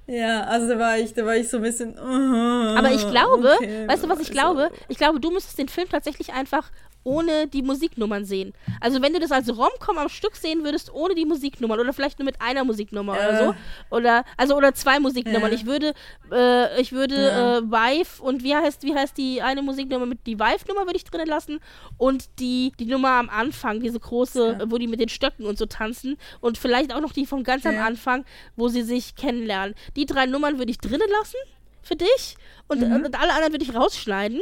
Ja, 0.06 0.42
also 0.42 0.68
da 0.68 0.78
war 0.78 0.98
ich, 0.98 1.14
da 1.14 1.24
war 1.24 1.36
ich 1.36 1.48
so 1.48 1.58
ein 1.58 1.62
bisschen. 1.62 1.94
Uh, 1.94 2.76
Aber 2.76 2.90
ich 2.90 3.08
glaube, 3.08 3.54
okay, 3.56 3.86
weißt 3.86 4.02
du, 4.02 4.08
was 4.08 4.20
ich 4.20 4.30
glaube? 4.30 4.70
Ich 4.88 4.98
glaube, 4.98 5.20
du 5.20 5.30
müsstest 5.30 5.58
den 5.58 5.68
Film 5.68 5.88
tatsächlich 5.88 6.32
einfach 6.32 6.70
ohne 7.04 7.46
die 7.46 7.62
Musiknummern 7.62 8.24
sehen. 8.24 8.52
Also 8.80 9.02
wenn 9.02 9.12
du 9.12 9.20
das 9.20 9.32
als 9.32 9.48
Romcom 9.48 9.98
am 9.98 10.08
Stück 10.08 10.36
sehen 10.36 10.64
würdest, 10.64 10.92
ohne 10.92 11.14
die 11.14 11.24
Musiknummern 11.24 11.80
oder 11.80 11.92
vielleicht 11.92 12.18
nur 12.18 12.26
mit 12.26 12.40
einer 12.40 12.64
Musiknummer 12.64 13.16
äh. 13.16 13.28
oder 13.28 13.44
so 13.44 13.54
oder 13.90 14.24
also 14.36 14.56
oder 14.56 14.74
zwei 14.74 15.00
Musiknummern. 15.00 15.50
Ja. 15.50 15.56
Ich 15.56 15.66
würde 15.66 15.94
äh, 16.30 16.80
ich 16.80 16.92
würde 16.92 17.14
äh, 17.14 17.62
Vive 17.62 18.22
und 18.22 18.42
wie 18.42 18.54
heißt 18.54 18.82
wie 18.84 18.94
heißt 18.94 19.16
die 19.16 19.42
eine 19.42 19.62
Musiknummer 19.62 20.06
mit 20.06 20.26
die 20.26 20.38
Vive 20.38 20.68
Nummer 20.68 20.86
würde 20.86 20.96
ich 20.96 21.04
drinnen 21.04 21.26
lassen 21.26 21.60
und 21.98 22.28
die 22.38 22.72
die 22.78 22.86
Nummer 22.86 23.10
am 23.10 23.28
Anfang, 23.28 23.80
diese 23.80 23.98
große, 23.98 24.56
ja. 24.60 24.70
wo 24.70 24.78
die 24.78 24.86
mit 24.86 25.00
den 25.00 25.08
Stöcken 25.08 25.46
und 25.46 25.58
so 25.58 25.66
tanzen 25.66 26.16
und 26.40 26.58
vielleicht 26.58 26.94
auch 26.94 27.00
noch 27.00 27.12
die 27.12 27.26
von 27.26 27.44
ganz 27.44 27.66
am 27.66 27.78
Anfang, 27.78 28.24
wo 28.56 28.68
sie 28.68 28.82
sich 28.82 29.14
kennenlernen. 29.14 29.74
Die 29.96 30.06
drei 30.06 30.26
Nummern 30.26 30.58
würde 30.58 30.70
ich 30.70 30.78
drinnen 30.78 31.08
lassen 31.20 31.36
für 31.82 31.96
dich 31.96 32.36
und, 32.68 32.80
mhm. 32.80 33.04
und 33.04 33.20
alle 33.20 33.32
anderen 33.32 33.52
würde 33.52 33.64
ich 33.64 33.74
rausschneiden 33.74 34.40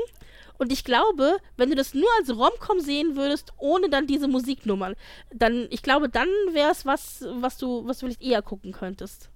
und 0.61 0.71
ich 0.71 0.85
glaube, 0.85 1.39
wenn 1.57 1.71
du 1.71 1.75
das 1.75 1.95
nur 1.95 2.09
als 2.19 2.29
Romcom 2.29 2.81
sehen 2.81 3.17
würdest, 3.17 3.55
ohne 3.57 3.89
dann 3.89 4.07
diese 4.07 4.29
Musiknummern, 4.29 4.95
dann, 5.35 5.67
ich 5.71 5.83
glaube, 5.83 6.11
dann 6.11 6.29
wäre 6.53 6.71
es 6.71 6.85
was, 6.85 7.25
was 7.37 7.57
du, 7.57 7.87
was 7.87 7.99
du 7.99 8.07
vielleicht 8.07 8.21
eher 8.21 8.43
gucken 8.43 8.73
könntest. 8.73 9.31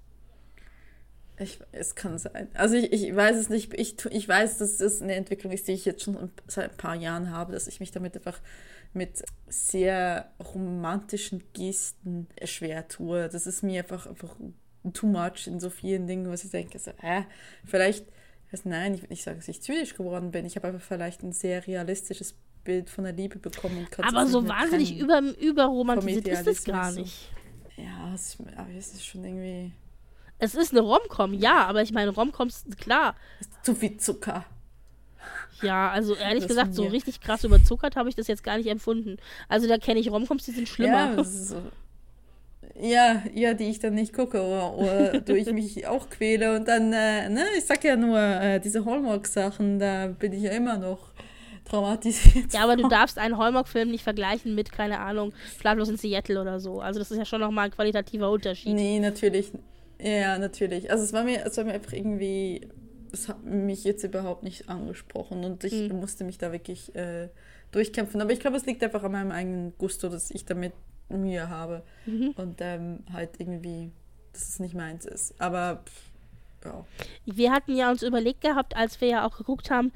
Ich, 1.38 1.60
es 1.72 1.94
kann 1.94 2.18
sein. 2.18 2.48
Also 2.52 2.76
ich, 2.76 2.92
ich 2.92 3.16
weiß 3.16 3.38
es 3.38 3.48
nicht. 3.48 3.72
Ich, 3.72 3.96
ich 4.04 4.28
weiß, 4.28 4.58
dass 4.58 4.76
das 4.76 5.00
eine 5.00 5.14
Entwicklung 5.14 5.50
ist, 5.50 5.66
die 5.66 5.72
ich 5.72 5.86
jetzt 5.86 6.02
schon 6.02 6.30
seit 6.46 6.72
ein 6.72 6.76
paar 6.76 6.94
Jahren 6.94 7.30
habe, 7.30 7.54
dass 7.54 7.68
ich 7.68 7.80
mich 7.80 7.90
damit 7.90 8.14
einfach 8.16 8.38
mit 8.92 9.24
sehr 9.48 10.30
romantischen 10.54 11.42
Gesten 11.54 12.28
schwer 12.44 12.86
tue. 12.86 13.30
Das 13.30 13.46
ist 13.46 13.62
mir 13.62 13.80
einfach, 13.80 14.06
einfach 14.06 14.36
too 14.92 15.06
much 15.06 15.46
in 15.46 15.58
so 15.58 15.70
vielen 15.70 16.06
Dingen, 16.06 16.30
was 16.30 16.44
ich 16.44 16.50
denke, 16.50 16.78
so, 16.78 16.90
äh, 17.00 17.22
vielleicht 17.64 18.04
also 18.54 18.68
nein, 18.68 18.94
ich, 18.94 19.10
ich 19.10 19.22
sage, 19.24 19.38
dass 19.38 19.48
ich 19.48 19.60
zynisch 19.60 19.96
geworden 19.96 20.30
bin. 20.30 20.46
Ich 20.46 20.54
habe 20.54 20.68
einfach 20.68 20.86
vielleicht 20.86 21.24
ein 21.24 21.32
sehr 21.32 21.66
realistisches 21.66 22.36
Bild 22.62 22.88
von 22.88 23.02
der 23.02 23.12
Liebe 23.12 23.38
bekommen. 23.38 23.88
aber 24.00 24.26
so 24.26 24.46
wahnsinnig 24.46 24.96
über, 24.96 25.20
überromantisiert 25.40 26.28
ist 26.28 26.46
es 26.46 26.64
gar 26.64 26.92
nicht. 26.92 27.30
Ja, 27.76 28.14
es, 28.14 28.38
aber 28.56 28.70
es 28.70 28.94
ist 28.94 29.04
schon 29.04 29.24
irgendwie. 29.24 29.72
Es 30.38 30.54
ist 30.54 30.70
eine 30.70 30.82
Romcom, 30.82 31.34
ja, 31.34 31.66
aber 31.66 31.82
ich 31.82 31.92
meine, 31.92 32.10
Romcoms, 32.10 32.64
klar. 32.78 33.16
Ist 33.40 33.50
zu 33.64 33.74
viel 33.74 33.96
Zucker. 33.96 34.44
Ja, 35.62 35.90
also 35.90 36.14
ehrlich 36.14 36.46
gesagt, 36.46 36.74
so 36.74 36.84
richtig 36.84 37.20
krass 37.20 37.42
überzuckert 37.42 37.96
habe 37.96 38.08
ich 38.08 38.14
das 38.14 38.28
jetzt 38.28 38.44
gar 38.44 38.56
nicht 38.56 38.68
empfunden. 38.68 39.16
Also 39.48 39.66
da 39.66 39.78
kenne 39.78 39.98
ich 39.98 40.10
Romcoms, 40.10 40.44
die 40.44 40.52
sind 40.52 40.68
schlimmer. 40.68 41.16
Ja, 41.16 41.24
so. 41.24 41.60
Ja, 42.80 43.22
ja, 43.34 43.54
die 43.54 43.64
ich 43.64 43.78
dann 43.78 43.94
nicht 43.94 44.12
gucke 44.12 44.42
oder, 44.42 44.74
oder 44.74 45.20
du 45.20 45.36
ich 45.36 45.52
mich 45.52 45.86
auch 45.86 46.08
quäle 46.10 46.56
und 46.56 46.66
dann, 46.68 46.92
äh, 46.92 47.28
ne, 47.28 47.44
ich 47.56 47.64
sag 47.64 47.84
ja 47.84 47.96
nur, 47.96 48.18
äh, 48.18 48.60
diese 48.60 48.84
Hallmark-Sachen, 48.84 49.78
da 49.78 50.08
bin 50.08 50.32
ich 50.32 50.42
ja 50.42 50.50
immer 50.50 50.78
noch 50.78 51.12
traumatisiert. 51.64 52.52
Ja, 52.52 52.64
aber 52.64 52.76
du 52.76 52.88
darfst 52.88 53.18
einen 53.18 53.38
Hallmark-Film 53.38 53.90
nicht 53.90 54.04
vergleichen 54.04 54.54
mit, 54.54 54.72
keine 54.72 54.98
Ahnung, 54.98 55.32
Schlaflos 55.58 55.88
in 55.88 55.96
Seattle 55.96 56.40
oder 56.40 56.60
so. 56.60 56.80
Also 56.80 56.98
das 56.98 57.10
ist 57.10 57.18
ja 57.18 57.24
schon 57.24 57.40
nochmal 57.40 57.66
ein 57.66 57.70
qualitativer 57.70 58.30
Unterschied. 58.30 58.74
Nee, 58.74 58.98
natürlich. 59.00 59.52
Ja, 60.00 60.38
natürlich. 60.38 60.90
Also 60.90 61.04
es 61.04 61.12
war 61.12 61.24
mir, 61.24 61.46
es 61.46 61.56
war 61.56 61.64
mir 61.64 61.72
einfach 61.72 61.92
irgendwie 61.92 62.68
es 63.14 63.28
hat 63.28 63.44
mich 63.44 63.84
jetzt 63.84 64.04
überhaupt 64.04 64.42
nicht 64.42 64.68
angesprochen 64.68 65.44
und 65.44 65.64
ich 65.64 65.72
mhm. 65.72 66.00
musste 66.00 66.24
mich 66.24 66.36
da 66.36 66.52
wirklich 66.52 66.94
äh, 66.94 67.28
durchkämpfen. 67.70 68.20
Aber 68.20 68.32
ich 68.32 68.40
glaube, 68.40 68.56
es 68.56 68.66
liegt 68.66 68.82
einfach 68.82 69.02
an 69.04 69.12
meinem 69.12 69.30
eigenen 69.30 69.72
Gusto, 69.78 70.08
dass 70.08 70.30
ich 70.30 70.44
damit 70.44 70.72
Mühe 71.08 71.48
habe 71.48 71.82
mhm. 72.06 72.34
und 72.36 72.60
ähm, 72.60 73.00
halt 73.12 73.38
irgendwie, 73.38 73.92
dass 74.32 74.48
es 74.48 74.60
nicht 74.60 74.74
meins 74.74 75.04
ist. 75.04 75.34
Aber 75.40 75.82
pff, 75.84 76.10
ja. 76.64 76.84
Wir 77.26 77.52
hatten 77.52 77.76
ja 77.76 77.90
uns 77.90 78.02
überlegt 78.02 78.40
gehabt, 78.40 78.76
als 78.76 79.00
wir 79.00 79.08
ja 79.08 79.26
auch 79.26 79.36
geguckt 79.36 79.70
haben, 79.70 79.92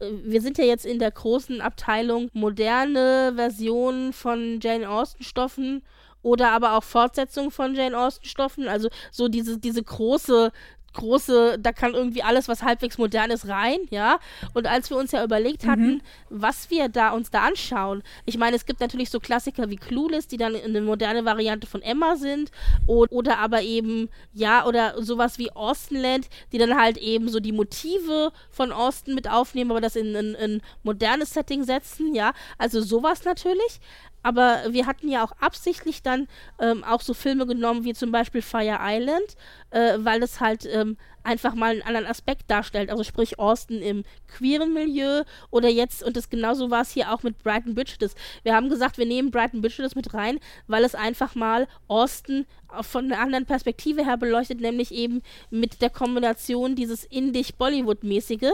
äh, 0.00 0.10
wir 0.24 0.40
sind 0.40 0.58
ja 0.58 0.64
jetzt 0.64 0.86
in 0.86 0.98
der 0.98 1.10
großen 1.10 1.60
Abteilung 1.60 2.30
moderne 2.32 3.32
Versionen 3.34 4.12
von 4.12 4.60
Jane 4.62 4.88
Austen 4.88 5.24
Stoffen 5.24 5.82
oder 6.22 6.52
aber 6.52 6.76
auch 6.76 6.84
Fortsetzungen 6.84 7.50
von 7.50 7.74
Jane 7.74 7.98
Austen 7.98 8.26
Stoffen, 8.26 8.68
also 8.68 8.88
so 9.10 9.28
diese, 9.28 9.58
diese 9.58 9.82
große 9.82 10.52
große, 10.94 11.58
da 11.60 11.72
kann 11.72 11.94
irgendwie 11.94 12.22
alles, 12.22 12.48
was 12.48 12.62
halbwegs 12.62 12.98
modern 12.98 13.30
ist, 13.30 13.48
rein, 13.48 13.78
ja. 13.90 14.18
Und 14.54 14.66
als 14.66 14.90
wir 14.90 14.96
uns 14.96 15.12
ja 15.12 15.22
überlegt 15.22 15.64
mhm. 15.64 15.70
hatten, 15.70 15.90
mhm. 15.94 16.00
was 16.30 16.70
wir 16.70 16.88
da 16.88 17.10
uns 17.10 17.30
da 17.30 17.42
anschauen, 17.42 18.02
ich 18.24 18.38
meine, 18.38 18.56
es 18.56 18.66
gibt 18.66 18.80
natürlich 18.80 19.10
so 19.10 19.20
Klassiker 19.20 19.70
wie 19.70 19.76
Clueless, 19.76 20.26
die 20.26 20.36
dann 20.36 20.54
eine 20.56 20.80
moderne 20.80 21.24
Variante 21.24 21.66
von 21.66 21.82
Emma 21.82 22.16
sind, 22.16 22.50
oder, 22.86 23.12
oder 23.12 23.38
aber 23.38 23.62
eben, 23.62 24.08
ja, 24.32 24.66
oder 24.66 25.02
sowas 25.02 25.38
wie 25.38 25.50
Austenland, 25.50 26.28
die 26.52 26.58
dann 26.58 26.78
halt 26.78 26.96
eben 26.96 27.28
so 27.28 27.40
die 27.40 27.52
Motive 27.52 28.32
von 28.50 28.72
Austen 28.72 29.14
mit 29.14 29.28
aufnehmen, 29.28 29.70
aber 29.70 29.80
das 29.80 29.96
in 29.96 30.14
ein 30.14 30.62
modernes 30.82 31.34
Setting 31.34 31.64
setzen, 31.64 32.14
ja. 32.14 32.32
Also 32.58 32.80
sowas 32.80 33.24
natürlich 33.24 33.80
aber 34.24 34.62
wir 34.70 34.86
hatten 34.86 35.08
ja 35.08 35.22
auch 35.22 35.32
absichtlich 35.38 36.02
dann 36.02 36.26
ähm, 36.58 36.82
auch 36.82 37.02
so 37.02 37.12
Filme 37.14 37.46
genommen 37.46 37.84
wie 37.84 37.92
zum 37.92 38.10
Beispiel 38.10 38.42
Fire 38.42 38.78
Island, 38.80 39.36
äh, 39.70 39.98
weil 39.98 40.22
es 40.22 40.40
halt 40.40 40.66
ähm, 40.66 40.96
einfach 41.22 41.54
mal 41.54 41.72
einen 41.72 41.82
anderen 41.82 42.06
Aspekt 42.06 42.50
darstellt. 42.50 42.90
Also 42.90 43.04
sprich 43.04 43.38
Austin 43.38 43.82
im 43.82 44.02
queeren 44.26 44.72
Milieu 44.72 45.24
oder 45.50 45.68
jetzt, 45.68 46.02
und 46.02 46.16
das 46.16 46.30
genauso 46.30 46.70
war 46.70 46.80
es 46.80 46.90
hier 46.90 47.12
auch 47.12 47.22
mit 47.22 47.42
Brighton 47.42 47.74
Bridges. 47.74 48.14
Wir 48.44 48.54
haben 48.54 48.70
gesagt, 48.70 48.96
wir 48.96 49.06
nehmen 49.06 49.30
Brighton 49.30 49.60
Bridges 49.60 49.94
mit 49.94 50.14
rein, 50.14 50.40
weil 50.68 50.84
es 50.84 50.94
einfach 50.94 51.34
mal 51.34 51.68
Austin 51.86 52.46
von 52.80 53.04
einer 53.04 53.20
anderen 53.20 53.44
Perspektive 53.44 54.04
her 54.06 54.16
beleuchtet, 54.16 54.60
nämlich 54.60 54.90
eben 54.90 55.20
mit 55.50 55.82
der 55.82 55.90
Kombination 55.90 56.76
dieses 56.76 57.04
Indisch-Bollywood-mäßige, 57.04 58.52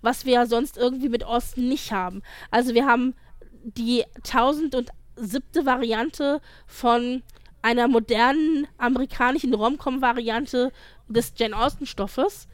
was 0.00 0.24
wir 0.24 0.32
ja 0.32 0.46
sonst 0.46 0.78
irgendwie 0.78 1.10
mit 1.10 1.24
Austin 1.24 1.68
nicht 1.68 1.92
haben. 1.92 2.22
Also 2.50 2.72
wir 2.72 2.86
haben 2.86 3.14
die 3.62 4.04
tausend 4.22 4.74
und 4.74 4.90
siebte 5.16 5.66
Variante 5.66 6.40
von 6.66 7.22
einer 7.62 7.88
modernen 7.88 8.66
amerikanischen 8.78 9.54
Rom-Com-Variante 9.54 10.72
des 11.08 11.34
Jane 11.36 11.56
Austen-Stoffes. 11.56 12.48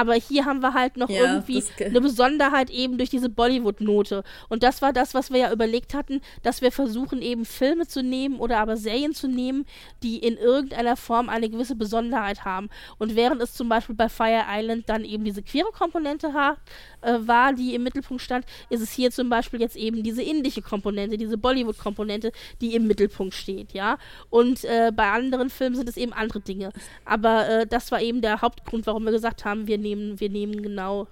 Aber 0.00 0.14
hier 0.14 0.46
haben 0.46 0.62
wir 0.62 0.72
halt 0.72 0.96
noch 0.96 1.10
ja, 1.10 1.20
irgendwie 1.20 1.62
eine 1.84 2.00
Besonderheit 2.00 2.70
eben 2.70 2.96
durch 2.96 3.10
diese 3.10 3.28
Bollywood-Note. 3.28 4.24
Und 4.48 4.62
das 4.62 4.80
war 4.80 4.94
das, 4.94 5.12
was 5.12 5.30
wir 5.30 5.40
ja 5.40 5.52
überlegt 5.52 5.92
hatten, 5.92 6.22
dass 6.42 6.62
wir 6.62 6.72
versuchen, 6.72 7.20
eben 7.20 7.44
Filme 7.44 7.86
zu 7.86 8.02
nehmen 8.02 8.40
oder 8.40 8.60
aber 8.60 8.78
Serien 8.78 9.12
zu 9.12 9.28
nehmen, 9.28 9.66
die 10.02 10.16
in 10.16 10.38
irgendeiner 10.38 10.96
Form 10.96 11.28
eine 11.28 11.50
gewisse 11.50 11.74
Besonderheit 11.74 12.46
haben. 12.46 12.70
Und 12.96 13.14
während 13.14 13.42
es 13.42 13.52
zum 13.52 13.68
Beispiel 13.68 13.94
bei 13.94 14.08
Fire 14.08 14.44
Island 14.48 14.88
dann 14.88 15.04
eben 15.04 15.22
diese 15.22 15.42
queere 15.42 15.70
Komponente 15.70 16.32
hat, 16.32 16.56
äh, 17.02 17.18
war, 17.20 17.52
die 17.52 17.74
im 17.74 17.82
Mittelpunkt 17.82 18.22
stand, 18.22 18.46
ist 18.70 18.80
es 18.80 18.92
hier 18.92 19.10
zum 19.10 19.28
Beispiel 19.28 19.60
jetzt 19.60 19.76
eben 19.76 20.02
diese 20.02 20.22
indische 20.22 20.62
Komponente, 20.62 21.18
diese 21.18 21.36
Bollywood-Komponente, 21.36 22.32
die 22.62 22.74
im 22.74 22.86
Mittelpunkt 22.86 23.34
steht, 23.34 23.72
ja. 23.72 23.98
Und 24.30 24.64
äh, 24.64 24.92
bei 24.94 25.10
anderen 25.10 25.50
Filmen 25.50 25.76
sind 25.76 25.90
es 25.90 25.98
eben 25.98 26.14
andere 26.14 26.40
Dinge. 26.40 26.70
Aber 27.04 27.48
äh, 27.48 27.66
das 27.66 27.92
war 27.92 28.00
eben 28.00 28.22
der 28.22 28.40
Hauptgrund, 28.40 28.86
warum 28.86 29.04
wir 29.04 29.12
gesagt 29.12 29.44
haben, 29.44 29.66
wir 29.66 29.76
nehmen, 29.76 29.89
wir 29.96 30.30
nehmen 30.30 30.62
genau 30.62 31.06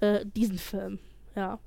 äh, 0.00 0.24
diesen 0.24 0.58
Film. 0.58 0.98
Ja. 1.36 1.58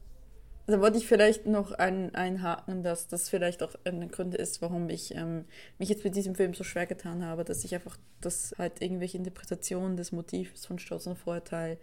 Da 0.66 0.80
wollte 0.80 0.98
ich 0.98 1.08
vielleicht 1.08 1.46
noch 1.46 1.74
ein, 1.74 2.16
einhaken, 2.16 2.84
dass 2.84 3.08
das 3.08 3.28
vielleicht 3.28 3.64
auch 3.64 3.76
ein 3.84 4.10
Grund 4.10 4.34
ist, 4.34 4.62
warum 4.62 4.90
ich 4.90 5.14
ähm, 5.14 5.44
mich 5.78 5.90
jetzt 5.90 6.06
mit 6.06 6.16
diesem 6.16 6.36
Film 6.36 6.54
so 6.54 6.64
schwer 6.64 6.86
getan 6.86 7.26
habe, 7.26 7.44
dass 7.44 7.66
ich 7.66 7.76
einfach 7.76 7.98
das 8.22 8.56
halt 8.58 8.82
irgendwelche 8.82 9.18
Interpretationen 9.18 9.98
des 9.98 10.14
Motivs 10.14 10.66
von 10.66 10.80
Stolz 10.80 11.06
und 11.06 11.18
Vorurteil 11.18 11.78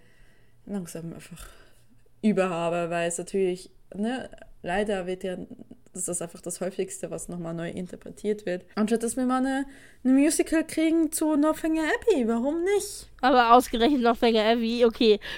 langsam 0.65 1.13
einfach 1.13 1.47
überhabe, 2.23 2.89
weil 2.89 3.09
es 3.09 3.19
natürlich, 3.19 3.71
ne, 3.95 4.31
leider 4.63 5.07
wird 5.07 5.25
ja, 5.25 5.37
das 5.93 6.09
ist 6.09 6.23
einfach 6.23 6.41
das 6.41 6.61
häufigste, 6.61 7.11
was 7.11 7.29
nochmal 7.29 7.55
neu 7.55 7.71
interpretiert 7.71 8.47
wird. 8.47 8.65
Anstatt 8.77 9.03
dass 9.03 9.17
wir 9.17 9.27
mal 9.27 9.39
eine, 9.39 9.67
eine 10.05 10.13
Musical 10.13 10.65
kriegen 10.65 11.11
zu 11.11 11.37
Northanger 11.37 11.83
Abbey, 11.83 12.29
warum 12.29 12.63
nicht? 12.63 13.09
Aber 13.21 13.55
ausgerechnet 13.55 14.03
Northanger 14.03 14.45
Abbey, 14.45 14.85
okay. 14.85 15.21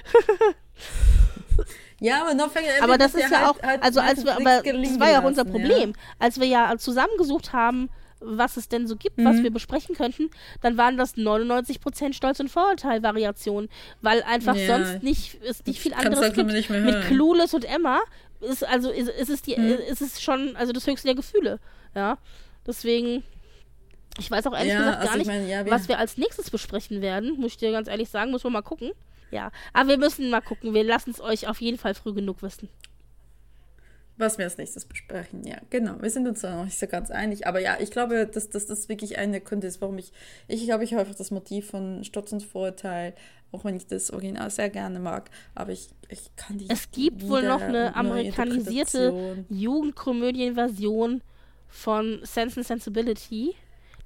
Ja, 2.01 2.23
aber 2.23 2.35
Northanger 2.35 2.67
Abbey 2.67 2.83
Aber 2.83 2.99
das 2.99 3.15
ist 3.15 3.31
ja, 3.31 3.39
halt, 3.39 3.49
auch, 3.49 3.63
halt 3.63 3.83
also 3.83 4.01
als 4.01 4.25
wir, 4.25 4.33
aber 4.35 4.63
das 4.63 4.99
war 4.99 5.11
ja 5.11 5.21
auch 5.21 5.25
unser 5.25 5.45
Problem, 5.45 5.91
ja. 5.91 5.97
als 6.19 6.41
wir 6.41 6.49
ja 6.49 6.77
zusammengesucht 6.77 7.53
haben, 7.53 7.91
was 8.19 8.57
es 8.57 8.69
denn 8.69 8.87
so 8.87 8.97
gibt, 8.97 9.19
mhm. 9.19 9.25
was 9.25 9.43
wir 9.43 9.53
besprechen 9.53 9.95
könnten, 9.95 10.31
dann 10.61 10.77
waren 10.77 10.97
das 10.97 11.17
99% 11.17 12.13
Stolz- 12.13 12.41
und 12.41 12.49
Vorurteil-Variationen, 12.49 13.69
weil 14.01 14.23
einfach 14.25 14.57
ja. 14.57 14.67
sonst 14.67 15.03
nicht, 15.03 15.39
es 15.45 15.65
nicht 15.65 15.81
viel 15.81 15.95
anderes 15.95 16.21
halt 16.21 16.35
gibt. 16.35 16.71
Mit 16.71 17.03
Clueless 17.03 17.55
und 17.55 17.65
Emma 17.65 18.01
ist 18.43 18.65
also 18.65 18.91
ist, 18.91 19.09
ist 19.09 19.31
es 19.31 19.43
die, 19.43 19.57
mhm. 19.57 19.79
ist 19.89 20.03
es 20.03 20.21
schon, 20.21 20.57
also 20.57 20.73
das 20.73 20.87
höchste 20.87 21.09
der 21.09 21.15
Gefühle. 21.15 21.61
Ja, 21.95 22.19
deswegen. 22.67 23.23
Ich 24.19 24.31
weiß 24.31 24.47
auch 24.47 24.53
ehrlich 24.53 24.75
ja, 24.75 24.79
gesagt 24.79 24.97
gar 24.99 25.13
also 25.13 25.19
nicht, 25.19 25.27
mein, 25.27 25.49
ja, 25.49 25.65
was 25.71 25.89
wir 25.89 25.99
als 25.99 26.19
nächstes 26.19 26.51
besprechen 26.51 27.01
werden. 27.01 27.41
Muss 27.41 27.53
ich 27.53 27.57
dir 27.57 27.73
ganz 27.73 27.89
ehrlich 27.89 28.11
sagen, 28.11 28.31
muss 28.31 28.45
man 28.45 28.53
mal 28.53 28.63
gucken. 28.63 28.93
Ja, 29.31 29.51
aber 29.73 29.89
wir 29.89 29.99
müssen 29.99 30.29
mal 30.29 30.43
gucken. 30.43 30.75
Wir 30.75 30.85
lassen 30.85 31.11
es 31.11 31.21
euch 31.21 31.49
auf 31.49 31.63
jeden 31.63 31.79
Fall 31.79 31.95
früh 31.95 32.13
genug 32.13 32.43
wissen 32.43 32.69
was 34.23 34.39
wir 34.39 34.45
als 34.45 34.59
nächstes 34.59 34.85
besprechen. 34.85 35.45
Ja, 35.45 35.59
genau. 35.71 36.01
Wir 36.01 36.11
sind 36.11 36.27
uns 36.27 36.41
da 36.41 36.57
noch 36.57 36.65
nicht 36.65 36.79
so 36.79 36.87
ganz 36.87 37.11
einig. 37.11 37.47
Aber 37.47 37.61
ja, 37.61 37.77
ich 37.81 37.91
glaube, 37.91 38.27
dass, 38.27 38.49
das 38.49 38.89
wirklich 38.89 39.19
eine 39.19 39.41
Gründe 39.41 39.67
ist, 39.67 39.81
warum 39.81 39.99
ich, 39.99 40.13
ich 40.49 40.65
glaube, 40.65 40.85
ich 40.85 40.93
habe 40.93 41.03
einfach 41.03 41.15
das 41.15 41.31
Motiv 41.31 41.71
von 41.71 42.05
Stotz 42.05 42.33
und 42.33 42.43
Vorurteil, 42.43 43.15
auch 43.53 43.65
wenn 43.65 43.77
ich 43.77 43.87
das 43.87 44.11
Original 44.11 44.51
sehr 44.51 44.71
gerne 44.71 44.99
mag, 44.99 45.31
aber 45.55 45.73
ich, 45.73 45.89
ich 46.09 46.35
kann 46.37 46.59
die. 46.59 46.69
Es 46.69 46.91
gibt 46.91 47.29
wohl 47.29 47.43
noch 47.43 47.61
eine 47.61 47.95
amerikanisierte 47.95 49.45
Jugendkomödienversion 49.51 51.23
von 51.69 52.21
Sense 52.23 52.61
and 52.61 52.67
Sensibility. 52.67 53.55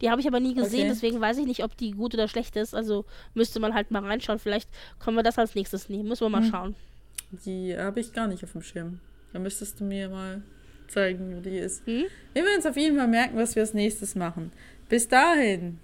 Die 0.01 0.11
habe 0.11 0.21
ich 0.21 0.27
aber 0.27 0.41
nie 0.41 0.55
gesehen, 0.55 0.81
okay. 0.81 0.89
deswegen 0.91 1.21
weiß 1.21 1.39
ich 1.39 1.47
nicht, 1.47 1.65
ob 1.65 1.77
die 1.77 1.93
gut 1.93 2.13
oder 2.13 2.29
schlecht 2.29 2.57
ist. 2.57 2.75
Also 2.75 3.07
müsste 3.35 3.61
man 3.61 3.73
halt 3.73 3.91
mal 3.91 4.05
reinschauen. 4.05 4.39
Vielleicht 4.39 4.69
können 4.99 5.17
wir 5.17 5.23
das 5.23 5.39
als 5.39 5.55
nächstes 5.55 5.89
nehmen. 5.89 6.09
Müssen 6.09 6.25
wir 6.25 6.29
mal 6.29 6.43
hm. 6.43 6.51
schauen. 6.51 6.75
Die 7.45 7.77
habe 7.77 8.01
ich 8.01 8.13
gar 8.13 8.27
nicht 8.27 8.45
auf 8.45 8.53
dem 8.53 8.63
Schirm. 8.63 9.01
Da 9.33 9.39
müsstest 9.39 9.81
du 9.81 9.85
mir 9.85 10.09
mal 10.09 10.43
zeigen, 10.89 11.37
wie 11.37 11.51
die 11.51 11.57
ist. 11.57 11.87
Hm? 11.87 12.05
Wir 12.35 12.45
werden 12.45 12.57
uns 12.57 12.67
auf 12.67 12.77
jeden 12.77 12.97
Fall 12.97 13.09
merken, 13.09 13.37
was 13.37 13.57
wir 13.57 13.63
als 13.63 13.75
nächstes 13.75 14.15
machen. 14.15 14.53
Bis 14.89 15.09
dahin. 15.09 15.79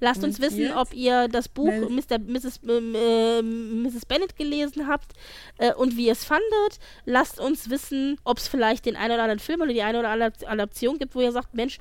Lasst 0.00 0.24
uns 0.24 0.40
wissen, 0.40 0.72
ob 0.72 0.94
ihr 0.94 1.28
das 1.28 1.48
Buch 1.48 1.72
Mr., 1.72 2.18
Mrs., 2.18 2.60
äh, 2.66 3.42
Mrs. 3.42 4.06
Bennett 4.06 4.36
gelesen 4.36 4.88
habt 4.88 5.12
äh, 5.58 5.72
und 5.74 5.96
wie 5.96 6.06
ihr 6.06 6.12
es 6.12 6.24
fandet. 6.24 6.78
Lasst 7.04 7.40
uns 7.40 7.70
wissen, 7.70 8.18
ob 8.24 8.38
es 8.38 8.48
vielleicht 8.48 8.86
den 8.86 8.96
einen 8.96 9.14
oder 9.14 9.22
anderen 9.22 9.40
Film 9.40 9.60
oder 9.60 9.72
die 9.72 9.82
eine 9.82 9.98
oder 9.98 10.10
andere 10.10 10.32
Adaption 10.46 10.98
gibt, 10.98 11.14
wo 11.14 11.20
ihr 11.20 11.32
sagt, 11.32 11.54
Mensch, 11.54 11.78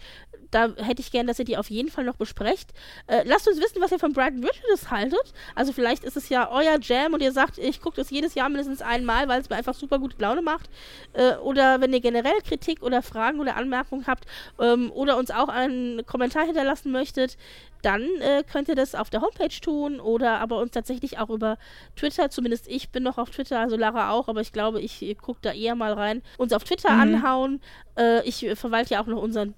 da 0.53 0.69
hätte 0.77 1.01
ich 1.01 1.11
gern, 1.11 1.27
dass 1.27 1.39
ihr 1.39 1.45
die 1.45 1.57
auf 1.57 1.69
jeden 1.69 1.89
Fall 1.89 2.03
noch 2.03 2.15
besprecht. 2.15 2.71
Äh, 3.07 3.23
lasst 3.25 3.47
uns 3.47 3.59
wissen, 3.59 3.81
was 3.81 3.91
ihr 3.91 3.99
von 3.99 4.13
Brighton 4.13 4.43
Richards 4.43 4.91
haltet. 4.91 5.33
Also 5.55 5.73
vielleicht 5.73 6.03
ist 6.03 6.17
es 6.17 6.29
ja 6.29 6.49
euer 6.51 6.77
Jam 6.81 7.13
und 7.13 7.21
ihr 7.21 7.31
sagt, 7.31 7.57
ich 7.57 7.81
gucke 7.81 7.97
das 7.97 8.09
jedes 8.09 8.35
Jahr 8.35 8.49
mindestens 8.49 8.81
einmal, 8.81 9.27
weil 9.27 9.41
es 9.41 9.49
mir 9.49 9.55
einfach 9.55 9.73
super 9.73 9.99
gute 9.99 10.21
Laune 10.21 10.41
macht. 10.41 10.69
Äh, 11.13 11.35
oder 11.37 11.81
wenn 11.81 11.93
ihr 11.93 12.01
generell 12.01 12.39
Kritik 12.45 12.83
oder 12.83 13.01
Fragen 13.01 13.39
oder 13.39 13.55
Anmerkungen 13.55 14.05
habt 14.07 14.25
ähm, 14.59 14.91
oder 14.91 15.17
uns 15.17 15.31
auch 15.31 15.49
einen 15.49 16.05
Kommentar 16.05 16.45
hinterlassen 16.45 16.91
möchtet, 16.91 17.37
dann 17.83 18.03
äh, 18.21 18.43
könnt 18.49 18.69
ihr 18.69 18.75
das 18.75 18.95
auf 18.95 19.09
der 19.09 19.21
Homepage 19.21 19.59
tun 19.61 19.99
oder 19.99 20.39
aber 20.39 20.59
uns 20.59 20.71
tatsächlich 20.71 21.19
auch 21.19 21.29
über 21.29 21.57
Twitter, 21.97 22.29
zumindest 22.29 22.67
ich 22.67 22.89
bin 22.89 23.03
noch 23.03 23.17
auf 23.17 23.29
Twitter, 23.29 23.59
also 23.59 23.75
Lara 23.75 24.11
auch, 24.11 24.29
aber 24.29 24.39
ich 24.39 24.53
glaube, 24.53 24.79
ich 24.79 25.17
gucke 25.21 25.39
da 25.41 25.51
eher 25.51 25.75
mal 25.75 25.93
rein, 25.93 26.21
uns 26.37 26.53
auf 26.53 26.63
Twitter 26.63 26.91
mhm. 26.91 27.01
anhauen. 27.01 27.61
Äh, 27.97 28.25
ich 28.27 28.47
verwalte 28.55 28.93
ja 28.93 29.01
auch 29.01 29.07
noch 29.07 29.21
unseren 29.21 29.53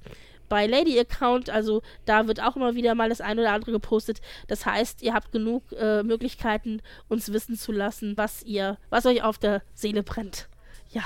bei 0.50 0.68
Lady 0.68 1.00
Account. 1.00 1.50
Also 1.50 1.82
da 2.06 2.28
wird 2.28 2.42
auch 2.42 2.56
immer 2.56 2.76
wieder 2.76 2.96
mal 2.96 3.10
das 3.10 3.22
ein 3.22 3.40
oder 3.40 3.52
andere 3.52 3.72
gepostet. 3.72 4.22
Das 4.48 4.66
heißt, 4.66 5.02
ihr 5.02 5.14
habt 5.14 5.32
genug 5.32 5.64
äh, 5.74 6.04
Möglichkeiten, 6.04 6.82
uns 7.08 7.32
wissen 7.32 7.56
zu 7.56 7.72
lassen, 7.72 8.18
was 8.18 8.44
ihr, 8.44 8.78
was 8.90 9.06
euch 9.06 9.24
auf 9.24 9.38
der 9.38 9.62
Seele 9.74 10.04
brennt. 10.04 10.50
Ja. 10.92 11.04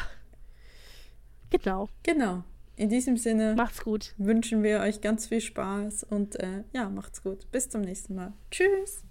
Genau. 1.50 1.90
Genau. 2.04 2.44
In 2.76 2.90
diesem 2.90 3.18
Sinne 3.18 3.56
macht's 3.56 3.84
gut. 3.84 4.14
Wünschen 4.18 4.64
wir 4.64 4.80
euch 4.80 5.02
ganz 5.02 5.28
viel 5.28 5.42
Spaß 5.42 6.06
und 6.06 6.40
äh, 6.40 6.64
ja, 6.72 6.90
macht's 6.90 7.22
gut. 7.22 7.52
Bis 7.52 7.70
zum 7.70 7.82
nächsten 7.82 8.16
Mal. 8.16 8.34
Tschüss. 8.52 9.04